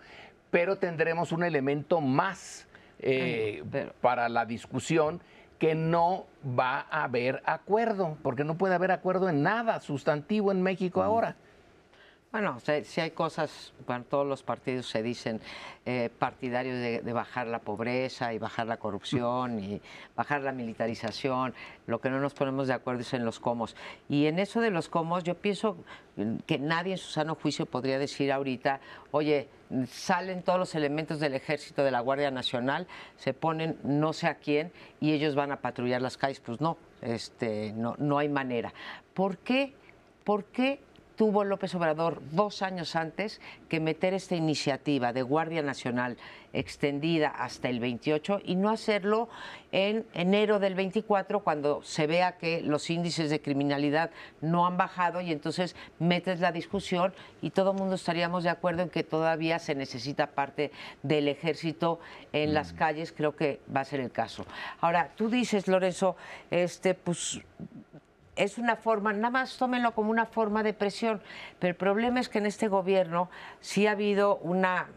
pero 0.50 0.78
tendremos 0.78 1.32
un 1.34 1.44
elemento 1.44 2.00
más 2.00 2.68
eh, 3.00 3.64
para 4.00 4.30
la 4.30 4.46
discusión 4.46 5.20
que 5.60 5.76
no 5.76 6.26
va 6.58 6.88
a 6.90 7.04
haber 7.04 7.42
acuerdo, 7.46 8.18
porque 8.24 8.44
no 8.44 8.58
puede 8.58 8.76
haber 8.76 8.92
acuerdo 8.92 9.28
en 9.28 9.44
nada 9.44 9.82
sustantivo 9.82 10.52
en 10.52 10.62
México 10.62 11.04
ahora. 11.04 11.36
Bueno, 12.30 12.58
si 12.84 13.00
hay 13.00 13.12
cosas, 13.12 13.72
bueno, 13.88 14.04
todos 14.04 14.28
los 14.28 14.44
partidos 14.44 14.90
se 14.90 15.02
dicen 15.02 15.40
eh, 15.86 16.10
partidarios 16.20 16.76
de, 16.76 17.14
bajar 17.14 17.48
la 17.48 17.60
pobreza 17.60 18.34
y 18.34 18.38
bajar 18.38 18.68
la 18.68 18.76
corrupción 18.76 19.64
y 19.64 19.82
bajar 20.14 20.42
la 20.42 20.52
militarización. 20.52 21.54
Lo 21.86 22.02
que 22.02 22.10
no 22.10 22.20
nos 22.20 22.34
ponemos 22.34 22.68
de 22.68 22.74
acuerdo 22.74 23.00
es 23.00 23.14
en 23.14 23.24
los 23.24 23.40
cómo. 23.40 23.68
Y 24.10 24.26
en 24.26 24.40
eso 24.40 24.60
de 24.60 24.72
los 24.72 24.90
cómo, 24.90 25.20
yo 25.22 25.36
pienso 25.36 25.78
que 26.46 26.60
nadie 26.60 26.92
en 26.92 26.98
su 26.98 27.10
sano 27.12 27.34
juicio 27.34 27.66
podría 27.66 27.98
decir 27.98 28.30
ahorita, 28.34 28.82
oye, 29.12 29.48
salen 29.90 30.44
todos 30.44 30.60
los 30.60 30.76
elementos 30.76 31.22
del 31.22 31.34
ejército, 31.34 31.86
de 31.86 31.92
la 31.92 32.02
Guardia 32.02 32.30
Nacional, 32.30 32.88
se 33.16 33.34
ponen 33.34 33.78
no 33.84 34.12
sé 34.12 34.28
a 34.28 34.36
quién 34.36 34.74
y 35.00 35.14
ellos 35.14 35.34
van 35.34 35.54
a 35.54 35.62
patrullar 35.62 36.02
las 36.02 36.18
calles. 36.18 36.42
Pues 36.42 36.60
no, 36.60 36.78
este, 37.02 37.72
no, 37.72 37.96
no 37.98 38.18
hay 38.18 38.28
manera. 38.28 38.74
¿Por 39.14 39.38
qué? 39.38 39.74
¿Por 40.26 40.44
qué 40.44 40.82
tuvo 41.18 41.44
López 41.44 41.74
Obrador 41.76 42.22
dos 42.32 42.62
años 42.62 42.96
antes 42.96 43.42
que 43.68 43.80
meter 43.80 44.14
esta 44.14 44.36
iniciativa 44.36 45.12
de 45.12 45.24
Guardia 45.24 45.64
Nacional 45.64 46.16
extendida 46.54 47.30
hasta 47.30 47.70
el 47.70 47.80
28 47.80 48.42
y 48.46 48.56
no 48.56 48.70
hacerlo 48.70 49.28
en 49.72 50.06
enero 50.14 50.60
del 50.60 50.76
24 50.76 51.42
cuando 51.42 51.82
se 51.84 52.08
vea 52.08 52.38
que 52.38 52.62
los 52.62 52.90
índices 52.90 53.30
de 53.30 53.42
criminalidad 53.42 54.12
no 54.42 54.66
han 54.66 54.78
bajado 54.78 55.20
y 55.20 55.32
entonces 55.32 55.76
metes 56.00 56.40
la 56.40 56.52
discusión 56.52 57.14
y 57.42 57.50
todo 57.50 57.72
el 57.72 57.78
mundo 57.78 57.96
estaríamos 57.96 58.44
de 58.44 58.50
acuerdo 58.50 58.84
en 58.84 58.90
que 58.90 59.04
todavía 59.04 59.60
se 59.60 59.76
necesita 59.76 60.28
parte 60.28 60.72
del 61.02 61.28
ejército 61.28 62.00
en 62.32 62.54
las 62.54 62.74
mm. 62.74 62.78
calles, 62.78 63.12
creo 63.12 63.36
que 63.36 63.60
va 63.76 63.82
a 63.82 63.86
ser 63.86 64.00
el 64.00 64.12
caso. 64.12 64.46
Ahora, 64.82 65.12
tú 65.16 65.30
dices, 65.30 65.68
Lorenzo, 65.68 66.16
este 66.52 66.94
pues 66.94 67.42
es 68.38 68.58
una 68.58 68.76
forma, 68.76 69.14
nada 69.14 69.30
más 69.30 69.58
tómenlo 69.58 69.94
como 69.94 70.12
una 70.12 70.26
forma 70.26 70.64
de 70.64 70.74
presión, 70.74 71.22
pero 71.60 71.72
el 71.72 71.76
problema 71.76 72.20
es 72.20 72.30
que 72.30 72.38
en 72.38 72.46
este 72.46 72.68
gobierno 72.68 73.30
sí 73.60 73.88
ha 73.88 73.92
habido 73.92 74.38
una 74.38 74.88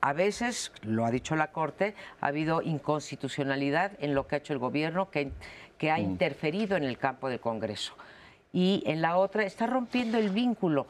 a 0.00 0.12
veces, 0.12 0.72
lo 0.82 1.06
ha 1.06 1.10
dicho 1.10 1.34
la 1.34 1.50
Corte, 1.50 1.94
ha 2.20 2.26
habido 2.26 2.60
inconstitucionalidad 2.62 3.92
en 4.00 4.14
lo 4.14 4.26
que 4.26 4.34
ha 4.34 4.38
hecho 4.38 4.52
el 4.52 4.58
gobierno 4.58 5.10
que, 5.10 5.32
que 5.78 5.90
ha 5.90 5.96
mm. 5.96 6.02
interferido 6.02 6.76
en 6.76 6.84
el 6.84 6.98
campo 6.98 7.28
del 7.28 7.40
Congreso. 7.40 7.94
Y 8.52 8.82
en 8.86 9.00
la 9.00 9.16
otra 9.16 9.44
está 9.44 9.66
rompiendo 9.66 10.18
el 10.18 10.28
vínculo 10.28 10.86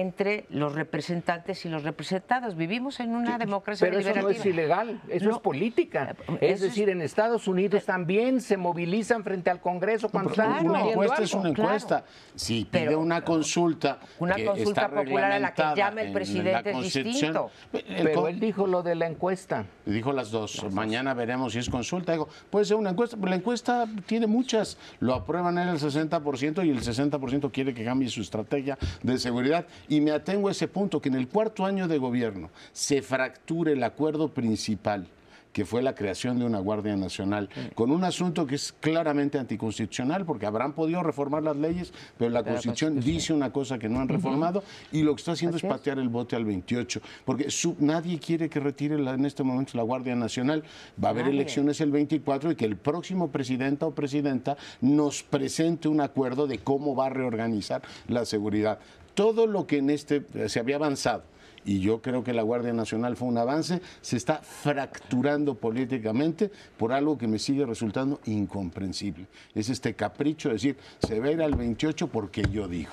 entre 0.00 0.46
los 0.48 0.74
representantes 0.74 1.64
y 1.66 1.68
los 1.68 1.82
representados. 1.82 2.56
Vivimos 2.56 2.98
en 3.00 3.14
una 3.14 3.36
democracia 3.36 3.86
Pero 3.86 4.00
eso 4.00 4.14
no 4.20 4.30
es 4.30 4.44
ilegal, 4.46 5.00
eso 5.08 5.30
es 5.30 5.38
política. 5.38 6.16
Es 6.40 6.60
decir, 6.60 6.88
en 6.88 7.02
Estados 7.02 7.46
Unidos 7.46 7.84
también 7.84 8.40
se 8.40 8.56
movilizan 8.56 9.22
frente 9.22 9.50
al 9.50 9.60
Congreso 9.60 10.08
cuando 10.08 10.30
están 10.30 10.66
Una 10.66 10.88
encuesta 10.88 11.22
es 11.22 11.34
una 11.34 11.50
encuesta. 11.50 12.04
Si 12.34 12.64
pide 12.64 12.96
una 12.96 13.22
consulta 13.22 13.98
Una 14.18 14.36
consulta 14.42 14.88
popular 14.88 15.32
a 15.32 15.38
la 15.38 15.52
que 15.52 15.62
llame 15.76 16.06
el 16.06 16.12
presidente 16.12 16.70
es 16.70 16.94
distinto. 16.94 17.50
Pero 17.70 18.28
él 18.28 18.40
dijo 18.40 18.66
lo 18.66 18.82
de 18.82 18.94
la 18.94 19.06
encuesta. 19.06 19.66
Dijo 19.84 20.12
las 20.12 20.30
dos. 20.30 20.64
Mañana 20.72 21.12
veremos 21.12 21.52
si 21.52 21.58
es 21.58 21.68
consulta. 21.68 22.12
Digo, 22.12 22.28
puede 22.50 22.64
ser 22.64 22.76
una 22.76 22.90
encuesta, 22.90 23.16
pero 23.16 23.28
la 23.28 23.36
encuesta 23.36 23.86
tiene 24.06 24.26
muchas. 24.26 24.78
Lo 25.00 25.14
aprueban 25.14 25.58
en 25.58 25.68
el 25.68 25.78
60% 25.78 26.64
y 26.64 26.70
el 26.70 26.80
60% 26.80 27.50
quiere 27.50 27.74
que 27.74 27.84
cambie 27.84 28.08
su 28.08 28.22
estrategia 28.22 28.78
de 29.02 29.18
seguridad. 29.18 29.66
Y 29.88 30.00
me 30.00 30.10
atengo 30.12 30.48
a 30.48 30.52
ese 30.52 30.68
punto, 30.68 31.00
que 31.00 31.08
en 31.08 31.16
el 31.16 31.28
cuarto 31.28 31.64
año 31.64 31.88
de 31.88 31.98
gobierno 31.98 32.50
se 32.72 33.02
fracture 33.02 33.72
el 33.72 33.82
acuerdo 33.82 34.28
principal 34.28 35.06
que 35.52 35.64
fue 35.64 35.82
la 35.82 35.94
creación 35.94 36.38
de 36.38 36.44
una 36.44 36.58
Guardia 36.58 36.96
Nacional, 36.96 37.48
con 37.74 37.90
un 37.90 38.04
asunto 38.04 38.46
que 38.46 38.54
es 38.54 38.72
claramente 38.72 39.38
anticonstitucional, 39.38 40.24
porque 40.24 40.46
habrán 40.46 40.72
podido 40.72 41.02
reformar 41.02 41.42
las 41.42 41.56
leyes, 41.56 41.92
pero 42.18 42.30
la 42.30 42.42
Constitución 42.42 42.98
dice 43.00 43.32
una 43.32 43.52
cosa 43.52 43.78
que 43.78 43.88
no 43.88 44.00
han 44.00 44.08
reformado, 44.08 44.64
y 44.90 45.02
lo 45.02 45.14
que 45.14 45.20
está 45.20 45.32
haciendo 45.32 45.56
es 45.56 45.62
patear 45.62 45.98
el 45.98 46.08
bote 46.08 46.36
al 46.36 46.44
28, 46.44 47.00
porque 47.24 47.48
nadie 47.78 48.18
quiere 48.18 48.48
que 48.48 48.60
retire 48.60 48.94
en 48.94 49.26
este 49.26 49.42
momento 49.42 49.76
la 49.76 49.82
Guardia 49.82 50.16
Nacional. 50.16 50.64
Va 51.02 51.08
a 51.08 51.10
haber 51.10 51.28
elecciones 51.28 51.80
el 51.80 51.90
24 51.90 52.52
y 52.52 52.56
que 52.56 52.64
el 52.64 52.76
próximo 52.76 53.30
presidente 53.30 53.84
o 53.84 53.90
presidenta 53.90 54.56
nos 54.80 55.22
presente 55.22 55.88
un 55.88 56.00
acuerdo 56.00 56.46
de 56.46 56.58
cómo 56.58 56.96
va 56.96 57.06
a 57.06 57.10
reorganizar 57.10 57.82
la 58.08 58.24
seguridad. 58.24 58.78
Todo 59.14 59.46
lo 59.46 59.66
que 59.66 59.78
en 59.78 59.90
este 59.90 60.24
se 60.48 60.60
había 60.60 60.76
avanzado 60.76 61.24
y 61.64 61.80
yo 61.80 62.02
creo 62.02 62.24
que 62.24 62.32
la 62.32 62.42
Guardia 62.42 62.72
Nacional 62.72 63.16
fue 63.16 63.28
un 63.28 63.38
avance, 63.38 63.80
se 64.00 64.16
está 64.16 64.38
fracturando 64.38 65.54
políticamente 65.54 66.50
por 66.76 66.92
algo 66.92 67.16
que 67.16 67.28
me 67.28 67.38
sigue 67.38 67.64
resultando 67.64 68.20
incomprensible. 68.24 69.26
Es 69.54 69.68
este 69.68 69.94
capricho 69.94 70.48
de 70.48 70.54
decir, 70.54 70.76
se 71.06 71.20
va 71.20 71.26
a 71.26 71.30
ir 71.30 71.42
al 71.42 71.54
28 71.54 72.08
porque 72.08 72.42
yo 72.50 72.66
digo. 72.68 72.90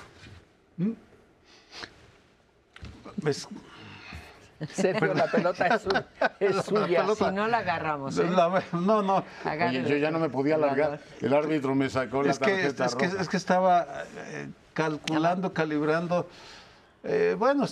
¿Mm? 0.76 0.92
Sergio, 4.74 5.14
la 5.14 5.26
pelota 5.26 5.66
es, 6.38 6.56
suya. 6.64 7.06
Si 7.14 7.24
no 7.32 7.48
la 7.48 7.58
agarramos. 7.58 8.18
¿eh? 8.18 8.26
no, 8.72 9.02
no. 9.02 9.24
yo 9.72 9.96
ya 9.96 10.10
no 10.10 10.18
me 10.18 10.28
podía 10.28 10.56
alargar. 10.56 11.00
El 11.20 11.32
árbitro 11.32 11.74
me 11.74 11.88
sacó 11.88 12.22
la 12.22 12.34
tarjeta 12.34 12.84
es, 12.84 12.94
Que, 12.94 13.06
es 13.06 13.28
que 13.28 13.36
estaba 13.38 14.04
eh, 14.16 14.48
calculando, 14.74 15.54
calibrando. 15.54 16.28
Eh, 17.04 17.34
bueno, 17.38 17.66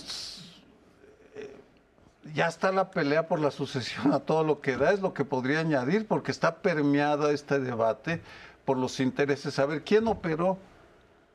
ya 2.33 2.47
está 2.47 2.71
la 2.71 2.89
pelea 2.89 3.27
por 3.27 3.39
la 3.39 3.51
sucesión 3.51 4.11
a 4.11 4.19
todo 4.19 4.43
lo 4.43 4.59
que 4.59 4.75
da, 4.75 4.91
es 4.91 5.01
lo 5.01 5.13
que 5.13 5.25
podría 5.25 5.59
añadir, 5.59 6.07
porque 6.07 6.31
está 6.31 6.55
permeado 6.55 7.29
este 7.29 7.59
debate 7.59 8.21
por 8.65 8.77
los 8.77 8.99
intereses. 8.99 9.59
A 9.59 9.65
ver, 9.67 9.83
¿quién 9.83 10.07
operó 10.07 10.57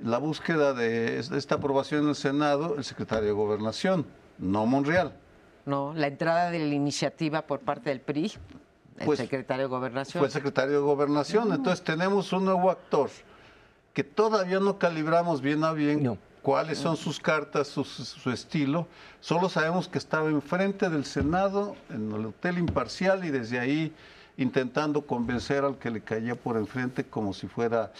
la 0.01 0.19
búsqueda 0.19 0.75
de 0.75 1.19
esta 1.19 1.57
aprobación 1.57 2.03
en 2.03 2.09
el 2.11 2.15
Senado? 2.17 2.75
El 2.77 2.85
secretario 2.85 3.27
de 3.29 3.33
Gobernación, 3.33 4.05
no 4.39 4.67
Monreal. 4.67 5.13
No, 5.67 5.95
la 5.95 6.07
entrada 6.09 6.51
de 6.51 6.59
la 6.59 6.75
iniciativa 6.75 7.43
por 7.43 7.61
parte 7.61 7.91
del 7.91 8.01
PRI, 8.01 8.33
el 8.99 9.07
pues, 9.07 9.19
secretario 9.19 9.65
de 9.65 9.69
Gobernación. 9.69 10.21
Fue 10.21 10.29
el 10.29 10.33
secretario 10.33 10.73
de 10.75 10.81
Gobernación. 10.81 11.53
Entonces 11.53 11.83
tenemos 11.83 12.33
un 12.33 12.45
nuevo 12.45 12.71
actor 12.71 13.11
que 13.93 14.05
todavía 14.05 14.61
no 14.61 14.79
calibramos 14.79 15.41
bien 15.41 15.65
a 15.65 15.73
bien. 15.73 16.03
No 16.03 16.19
cuáles 16.45 16.77
son 16.77 16.99
sus 16.99 17.19
cartas, 17.19 17.69
su, 17.69 18.31
estilo. 18.31 18.87
Solo 19.21 19.49
sabemos 19.49 19.89
que 19.89 19.97
estaba 19.97 20.29
enfrente 20.29 20.91
del 20.91 21.07
Senado, 21.07 21.75
en 21.89 22.12
el 22.12 22.27
Hotel 22.27 22.59
Imparcial, 22.59 23.25
y 23.25 23.31
desde 23.31 23.59
ahí 23.59 23.95
intentando 24.37 25.07
convencer 25.07 25.65
al 25.65 25.79
que 25.79 25.91
le 25.91 26.03
caía 26.03 26.35
por 26.35 26.59
enfrente 26.59 27.03
como 27.03 27.33
si 27.33 27.47
fuera 27.47 27.93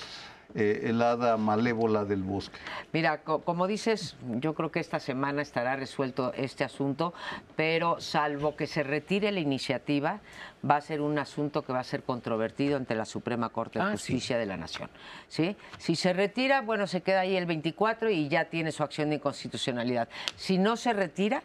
eh, 0.55 0.83
el 0.85 1.03
hada 1.03 1.37
malévola 1.37 2.05
del 2.05 2.23
bosque. 2.23 2.57
Mira, 2.93 3.23
como 3.23 3.67
dices, 3.67 4.17
yo 4.39 4.55
creo 4.55 4.71
que 4.71 4.79
esta 4.79 5.01
semana 5.01 5.43
estará 5.43 5.75
resuelto 5.75 6.33
este 6.35 6.63
asunto, 6.63 7.13
pero 7.57 8.01
salvo 8.01 8.55
que 8.55 8.69
se 8.69 8.85
retire 8.85 9.33
la 9.33 9.41
iniciativa, 9.41 10.21
va 10.69 10.77
a 10.77 10.81
ser 10.81 11.01
un 11.01 11.19
asunto 11.19 11.63
que 11.63 11.73
va 11.73 11.81
a 11.81 11.85
ser 11.85 12.05
controvertido 12.05 12.77
ante 12.77 12.95
la 12.95 13.05
Suprema 13.05 13.49
Corte 13.49 13.81
de 13.81 13.85
ah, 13.85 13.91
Justicia 13.91 14.39
de 14.39 14.47
la 14.47 14.57
Nación. 14.57 14.91
¿sí? 15.27 15.57
Si 15.79 15.97
se 15.97 16.13
retira, 16.13 16.61
bueno, 16.61 16.87
se 16.87 17.03
queda 17.03 17.21
ahí 17.21 17.37
el 17.37 17.47
24 17.47 18.11
y 18.11 18.29
ya 18.29 18.45
tiene 18.45 18.71
su 18.71 18.85
acción 18.85 19.09
de 19.11 19.17
inconstitucionalidad. 19.17 20.09
Si 20.37 20.59
no 20.59 20.77
se 20.77 20.93
retira, 20.93 21.43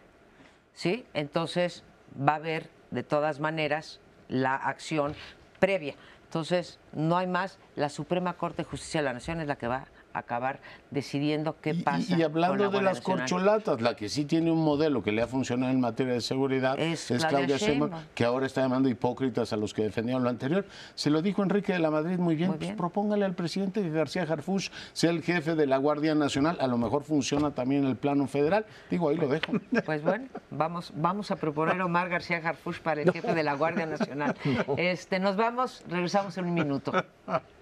¿sí? 0.73 1.05
entonces 1.15 1.83
va 2.15 2.33
a 2.33 2.35
haber, 2.35 2.69
de 2.91 3.01
todas 3.01 3.39
maneras, 3.39 3.99
la 4.27 4.55
acción 4.55 5.15
previa. 5.59 5.95
Entonces, 6.29 6.77
no 6.93 7.17
hay 7.17 7.25
más. 7.25 7.57
La 7.75 7.89
Suprema 7.89 8.37
Corte 8.37 8.61
de 8.61 8.69
Justicia 8.69 8.99
de 8.99 9.05
la 9.05 9.13
Nación 9.13 9.41
es 9.41 9.47
la 9.47 9.55
que 9.55 9.67
va 9.67 9.87
acabar 10.19 10.59
decidiendo 10.91 11.55
qué 11.61 11.71
Y- 11.71 11.83
pasa. 11.83 12.17
Y, 12.17 12.23
hablando 12.23 12.65
con 12.65 12.73
la 12.73 12.79
de 12.79 12.85
las 12.85 12.97
Nacional. 12.99 13.19
corcholatas, 13.29 13.81
la 13.81 13.95
que 13.95 14.09
sí 14.09 14.25
tiene 14.25 14.51
un 14.51 14.63
modelo 14.63 15.03
que 15.03 15.11
le 15.11 15.21
ha 15.21 15.27
funcionado 15.27 15.71
en 15.71 15.79
materia 15.79 16.13
de 16.13 16.21
seguridad 16.21 16.79
Es 16.79 17.11
es, 17.11 17.25
Claudia 17.25 17.29
Claudia 17.29 17.57
Sheinbaum, 17.57 17.91
Sheinbaum. 17.91 18.13
que 18.15 18.25
ahora 18.25 18.45
está 18.45 18.61
llamando 18.61 18.89
hipócritas 18.89 19.53
a 19.53 19.57
los 19.57 19.73
que 19.73 19.83
defendieron 19.83 20.23
lo 20.23 20.29
anterior. 20.29 20.65
Se 20.95 21.09
lo 21.09 21.21
dijo 21.21 21.43
Enrique 21.43 21.73
de 21.73 21.79
la 21.79 21.91
Madrid 21.91 22.17
muy 22.17 22.35
bien. 22.35 22.49
Muy 22.49 22.57
Pues 22.59 22.71
propóngale 22.73 23.25
al 23.25 23.33
presidente 23.35 23.81
que 23.81 23.89
García 23.89 24.23
Harfuch 24.23 24.69
sea 24.93 25.09
el 25.11 25.21
jefe 25.23 25.55
de 25.55 25.65
la 25.67 25.77
Guardia 25.77 26.15
Nacional. 26.15 26.57
A 26.59 26.67
lo 26.67 26.77
mejor 26.77 27.03
funciona 27.03 27.51
también 27.51 27.83
en 27.83 27.89
el 27.89 27.95
plano 27.95 28.27
federal. 28.27 28.65
Digo, 28.89 29.09
ahí 29.09 29.17
lo 29.17 29.27
dejo. 29.27 29.51
Pues 29.85 30.03
bueno, 30.03 30.27
vamos, 30.51 30.91
vamos 30.95 31.31
a 31.31 31.35
proponer 31.35 31.79
a 31.81 31.85
Omar 31.85 32.09
García 32.09 32.37
Harfuch 32.43 32.79
para 32.81 33.01
el 33.01 33.11
jefe 33.11 33.33
de 33.33 33.43
la 33.43 33.53
Guardia 33.55 33.85
Nacional. 33.85 34.35
Este, 34.77 35.19
nos 35.19 35.35
vamos, 35.35 35.83
regresamos 35.89 36.37
en 36.37 36.45
un 36.45 36.53
minuto. 36.53 36.91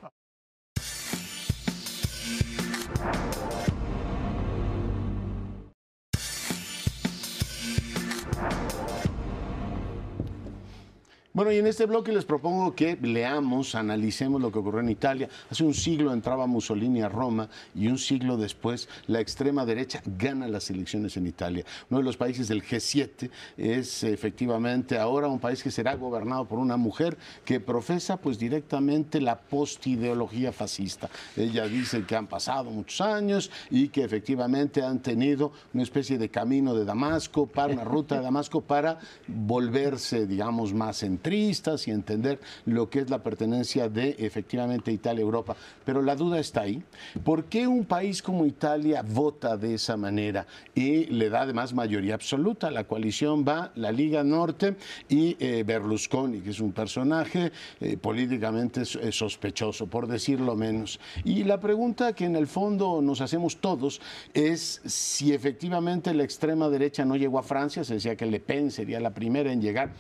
Bueno, 11.38 11.52
y 11.52 11.58
en 11.60 11.68
este 11.68 11.86
bloque 11.86 12.12
les 12.12 12.26
propongo 12.26 12.74
que 12.74 12.98
leamos, 13.00 13.76
analicemos 13.76 14.42
lo 14.42 14.52
que 14.52 14.58
ocurrió 14.58 14.80
en 14.80 14.90
Italia. 14.90 15.30
Hace 15.52 15.64
un 15.64 15.76
siglo 15.76 16.12
entraba 16.12 16.48
Mussolini 16.48 17.04
a 17.04 17.10
Roma 17.10 17.48
y 17.76 17.90
un 17.90 18.00
siglo 18.00 18.38
después 18.38 18.90
la 19.06 19.20
extrema 19.20 19.64
derecha 19.64 20.02
gana 20.18 20.48
las 20.48 20.72
elecciones 20.72 21.16
en 21.16 21.28
Italia. 21.28 21.64
Uno 21.92 22.00
de 22.00 22.06
los 22.06 22.18
países 22.18 22.48
del 22.48 22.64
G7 22.64 23.30
es 23.56 24.04
efectivamente 24.04 24.98
ahora 24.98 25.28
un 25.28 25.38
país 25.38 25.62
que 25.62 25.70
será 25.70 25.94
gobernado 25.94 26.46
por 26.46 26.58
una 26.58 26.76
mujer 26.76 27.16
que 27.46 27.60
profesa 27.60 28.18
pues 28.18 28.40
directamente 28.40 29.22
la 29.22 29.38
postideología 29.38 30.52
fascista. 30.52 31.08
Ella 31.36 31.68
dice 31.68 32.04
que 32.04 32.16
han 32.16 32.26
pasado 32.26 32.72
muchos 32.72 33.00
años 33.00 33.52
y 33.70 33.90
que 33.90 34.04
efectivamente 34.04 34.82
han 34.82 35.04
tenido 35.04 35.52
una 35.72 35.84
especie 35.84 36.18
de 36.18 36.30
camino 36.30 36.74
de 36.74 36.84
Damasco, 36.84 37.48
una 37.56 37.84
ruta 37.84 38.16
de 38.16 38.24
Damasco 38.24 38.62
para 38.62 38.98
volverse, 39.28 40.26
digamos, 40.26 40.74
más 40.74 41.04
centristas 41.28 41.88
y 41.88 41.92
entender 41.92 42.40
lo 42.66 42.90
que 42.90 43.00
es 43.00 43.10
la 43.10 43.22
pertenencia 43.22 43.90
de 43.90 44.16
efectivamente 44.20 44.92
Italia 44.92 45.22
a 45.22 45.26
Europa. 45.26 45.56
Pero 45.86 46.02
la 46.02 46.16
duda 46.16 46.40
está 46.40 46.62
ahí. 46.62 46.82
¿Por 47.24 47.46
qué 47.46 47.68
un 47.68 47.86
país 47.86 48.22
como 48.22 48.46
Italia 48.46 49.02
vota 49.02 49.58
de 49.58 49.74
esa 49.74 49.98
manera 49.98 50.46
y 50.74 51.06
le 51.06 51.30
da 51.30 51.42
además 51.42 51.74
mayoría 51.74 52.16
absoluta? 52.16 52.72
La 52.72 52.86
coalición 52.86 53.44
va 53.46 53.72
la 53.76 53.92
Liga 53.92 54.24
Norte 54.24 54.76
y 55.10 55.36
eh, 55.40 55.64
Berlusconi, 55.66 56.40
que 56.40 56.52
es 56.52 56.60
un 56.60 56.72
personaje 56.72 57.52
eh, 57.82 57.98
políticamente 57.98 58.86
so- 58.86 59.00
sospechoso, 59.12 59.88
por 59.88 60.08
decirlo 60.08 60.56
menos. 60.56 61.00
Y 61.26 61.44
la 61.44 61.60
pregunta 61.60 62.14
que 62.14 62.26
en 62.26 62.36
el 62.36 62.48
fondo 62.48 63.02
nos 63.02 63.20
hacemos 63.22 63.58
todos 63.58 64.00
es 64.34 64.82
si 64.86 65.34
efectivamente 65.34 66.14
la 66.14 66.24
extrema 66.24 66.70
derecha 66.70 67.04
no 67.04 67.16
llegó 67.16 67.40
a 67.40 67.44
Francia, 67.44 67.84
se 67.84 67.96
decía 67.96 68.16
que 68.16 68.26
Le 68.26 68.40
Pen 68.40 68.72
sería 68.72 69.00
la 69.00 69.14
primera 69.14 69.52
en 69.52 69.62
llegar 69.62 69.92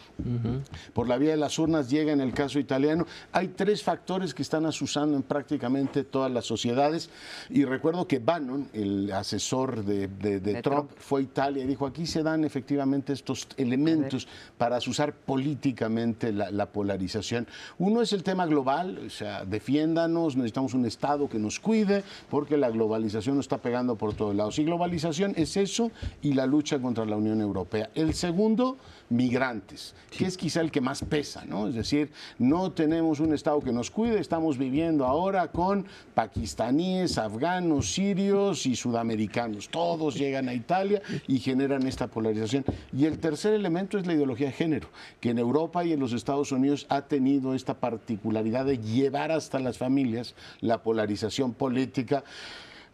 por 0.93 1.07
la 1.07 1.16
vía 1.17 1.31
de 1.31 1.37
las 1.37 1.57
urnas 1.59 1.89
llega 1.89 2.11
en 2.11 2.21
el 2.21 2.33
caso 2.33 2.59
italiano. 2.59 3.05
Hay 3.31 3.49
tres 3.49 3.83
factores 3.83 4.33
que 4.33 4.41
están 4.41 4.65
asusando 4.65 5.15
en 5.15 5.23
prácticamente 5.23 6.03
todas 6.03 6.31
las 6.31 6.45
sociedades. 6.45 7.09
Y 7.49 7.65
recuerdo 7.65 8.07
que 8.07 8.19
Bannon, 8.19 8.67
el 8.73 9.11
asesor 9.11 9.83
de, 9.83 10.07
de- 10.07 10.39
de 10.39 10.53
De 10.53 10.61
Trump, 10.61 10.89
Trump. 10.89 10.91
fue 10.99 11.19
a 11.21 11.23
Italia 11.23 11.63
y 11.63 11.67
dijo, 11.67 11.85
aquí 11.85 12.05
se 12.05 12.23
dan 12.23 12.43
efectivamente 12.43 13.13
estos 13.13 13.47
elementos 13.57 14.27
para 14.57 14.77
asusar 14.77 15.13
políticamente 15.13 16.31
la, 16.31 16.51
la 16.51 16.67
polarización. 16.67 17.47
Uno 17.77 18.01
es 18.01 18.13
el 18.13 18.23
tema 18.23 18.45
global, 18.45 18.99
o 19.05 19.09
sea, 19.09 19.45
defiéndanos, 19.45 20.35
necesitamos 20.35 20.73
un 20.73 20.85
Estado 20.85 21.27
que 21.29 21.39
nos 21.39 21.59
cuide, 21.59 22.03
porque 22.29 22.57
la 22.57 22.69
globalización 22.69 23.37
nos 23.37 23.45
está 23.45 23.57
pegando 23.57 23.95
por 23.95 24.13
todos 24.13 24.35
lados. 24.35 24.59
Y 24.59 24.63
globalización 24.65 25.33
es 25.35 25.57
eso 25.57 25.91
y 26.21 26.33
la 26.33 26.45
lucha 26.45 26.79
contra 26.79 27.05
la 27.05 27.15
Unión 27.15 27.41
Europea. 27.41 27.89
El 27.95 28.13
segundo, 28.13 28.77
migrantes, 29.09 29.95
que 30.09 30.25
es 30.25 30.37
quizá 30.37 30.61
el 30.61 30.71
que 30.71 30.81
más 30.81 31.03
pesa, 31.03 31.45
¿no? 31.45 31.67
Es 31.67 31.75
decir, 31.75 32.11
no 32.37 32.71
tenemos 32.71 33.19
un 33.19 33.33
Estado 33.33 33.61
que 33.61 33.71
nos 33.71 33.89
cuide, 33.89 34.19
estamos 34.19 34.57
viviendo 34.57 35.05
ahora 35.05 35.51
con 35.51 35.85
pakistaníes, 36.13 37.17
afganos, 37.17 37.91
sirios 37.93 38.65
y 38.65 38.75
sudamericanos. 38.75 39.69
Todos 39.69 40.15
llegan 40.15 40.49
a 40.49 40.53
Italia 40.53 41.01
y 41.27 41.39
generan 41.39 41.87
esta 41.87 42.07
polarización. 42.07 42.65
Y 42.91 43.05
el 43.05 43.19
tercer 43.19 43.53
elemento 43.53 43.97
es 43.97 44.05
la 44.05 44.13
ideología 44.13 44.47
de 44.47 44.53
género, 44.53 44.89
que 45.19 45.29
en 45.29 45.39
Europa 45.39 45.83
y 45.85 45.93
en 45.93 45.99
los 45.99 46.13
Estados 46.13 46.51
Unidos 46.51 46.85
ha 46.89 47.03
tenido 47.03 47.53
esta 47.53 47.75
particularidad 47.75 48.65
de 48.65 48.79
llevar 48.79 49.31
hasta 49.31 49.59
las 49.59 49.77
familias 49.77 50.35
la 50.59 50.83
polarización 50.83 51.53
política. 51.53 52.23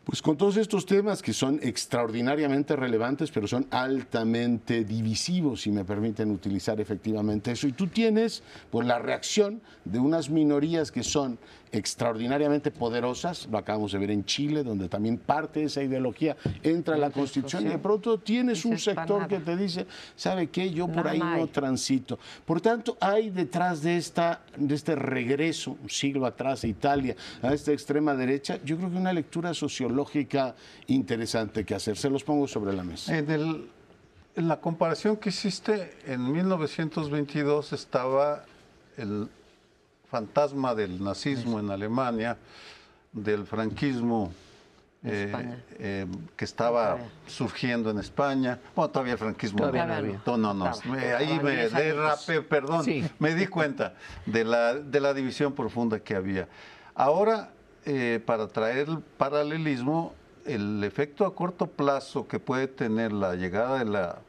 Pues 0.06 0.22
con 0.22 0.36
todos 0.36 0.58
estos 0.58 0.86
temas 0.86 1.22
que 1.22 1.32
son 1.32 1.62
extraordinariamente 1.64 2.76
relevantes, 2.76 3.32
pero 3.32 3.48
son 3.48 3.66
altamente 3.72 4.84
divisivos, 4.84 5.62
si 5.62 5.72
me 5.72 5.86
permiten 5.86 6.30
utilizar 6.30 6.82
efectivamente 6.82 7.52
eso. 7.52 7.68
Y 7.68 7.72
tú 7.72 7.88
tienes 7.88 8.44
pues 8.70 8.86
la 8.86 9.00
reacción 9.00 9.62
de 9.86 10.00
unas 10.00 10.30
minorías 10.30 10.92
que 10.92 11.04
son 11.04 11.40
extraordinariamente 11.74 12.70
poderosas, 12.72 13.48
lo 13.52 13.58
acabamos 13.58 13.92
de 13.92 13.98
ver 13.98 14.12
en 14.12 14.24
Chile, 14.26 14.64
donde 14.64 14.88
también 14.88 15.18
parte 15.18 15.60
de 15.62 15.66
esa 15.66 15.82
ideología 15.82 16.38
entra 16.62 16.94
a 16.96 16.98
la 17.00 17.10
Constitución 17.10 17.66
y 17.66 17.70
de 17.70 17.80
pronto 17.80 18.20
tienes 18.20 18.64
un 18.64 18.76
Dices, 18.76 18.94
"Pa' 18.94 19.02
sector 19.02 19.28
que 19.28 19.40
nada". 19.40 19.46
te 19.46 19.58
dice, 19.58 19.88
¿sabe 20.16 20.48
qué? 20.48 20.70
Yo 20.70 20.88
por 20.88 21.08
ahí 21.08 21.20
no 21.20 21.48
transito. 21.48 22.20
Por 22.46 22.62
tanto, 22.62 22.96
hay 23.02 23.32
detrás 23.32 23.82
de, 23.82 23.98
esta, 23.98 24.42
de 24.56 24.76
este 24.76 24.96
regreso, 24.96 25.76
un 25.82 25.90
siglo 25.90 26.28
atrás, 26.28 26.64
a 26.64 26.68
Italia, 26.68 27.16
a 27.42 27.52
esta 27.54 27.72
extrema 27.74 28.14
derecha, 28.14 28.60
yo 28.64 28.78
creo 28.78 28.92
que 28.92 28.98
una 28.98 29.12
lectura 29.12 29.54
sociológica 29.56 30.56
interesante 30.88 31.66
que 31.66 31.74
hacer. 31.74 31.98
Se 31.98 32.10
los 32.10 32.24
pongo 32.24 32.48
sobre 32.48 32.72
la 32.74 32.84
mesa. 32.84 33.18
En, 33.18 33.30
el- 33.32 33.68
en 34.36 34.48
la 34.48 34.60
comparación 34.62 35.18
que 35.18 35.30
hiciste, 35.30 35.92
en 36.06 36.32
1922 36.32 37.74
estaba 37.74 38.46
el 38.98 39.28
fantasma 40.18 40.76
del 40.76 41.04
nazismo 41.04 41.60
en 41.60 41.72
Alemania, 41.72 42.38
del 43.12 43.48
franquismo 43.48 44.32
eh, 45.04 45.34
eh, 45.80 46.06
que 46.36 46.46
estaba 46.46 47.00
surgiendo 47.26 47.90
en 47.90 47.98
España. 47.98 48.60
Bueno, 48.76 48.92
todavía 48.92 49.14
el 49.14 49.18
franquismo. 49.20 49.58
Todavía 49.58 49.88
no 49.88 49.94
había. 49.96 50.22
No, 50.28 50.38
no. 50.54 50.72
Me- 50.86 51.14
ahí 51.14 51.40
me 51.42 51.68
derrapé, 51.68 52.42
perdón. 52.44 52.84
Sí. 52.86 53.04
Me 53.18 53.34
di 53.34 53.48
cuenta 53.48 53.96
de 54.28 54.44
la, 54.46 54.76
de 54.76 55.00
la 55.00 55.16
división 55.16 55.54
profunda 55.54 56.00
que 56.00 56.16
había. 56.16 56.48
Ahora, 56.94 57.50
eh, 57.86 58.22
para 58.24 58.48
traer 58.48 58.88
el 58.90 59.00
paralelismo, 59.00 60.14
el 60.46 60.84
efecto 60.84 61.26
a 61.26 61.34
corto 61.34 61.66
plazo 61.66 62.28
que 62.28 62.38
puede 62.40 62.68
tener 62.68 63.12
la 63.12 63.34
llegada 63.34 63.80
de 63.80 63.86
la 63.86 64.20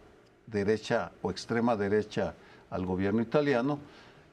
derecha 0.47 1.13
o 1.21 1.31
extrema 1.31 1.77
derecha 1.77 2.33
al 2.71 2.87
gobierno 2.87 3.21
italiano 3.21 3.79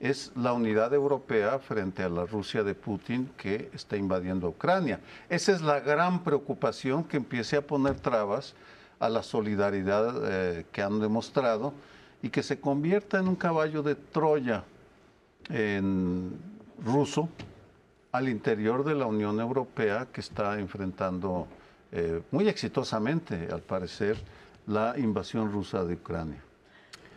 es 0.02 0.32
la 0.36 0.52
unidad 0.52 0.94
europea 0.94 1.60
frente 1.60 2.02
a 2.02 2.10
la 2.10 2.26
Rusia 2.26 2.64
de 2.64 2.74
Putin 2.74 3.30
que 3.38 3.70
está 3.72 3.96
invadiendo 3.96 4.50
Ucrania. 4.50 5.00
Esa 5.30 5.52
es 5.52 5.62
la 5.62 5.80
gran 5.80 6.24
preocupación 6.24 7.04
que 7.04 7.18
empiece 7.18 7.56
a 7.56 7.62
poner 7.62 8.00
trabas 8.00 8.56
a 9.00 9.10
la 9.10 9.22
solidaridad 9.22 10.16
eh, 10.24 10.66
que 10.72 10.82
han 10.82 11.00
demostrado 11.00 11.74
y 12.24 12.30
que 12.30 12.42
se 12.42 12.60
convierta 12.60 13.20
en 13.20 13.28
un 13.28 13.36
caballo 13.36 13.84
de 13.84 13.96
Troya 13.96 14.64
en 15.50 16.32
ruso 16.84 17.30
al 18.12 18.28
interior 18.28 18.84
de 18.84 18.96
la 18.96 19.06
Unión 19.06 19.40
Europea 19.40 20.08
que 20.12 20.22
está 20.22 20.60
enfrentando 20.60 21.48
eh, 21.92 22.22
muy 22.32 22.48
exitosamente, 22.48 23.50
al 23.52 23.62
parecer, 23.62 24.18
la 24.66 24.96
invasión 24.98 25.52
rusa 25.52 25.84
de 25.84 25.94
Ucrania. 25.94 26.42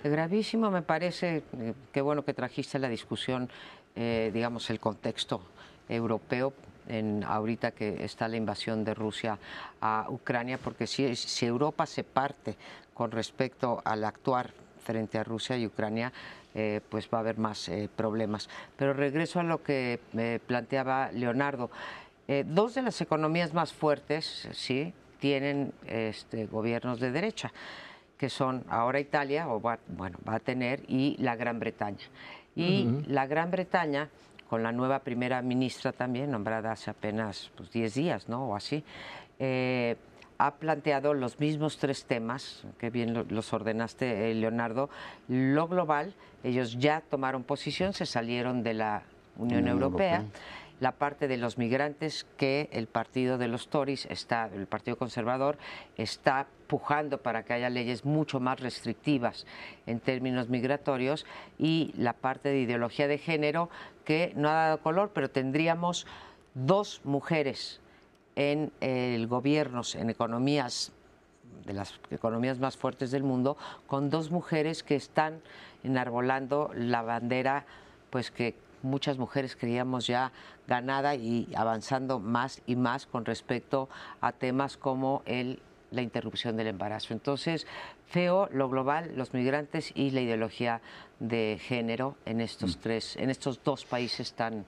Gravísimo, 0.05 0.71
me 0.71 0.83
parece, 0.83 1.43
eh, 1.59 1.73
qué 1.91 2.03
bueno 2.03 2.27
que 2.27 2.35
trajiste 2.35 2.79
la 2.79 2.91
discusión, 2.91 3.49
eh, 3.97 4.31
digamos, 4.35 4.69
el 4.69 4.79
contexto 4.79 5.41
europeo 5.89 6.53
en 6.87 7.25
ahorita 7.25 7.71
que 7.71 8.05
está 8.05 8.29
la 8.29 8.37
invasión 8.37 8.85
de 8.85 8.93
Rusia 8.93 9.39
a 9.81 10.05
Ucrania, 10.11 10.59
porque 10.59 10.87
si, 10.87 11.07
Europa 11.47 11.87
se 11.87 12.05
parte 12.05 12.55
con 12.93 13.13
respecto 13.13 13.81
al 13.83 14.05
actuar 14.05 14.51
frente 14.85 15.17
a 15.17 15.25
Rusia 15.25 15.57
y 15.57 15.67
Ucrania, 15.67 16.13
eh, 16.55 16.83
pues 16.91 17.09
va 17.09 17.19
a 17.19 17.21
haber 17.23 17.39
más 17.39 17.71
problemas. 17.97 18.51
Pero 18.77 18.93
regreso 18.93 19.41
a 19.41 19.43
lo 19.43 19.63
que 19.63 20.01
me 20.13 20.39
planteaba 20.39 21.13
Leonardo. 21.13 21.71
Dos 22.45 22.75
de 22.75 22.83
las 22.83 23.01
economías 23.01 23.55
más 23.55 23.73
fuertes, 23.73 24.49
sí, 24.53 24.93
tienen 25.19 25.73
este, 25.87 26.47
gobiernos 26.47 27.01
de 27.01 27.11
derecha 27.11 27.53
que 28.25 28.31
son 28.31 28.65
ahora 28.71 29.01
Italia, 29.01 29.49
o 29.51 29.61
va, 29.61 29.79
bueno, 29.87 30.17
va 30.27 30.37
a 30.37 30.41
tener, 30.41 30.81
y 30.89 31.15
la 31.19 31.37
Gran 31.37 31.61
Bretaña. 31.61 32.07
Y 32.57 32.89
la 33.07 33.27
Gran 33.27 33.51
Bretaña, 33.51 34.09
con 34.49 34.63
la 34.63 34.73
nueva 34.73 35.01
primera 35.01 35.43
ministra 35.43 35.93
también, 35.93 36.31
nombrada 36.31 36.73
hace 36.73 36.89
apenas 36.91 37.51
pues, 37.55 37.71
10 37.71 37.93
días, 37.93 38.27
¿no? 38.31 38.47
O 38.49 38.57
así, 38.57 38.83
eh, 39.39 39.97
ha 40.39 40.55
planteado 40.55 41.13
los 41.13 41.39
mismos 41.39 41.77
tres 41.77 42.07
temas, 42.07 42.65
que 42.79 42.89
bien 42.89 43.13
lo- 43.13 43.25
los 43.25 43.53
ordenaste, 43.53 44.31
eh, 44.31 44.35
Leonardo. 44.35 44.89
Lo 45.29 45.69
global, 45.69 46.15
ellos 46.43 46.79
ya 46.79 47.03
tomaron 47.03 47.43
posición, 47.45 47.93
se 47.93 48.07
salieron 48.07 48.63
de 48.63 48.73
la 48.73 49.03
Unión 49.37 49.65
Unión 49.65 49.69
Europea. 49.83 50.17
Europea. 50.17 50.41
La 50.81 50.93
parte 50.93 51.29
de 51.29 51.37
los 51.37 51.57
migrantes 51.59 52.27
que 52.37 52.69
el 52.73 52.87
partido 52.87 53.39
de 53.39 53.49
los 53.49 53.69
Tories 53.69 54.07
está, 54.07 54.51
el 54.53 54.67
Partido 54.67 54.97
Conservador 54.99 55.57
está 55.97 56.47
pujando 56.67 57.19
para 57.19 57.45
que 57.45 57.53
haya 57.53 57.71
leyes 57.71 58.05
mucho 58.05 58.41
más 58.41 58.61
restrictivas 58.61 59.47
en 59.87 60.01
términos 60.01 60.49
migratorios 60.49 61.27
y 61.59 61.93
la 61.97 62.13
parte 62.13 62.49
de 62.49 62.61
ideología 62.61 63.07
de 63.07 63.19
género 63.19 63.71
que 64.05 64.33
no 64.37 64.49
ha 64.49 64.55
dado 64.55 64.79
color, 64.81 65.13
pero 65.15 65.31
tendríamos 65.31 66.07
dos 66.55 67.01
mujeres 67.05 67.81
en 68.37 68.73
el 68.81 69.27
gobiernos, 69.27 69.95
en 69.95 70.11
economías 70.11 70.93
de 71.65 71.73
las 71.73 71.99
economías 72.11 72.59
más 72.59 72.77
fuertes 72.77 73.11
del 73.11 73.23
mundo, 73.23 73.57
con 73.87 74.11
dos 74.11 74.31
mujeres 74.31 74.83
que 74.83 74.97
están 74.97 75.41
enarbolando 75.83 76.71
la 76.75 77.03
bandera, 77.03 77.65
pues 78.11 78.31
que 78.31 78.55
muchas 78.85 79.19
mujeres 79.19 79.57
creíamos 79.57 80.07
ya 80.07 80.31
ganada 80.69 81.15
y 81.15 81.49
avanzando 81.57 82.21
más 82.21 82.63
y 82.67 82.77
más 82.77 83.07
con 83.07 83.25
respecto 83.25 83.89
a 84.21 84.33
temas 84.33 84.77
como 84.77 85.23
el, 85.27 85.61
la 85.91 86.03
interrupción 86.03 86.57
del 86.57 86.69
embarazo. 86.69 87.13
Entonces, 87.13 87.67
feo 88.07 88.49
lo 88.53 88.69
global, 88.69 89.13
los 89.17 89.35
migrantes 89.35 89.91
y 89.95 90.11
la 90.11 90.21
ideología 90.21 90.81
de 91.19 91.59
género 91.61 92.17
en 92.25 92.41
estos 92.41 92.79
tres, 92.79 93.17
en 93.17 93.31
estos 93.31 93.63
dos 93.65 93.85
países 93.85 94.33
tan 94.35 94.65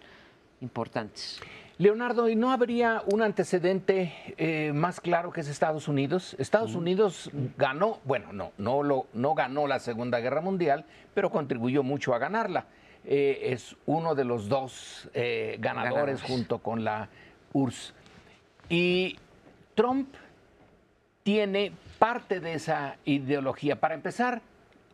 importantes. 0.60 1.40
Leonardo, 1.78 2.30
¿y 2.30 2.36
no 2.36 2.52
habría 2.52 3.02
un 3.12 3.20
antecedente 3.20 4.14
eh, 4.38 4.72
más 4.74 4.98
claro 4.98 5.30
que 5.30 5.42
es 5.42 5.48
Estados 5.48 5.88
Unidos? 5.88 6.34
Estados 6.38 6.74
Unidos 6.74 7.30
ganó, 7.58 7.98
bueno, 8.04 8.32
no, 8.32 8.52
no, 8.56 8.82
lo, 8.82 9.08
no 9.12 9.34
ganó 9.34 9.66
la 9.66 9.78
Segunda 9.78 10.18
Guerra 10.20 10.40
Mundial, 10.40 10.86
pero 11.12 11.30
contribuyó 11.30 11.82
mucho 11.82 12.14
a 12.14 12.18
ganarla. 12.18 12.64
Eh, 13.06 13.52
es 13.52 13.76
uno 13.86 14.14
de 14.14 14.24
los 14.24 14.48
dos 14.48 15.08
eh, 15.14 15.56
ganadores, 15.60 15.94
Ganadores. 15.94 16.22
junto 16.22 16.58
con 16.58 16.84
la 16.84 17.08
URSS. 17.52 17.94
Y 18.68 19.16
Trump 19.74 20.12
tiene 21.22 21.72
parte 21.98 22.40
de 22.40 22.54
esa 22.54 22.96
ideología. 23.04 23.78
Para 23.78 23.94
empezar, 23.94 24.42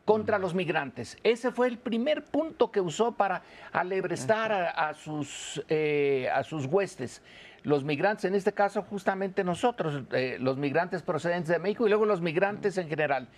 contra 0.05 0.39
los 0.39 0.55
migrantes. 0.55 1.17
Ese 1.23 1.53
fue 1.53 1.69
el 1.69 1.79
primer 1.79 2.25
punto 2.25 2.71
que 2.71 2.81
usó 2.81 3.13
para 3.13 3.43
alebrestar 3.73 4.53
a, 4.53 4.71
a 4.71 4.95
sus, 4.95 5.63
eh, 5.69 6.29
a 6.33 6.43
sus 6.43 6.67
huestes. 6.67 7.23
Los 7.63 7.85
migrantes, 7.85 8.25
en 8.25 8.35
este 8.35 8.53
caso 8.53 8.83
justamente 8.83 9.45
nosotros, 9.45 10.03
eh, 10.13 10.37
los 10.41 10.57
migrantes 10.57 11.03
procedentes 11.03 11.49
de 11.49 11.59
México 11.61 11.87
y 11.87 11.91
luego 11.91 12.05
los 12.07 12.21
migrantes 12.21 12.77
en 12.79 12.89
general. 12.89 13.29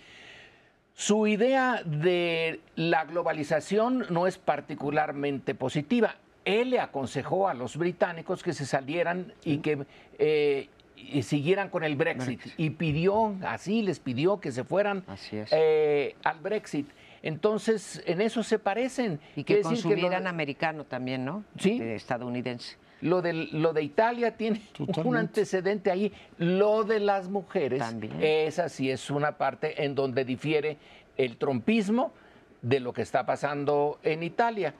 Su 0.97 1.27
idea 1.27 1.81
de 1.83 2.61
la 2.75 3.03
globalización 3.03 4.05
no 4.09 4.27
es 4.27 4.37
particularmente 4.37 5.53
positiva. 5.53 6.15
Él 6.45 6.69
le 6.69 6.79
aconsejó 6.79 7.49
a 7.49 7.53
los 7.53 7.75
británicos 7.75 8.43
que 8.43 8.53
se 8.53 8.65
salieran 8.65 9.33
y 9.43 9.57
que 9.57 9.85
eh, 10.19 10.69
y 10.95 11.23
siguieran 11.23 11.69
con 11.69 11.83
el 11.83 11.97
Brexit. 11.97 12.39
Y 12.55 12.69
pidió, 12.69 13.35
así 13.45 13.81
les 13.81 13.99
pidió 13.99 14.39
que 14.39 14.51
se 14.53 14.63
fueran 14.63 15.03
eh, 15.51 16.15
al 16.23 16.39
Brexit. 16.39 16.87
Entonces, 17.21 18.01
en 18.05 18.21
eso 18.21 18.41
se 18.43 18.57
parecen. 18.59 19.19
Y 19.35 19.43
que 19.43 19.55
decir 19.57 19.71
lo- 19.71 19.81
consumieran 19.83 20.27
americano 20.27 20.85
también, 20.85 21.25
¿no? 21.25 21.43
Sí. 21.59 21.77
Estadounidense. 21.81 22.77
Lo 23.01 23.21
de, 23.21 23.33
lo 23.33 23.73
de 23.73 23.83
Italia 23.83 24.37
tiene 24.37 24.61
un 25.03 25.17
antecedente 25.17 25.91
ahí. 25.91 26.11
Lo 26.37 26.83
de 26.83 26.99
las 26.99 27.29
mujeres, 27.29 27.79
También. 27.79 28.21
esa 28.21 28.69
sí 28.69 28.89
es 28.89 29.09
una 29.09 29.37
parte 29.37 29.83
en 29.83 29.95
donde 29.95 30.25
difiere 30.25 30.77
el 31.17 31.37
trompismo 31.37 32.13
de 32.61 32.79
lo 32.79 32.93
que 32.93 33.01
está 33.01 33.25
pasando 33.25 33.99
en 34.03 34.23
Italia. 34.23 34.73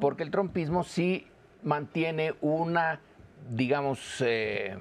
Porque 0.00 0.22
el 0.24 0.30
trompismo 0.30 0.82
sí 0.82 1.26
mantiene 1.62 2.34
una, 2.40 3.00
digamos, 3.50 4.22
eh, 4.26 4.76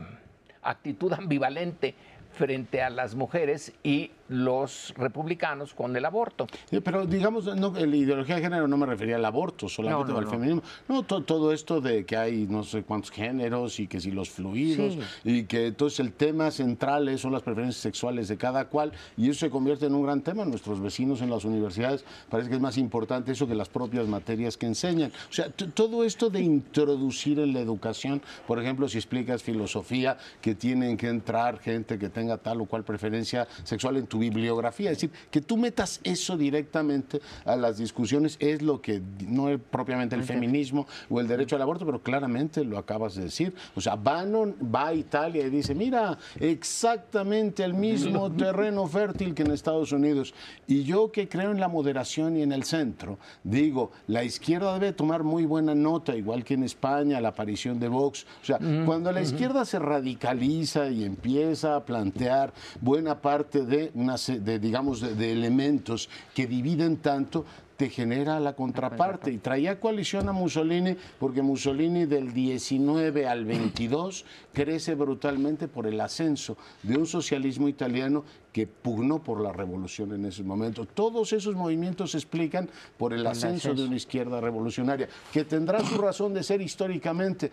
actitud 0.63 1.13
ambivalente 1.13 1.93
frente 2.31 2.81
a 2.81 2.89
las 2.89 3.15
mujeres 3.15 3.73
y 3.83 4.11
los 4.29 4.93
republicanos 4.97 5.73
con 5.73 5.95
el 5.95 6.05
aborto. 6.05 6.47
Sí, 6.69 6.79
pero 6.79 7.05
digamos, 7.05 7.45
no, 7.55 7.71
la 7.71 7.95
ideología 7.95 8.35
de 8.35 8.41
género 8.41 8.67
no 8.67 8.77
me 8.77 8.85
refería 8.85 9.15
al 9.15 9.25
aborto, 9.25 9.69
solamente 9.69 10.11
No, 10.11 10.19
no, 10.21 10.27
al 10.27 10.27
feminismo. 10.31 10.61
No, 10.87 11.03
to- 11.03 11.21
todo 11.23 11.51
esto 11.53 11.81
de 11.81 12.05
que 12.05 12.17
hay 12.17 12.45
no 12.47 12.63
sé 12.63 12.83
cuántos 12.83 13.11
géneros 13.11 13.79
y 13.79 13.87
que 13.87 13.99
si 13.99 14.11
los 14.11 14.29
fluidos 14.29 14.93
Sí. 14.93 14.99
y 15.23 15.43
que 15.43 15.67
entonces 15.67 15.99
el 15.99 16.11
tema 16.13 16.51
central 16.51 17.07
es- 17.09 17.21
son 17.21 17.31
las 17.33 17.41
preferencias 17.43 17.81
sexuales 17.81 18.27
de 18.27 18.37
cada 18.37 18.65
cual 18.65 18.91
y 19.17 19.29
eso 19.29 19.39
se 19.41 19.49
convierte 19.49 19.85
en 19.85 19.95
un 19.95 20.03
gran 20.03 20.21
tema. 20.21 20.45
Nuestros 20.45 20.79
vecinos 20.81 21.21
en 21.21 21.29
las 21.29 21.45
universidades 21.45 22.03
parece 22.29 22.49
que 22.49 22.55
es 22.55 22.61
más 22.61 22.77
importante 22.77 23.31
eso 23.31 23.47
que 23.47 23.55
las 23.55 23.69
propias 23.69 24.07
materias 24.07 24.57
que 24.57 24.65
enseñan. 24.65 25.11
O 25.29 25.33
sea, 25.33 25.49
todo 25.49 26.03
esto 26.03 26.29
de 26.29 26.41
introducir 26.41 27.39
en 27.39 27.53
la 27.53 27.59
educación, 27.59 28.21
por 28.45 28.59
ejemplo, 28.59 28.87
si 28.89 28.97
explicas 28.97 29.43
filosofía, 29.43 30.17
que 30.41 30.55
tienen 30.55 30.97
que 30.97 31.07
entrar 31.07 31.59
gente 31.59 31.97
que 31.97 32.09
tenga 32.09 32.37
tal 32.37 32.61
o 32.61 32.65
cual 32.65 32.83
preferencia 32.83 33.47
sexual 33.63 33.97
en 33.97 34.07
tu 34.07 34.16
bibliografía, 34.17 34.91
es 34.91 34.97
decir, 34.97 35.11
que 35.31 35.41
tú 35.41 35.57
metas 35.57 35.99
eso 36.03 36.37
directamente 36.37 37.21
a 37.45 37.55
las 37.55 37.77
discusiones 37.77 38.37
es 38.39 38.61
lo 38.61 38.81
que 38.81 39.01
no 39.27 39.49
es 39.49 39.59
propiamente 39.59 40.15
el 40.15 40.23
feminismo 40.23 40.87
o 41.09 41.19
el 41.19 41.27
derecho 41.27 41.55
al 41.55 41.61
aborto, 41.61 41.85
pero 41.85 42.01
claramente 42.01 42.63
lo 42.63 42.77
acabas 42.77 43.15
de 43.15 43.23
decir. 43.23 43.53
O 43.75 43.81
sea, 43.81 43.95
Bannon 43.95 44.55
va 44.73 44.87
a 44.87 44.93
Italia 44.93 45.45
y 45.45 45.49
dice, 45.49 45.75
mira, 45.75 46.17
exactamente 46.39 47.63
el 47.63 47.73
mismo 47.73 48.31
terreno 48.31 48.87
fértil 48.87 49.33
que 49.33 49.43
en 49.43 49.51
Estados 49.51 49.91
Unidos. 49.91 50.33
Y 50.67 50.83
yo 50.83 51.11
que 51.11 51.27
creo 51.27 51.51
en 51.51 51.59
la 51.59 51.67
moderación 51.67 52.37
y 52.37 52.41
en 52.41 52.51
el 52.51 52.63
centro, 52.63 53.17
digo, 53.43 53.91
la 54.07 54.23
izquierda 54.23 54.73
debe 54.73 54.93
tomar 54.93 55.23
muy 55.23 55.45
buena 55.45 55.75
nota, 55.75 56.15
igual 56.15 56.43
que 56.43 56.55
en 56.55 56.63
España, 56.63 57.21
la 57.21 57.29
aparición 57.29 57.79
de 57.79 57.87
Vox. 57.87 58.25
O 58.41 58.45
sea, 58.45 58.59
cuando 58.85 59.11
la 59.11 59.21
izquierda 59.21 59.65
se 59.65 59.79
radicaliza 59.79 60.89
y 60.89 61.03
empieza 61.03 61.75
a 61.75 61.85
plantear 61.85 62.53
buena 62.81 63.21
parte 63.21 63.65
de, 63.65 63.91
una, 64.07 64.15
de 64.15 64.59
digamos, 64.59 65.01
de, 65.01 65.15
de 65.15 65.31
elementos 65.31 66.09
que 66.33 66.47
dividen 66.47 66.97
tanto, 66.97 67.45
te 67.77 67.89
genera 67.89 68.39
la 68.39 68.53
contraparte. 68.53 69.31
Y 69.31 69.37
traía 69.37 69.79
coalición 69.79 70.27
a 70.27 70.33
Mussolini 70.33 70.97
porque 71.19 71.41
Mussolini 71.41 72.05
del 72.05 72.33
19 72.33 73.27
al 73.27 73.45
22 73.45 74.25
crece 74.51 74.95
brutalmente 74.95 75.67
por 75.67 75.85
el 75.85 76.01
ascenso 76.01 76.57
de 76.81 76.97
un 76.97 77.05
socialismo 77.05 77.69
italiano 77.69 78.23
que 78.51 78.65
pugnó 78.65 79.21
por 79.21 79.39
la 79.39 79.53
revolución 79.53 80.13
en 80.13 80.25
ese 80.25 80.43
momento. 80.43 80.85
Todos 80.85 81.31
esos 81.33 81.55
movimientos 81.55 82.11
se 82.11 82.17
explican 82.17 82.67
por 82.97 83.13
el 83.13 83.25
ascenso 83.27 83.75
de 83.75 83.83
una 83.83 83.95
izquierda 83.95 84.41
revolucionaria, 84.41 85.07
que 85.31 85.45
tendrá 85.45 85.85
su 85.85 85.97
razón 85.99 86.33
de 86.33 86.41
ser 86.41 86.61
históricamente. 86.61 87.51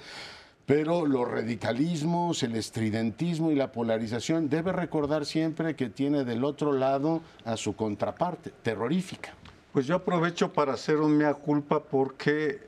Pero 0.67 1.05
los 1.05 1.31
radicalismos, 1.31 2.43
el 2.43 2.57
estridentismo 2.57 3.51
y 3.51 3.55
la 3.55 3.71
polarización 3.71 4.49
debe 4.49 4.73
recordar 4.73 5.27
siempre 5.27 5.77
que 5.77 5.91
tiene 5.91 6.25
del 6.25 6.45
otro 6.45 6.73
lado 6.73 7.21
a 7.45 7.57
su 7.57 7.77
contraparte, 7.77 8.51
terrorífica. 8.63 9.35
Pues 9.73 9.87
yo 9.87 9.97
aprovecho 9.97 10.53
para 10.53 10.75
hacer 10.75 10.97
un 10.97 11.19
mea 11.19 11.35
culpa 11.35 11.83
porque 11.83 12.67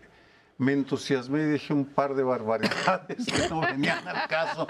me 0.59 0.73
entusiasmé 0.73 1.43
y 1.43 1.47
dije 1.47 1.73
un 1.73 1.85
par 1.85 2.15
de 2.15 2.23
barbaridades 2.23 3.27
que 3.27 3.49
no 3.49 3.61
venían 3.61 4.07
al 4.07 4.29
caso. 4.29 4.67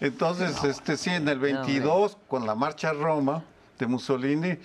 Entonces, 0.00 0.62
este 0.64 0.96
sí, 0.96 1.10
en 1.10 1.28
el 1.28 1.38
22, 1.38 2.18
con 2.28 2.46
la 2.46 2.54
marcha 2.54 2.90
a 2.90 2.92
Roma 2.92 3.44
de 3.78 3.86
Mussolini, 3.86 4.58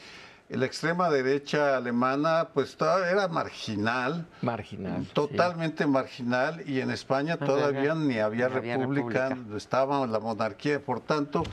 la 0.50 0.66
extrema 0.66 1.10
derecha 1.10 1.78
alemana 1.78 2.50
pues 2.54 2.76
todavía 2.76 3.12
era 3.12 3.28
marginal, 3.28 4.26
Marginal. 4.42 5.04
sí. 5.06 5.12
totalmente 5.14 5.86
marginal, 5.86 6.64
y 6.68 6.80
en 6.80 6.90
España 6.90 7.38
todavía 7.38 7.94
ni 7.94 8.18
había 8.20 8.48
república, 8.48 9.30
república. 9.30 9.58
estaba 9.58 10.06
la 10.08 10.20
monarquía, 10.20 10.84
por 10.84 11.02
tanto, 11.02 11.44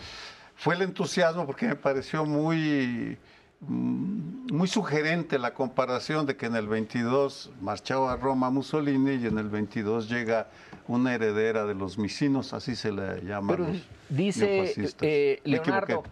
fue 0.55 0.75
el 0.75 0.83
entusiasmo 0.83 1.45
porque 1.45 1.69
me 1.69 1.77
pareció 1.77 2.25
muy, 2.25 3.19
mm, 3.61 4.55
muy 4.55 4.67
sugerente 4.67 5.39
la 5.39 5.53
comparación 5.53 6.25
de 6.25 6.37
que 6.37 6.47
en 6.47 6.57
el 6.57 6.67
22 6.67 7.51
marchaba 7.61 8.13
a 8.15 8.17
Roma 8.17 8.49
Mussolini 8.49 9.17
y 9.17 9.27
en 9.27 9.37
el 9.37 9.51
22 9.51 10.09
llega 10.09 10.49
una 10.89 11.15
heredera 11.15 11.67
de 11.67 11.75
los 11.75 11.99
misinos, 11.99 12.55
así 12.55 12.75
se 12.75 12.93
le 12.93 13.23
llama. 13.23 13.53
Pero 13.53 13.69
los 13.69 13.83
dice 14.09 14.73
eh. 15.03 15.41
Leonardo, 15.45 16.05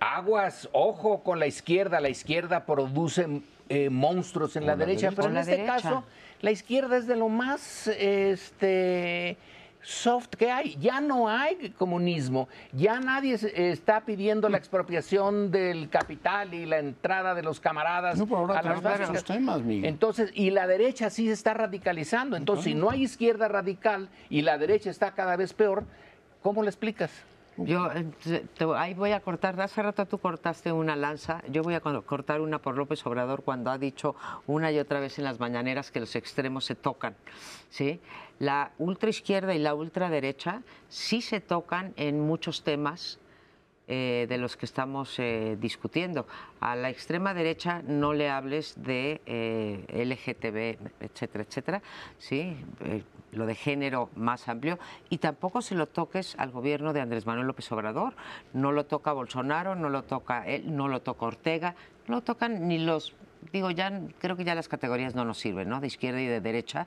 aguas, 0.00 0.68
ojo 0.72 1.22
con 1.22 1.38
la 1.38 1.46
izquierda, 1.46 2.00
la 2.00 2.08
izquierda 2.08 2.64
produce 2.66 3.42
eh, 3.68 3.90
monstruos 3.90 4.56
en 4.56 4.66
la, 4.66 4.72
la 4.72 4.76
derecha, 4.84 5.06
derecha. 5.10 5.16
pero 5.22 5.32
en 5.32 5.38
este 5.38 5.50
derecha. 5.52 5.72
caso 5.74 6.04
la 6.42 6.50
izquierda 6.50 6.96
es 6.98 7.06
de 7.06 7.16
lo 7.16 7.28
más 7.28 7.86
este 7.88 9.36
soft 9.80 10.28
que 10.38 10.50
hay. 10.50 10.76
Ya 10.80 11.00
no 11.00 11.28
hay 11.28 11.70
comunismo, 11.76 12.48
ya 12.72 13.00
nadie 13.00 13.36
se- 13.38 13.70
está 13.70 14.00
pidiendo 14.00 14.48
la 14.48 14.56
expropiación 14.58 15.50
del 15.50 15.88
capital 15.90 16.54
y 16.54 16.64
la 16.66 16.78
entrada 16.78 17.34
de 17.34 17.42
los 17.42 17.60
camaradas 17.60 18.16
No, 18.18 18.24
pero 18.26 18.38
ahora 18.38 18.58
a 18.60 18.62
las 18.62 19.00
esos 19.10 19.24
temas, 19.24 19.60
Miguel. 19.62 19.84
Entonces, 19.86 20.30
y 20.34 20.50
la 20.50 20.66
derecha 20.66 21.10
sí 21.10 21.26
se 21.26 21.32
está 21.32 21.52
radicalizando. 21.54 22.36
Entonces, 22.36 22.64
si 22.64 22.74
no 22.74 22.90
hay 22.90 23.02
izquierda 23.02 23.46
radical 23.48 24.08
y 24.30 24.40
la 24.42 24.56
derecha 24.58 24.90
está 24.90 25.12
cada 25.12 25.36
vez 25.36 25.52
peor, 25.52 25.84
¿cómo 26.42 26.62
le 26.62 26.68
explicas? 26.70 27.10
Yo 27.56 27.90
eh, 27.92 28.04
te- 28.58 28.64
ahí 28.76 28.94
voy 28.94 29.12
a 29.12 29.20
cortar, 29.20 29.60
hace 29.60 29.80
rato 29.80 30.06
tú 30.06 30.18
cortaste 30.18 30.72
una 30.72 30.96
lanza, 30.96 31.40
yo 31.48 31.62
voy 31.62 31.74
a 31.74 31.80
co- 31.80 32.02
cortar 32.02 32.40
una 32.40 32.58
por 32.58 32.76
López 32.76 33.04
Obrador 33.06 33.44
cuando 33.44 33.70
ha 33.70 33.78
dicho 33.78 34.16
una 34.48 34.72
y 34.72 34.78
otra 34.80 34.98
vez 34.98 35.18
en 35.18 35.24
las 35.24 35.38
mañaneras 35.38 35.90
que 35.92 36.00
los 36.00 36.16
extremos 36.16 36.64
se 36.64 36.74
tocan. 36.74 37.14
¿sí? 37.70 38.00
La 38.40 38.72
ultraizquierda 38.78 39.54
y 39.54 39.60
la 39.60 39.74
ultraderecha 39.74 40.62
sí 40.88 41.20
se 41.22 41.40
tocan 41.40 41.92
en 41.96 42.20
muchos 42.20 42.64
temas 42.64 43.20
eh, 43.86 44.26
de 44.28 44.38
los 44.38 44.56
que 44.56 44.64
estamos 44.66 45.18
eh, 45.18 45.58
discutiendo. 45.60 46.26
A 46.60 46.74
la 46.74 46.88
extrema 46.88 47.34
derecha 47.34 47.82
no 47.86 48.14
le 48.14 48.30
hables 48.30 48.74
de 48.82 49.20
eh, 49.26 49.84
LGTB, 49.92 51.04
etcétera, 51.04 51.44
etcétera, 51.44 51.82
¿sí? 52.18 52.56
Lo 53.32 53.44
de 53.44 53.54
género 53.54 54.08
más 54.16 54.48
amplio, 54.48 54.78
y 55.10 55.18
tampoco 55.18 55.60
se 55.60 55.74
lo 55.74 55.86
toques 55.86 56.34
al 56.38 56.50
gobierno 56.50 56.92
de 56.92 57.02
Andrés 57.02 57.26
Manuel 57.26 57.46
López 57.46 57.70
Obrador. 57.72 58.14
No 58.54 58.72
lo 58.72 58.86
toca 58.86 59.12
Bolsonaro, 59.12 59.74
no 59.74 59.90
lo 59.90 60.02
toca 60.04 60.46
él, 60.46 60.74
no 60.74 60.88
lo 60.88 61.02
toca 61.02 61.26
Ortega, 61.26 61.74
no 62.06 62.16
lo 62.16 62.22
tocan 62.22 62.66
ni 62.66 62.78
los 62.78 63.14
digo, 63.52 63.70
ya 63.70 64.00
creo 64.18 64.36
que 64.36 64.44
ya 64.44 64.54
las 64.54 64.68
categorías 64.68 65.14
no 65.14 65.24
nos 65.24 65.38
sirven, 65.38 65.68
¿no? 65.68 65.80
De 65.80 65.86
izquierda 65.86 66.20
y 66.20 66.26
de 66.26 66.40
derecha, 66.40 66.86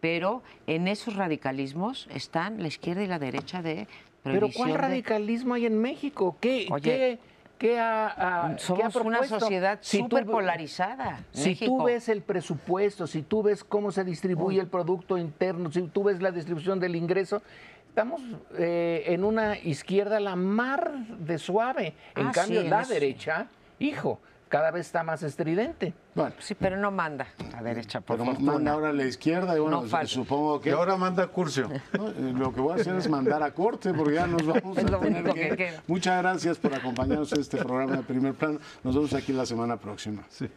pero 0.00 0.42
en 0.66 0.88
esos 0.88 1.16
radicalismos 1.16 2.06
están 2.10 2.62
la 2.62 2.68
izquierda 2.68 3.02
y 3.02 3.06
la 3.06 3.18
derecha 3.18 3.62
de 3.62 3.88
Pero 4.32 4.48
¿cuál 4.54 4.72
de- 4.72 4.78
radicalismo 4.78 5.54
hay 5.54 5.66
en 5.66 5.78
México? 5.80 6.36
¿Qué, 6.40 6.66
Oye, 6.70 6.82
qué, 6.82 7.18
qué 7.58 7.78
ha, 7.78 8.14
qué 8.16 8.22
ha 8.54 8.58
Somos 8.58 8.96
una 8.96 9.24
sociedad 9.24 9.78
Si 9.82 9.98
súper 9.98 10.26
polarizada. 10.26 11.20
Si 11.32 11.50
México. 11.50 11.76
tú 11.78 11.84
ves 11.84 12.08
el 12.08 12.22
presupuesto, 12.22 13.06
si 13.06 13.22
tú 13.22 13.42
ves 13.42 13.64
cómo 13.64 13.90
se 13.92 14.04
distribuye 14.04 14.60
el 14.60 14.66
Producto 14.68 15.16
Interno, 15.18 15.70
si 15.72 15.82
tú 15.82 16.04
ves 16.04 16.20
la 16.22 16.30
distribución 16.32 16.78
del 16.80 16.96
ingreso, 16.96 17.42
estamos 17.88 18.20
eh, 18.58 19.04
en 19.06 19.24
una 19.24 19.58
izquierda 19.58 20.20
la 20.20 20.36
mar 20.36 20.92
de 21.18 21.38
suave. 21.38 21.94
En 22.14 22.28
Ah, 22.28 22.32
cambio, 22.32 22.62
sí, 22.62 22.68
la 22.68 22.84
derecha, 22.84 23.46
hijo, 23.78 24.20
cada 24.48 24.70
vez 24.70 24.86
está 24.86 25.02
más 25.02 25.22
estridente. 25.22 25.92
Bueno, 26.14 26.34
Sí, 26.38 26.54
pero 26.54 26.76
no 26.76 26.90
manda 26.90 27.26
a 27.56 27.62
derecha, 27.62 28.00
por 28.00 28.16
pero 28.16 28.30
fortuna. 28.30 28.52
manda 28.52 28.72
ahora 28.72 28.88
a 28.90 28.92
la 28.92 29.04
izquierda 29.04 29.56
y 29.56 29.60
bueno, 29.60 29.82
No 29.82 30.06
supongo 30.06 30.56
Y 30.56 30.60
que 30.60 30.70
ahora 30.72 30.96
manda 30.96 31.26
Curcio. 31.26 31.68
¿no? 31.98 32.08
Eh, 32.08 32.14
Lo 32.34 32.52
que 32.54 32.60
voy 32.60 32.72
a 32.72 32.80
hacer 32.80 32.94
es 32.96 33.08
mandar 33.08 33.42
a 33.42 33.50
corte 33.52 33.92
porque 33.92 34.14
ya 34.14 34.26
nos 34.26 34.46
vamos 34.46 34.78
Es 34.78 34.84
a 34.84 34.88
lo 34.90 34.98
tener 35.00 35.22
único 35.22 35.34
que 35.34 35.40
que 35.40 35.48
ir. 35.48 35.56
queda. 35.56 35.82
Muchas 35.86 36.22
gracias 36.22 36.58
por 36.58 36.74
acompañarnos 36.74 37.32
en 37.32 37.40
este 37.40 37.56
programa 37.58 37.96
de 37.96 38.02
primer 38.02 38.34
plano. 38.34 38.58
Nos 38.84 38.94
vemos 38.94 39.12
aquí 39.14 39.32
la 39.32 39.44
semana 39.46 39.76
próxima. 39.76 40.22
Sí. 40.30 40.48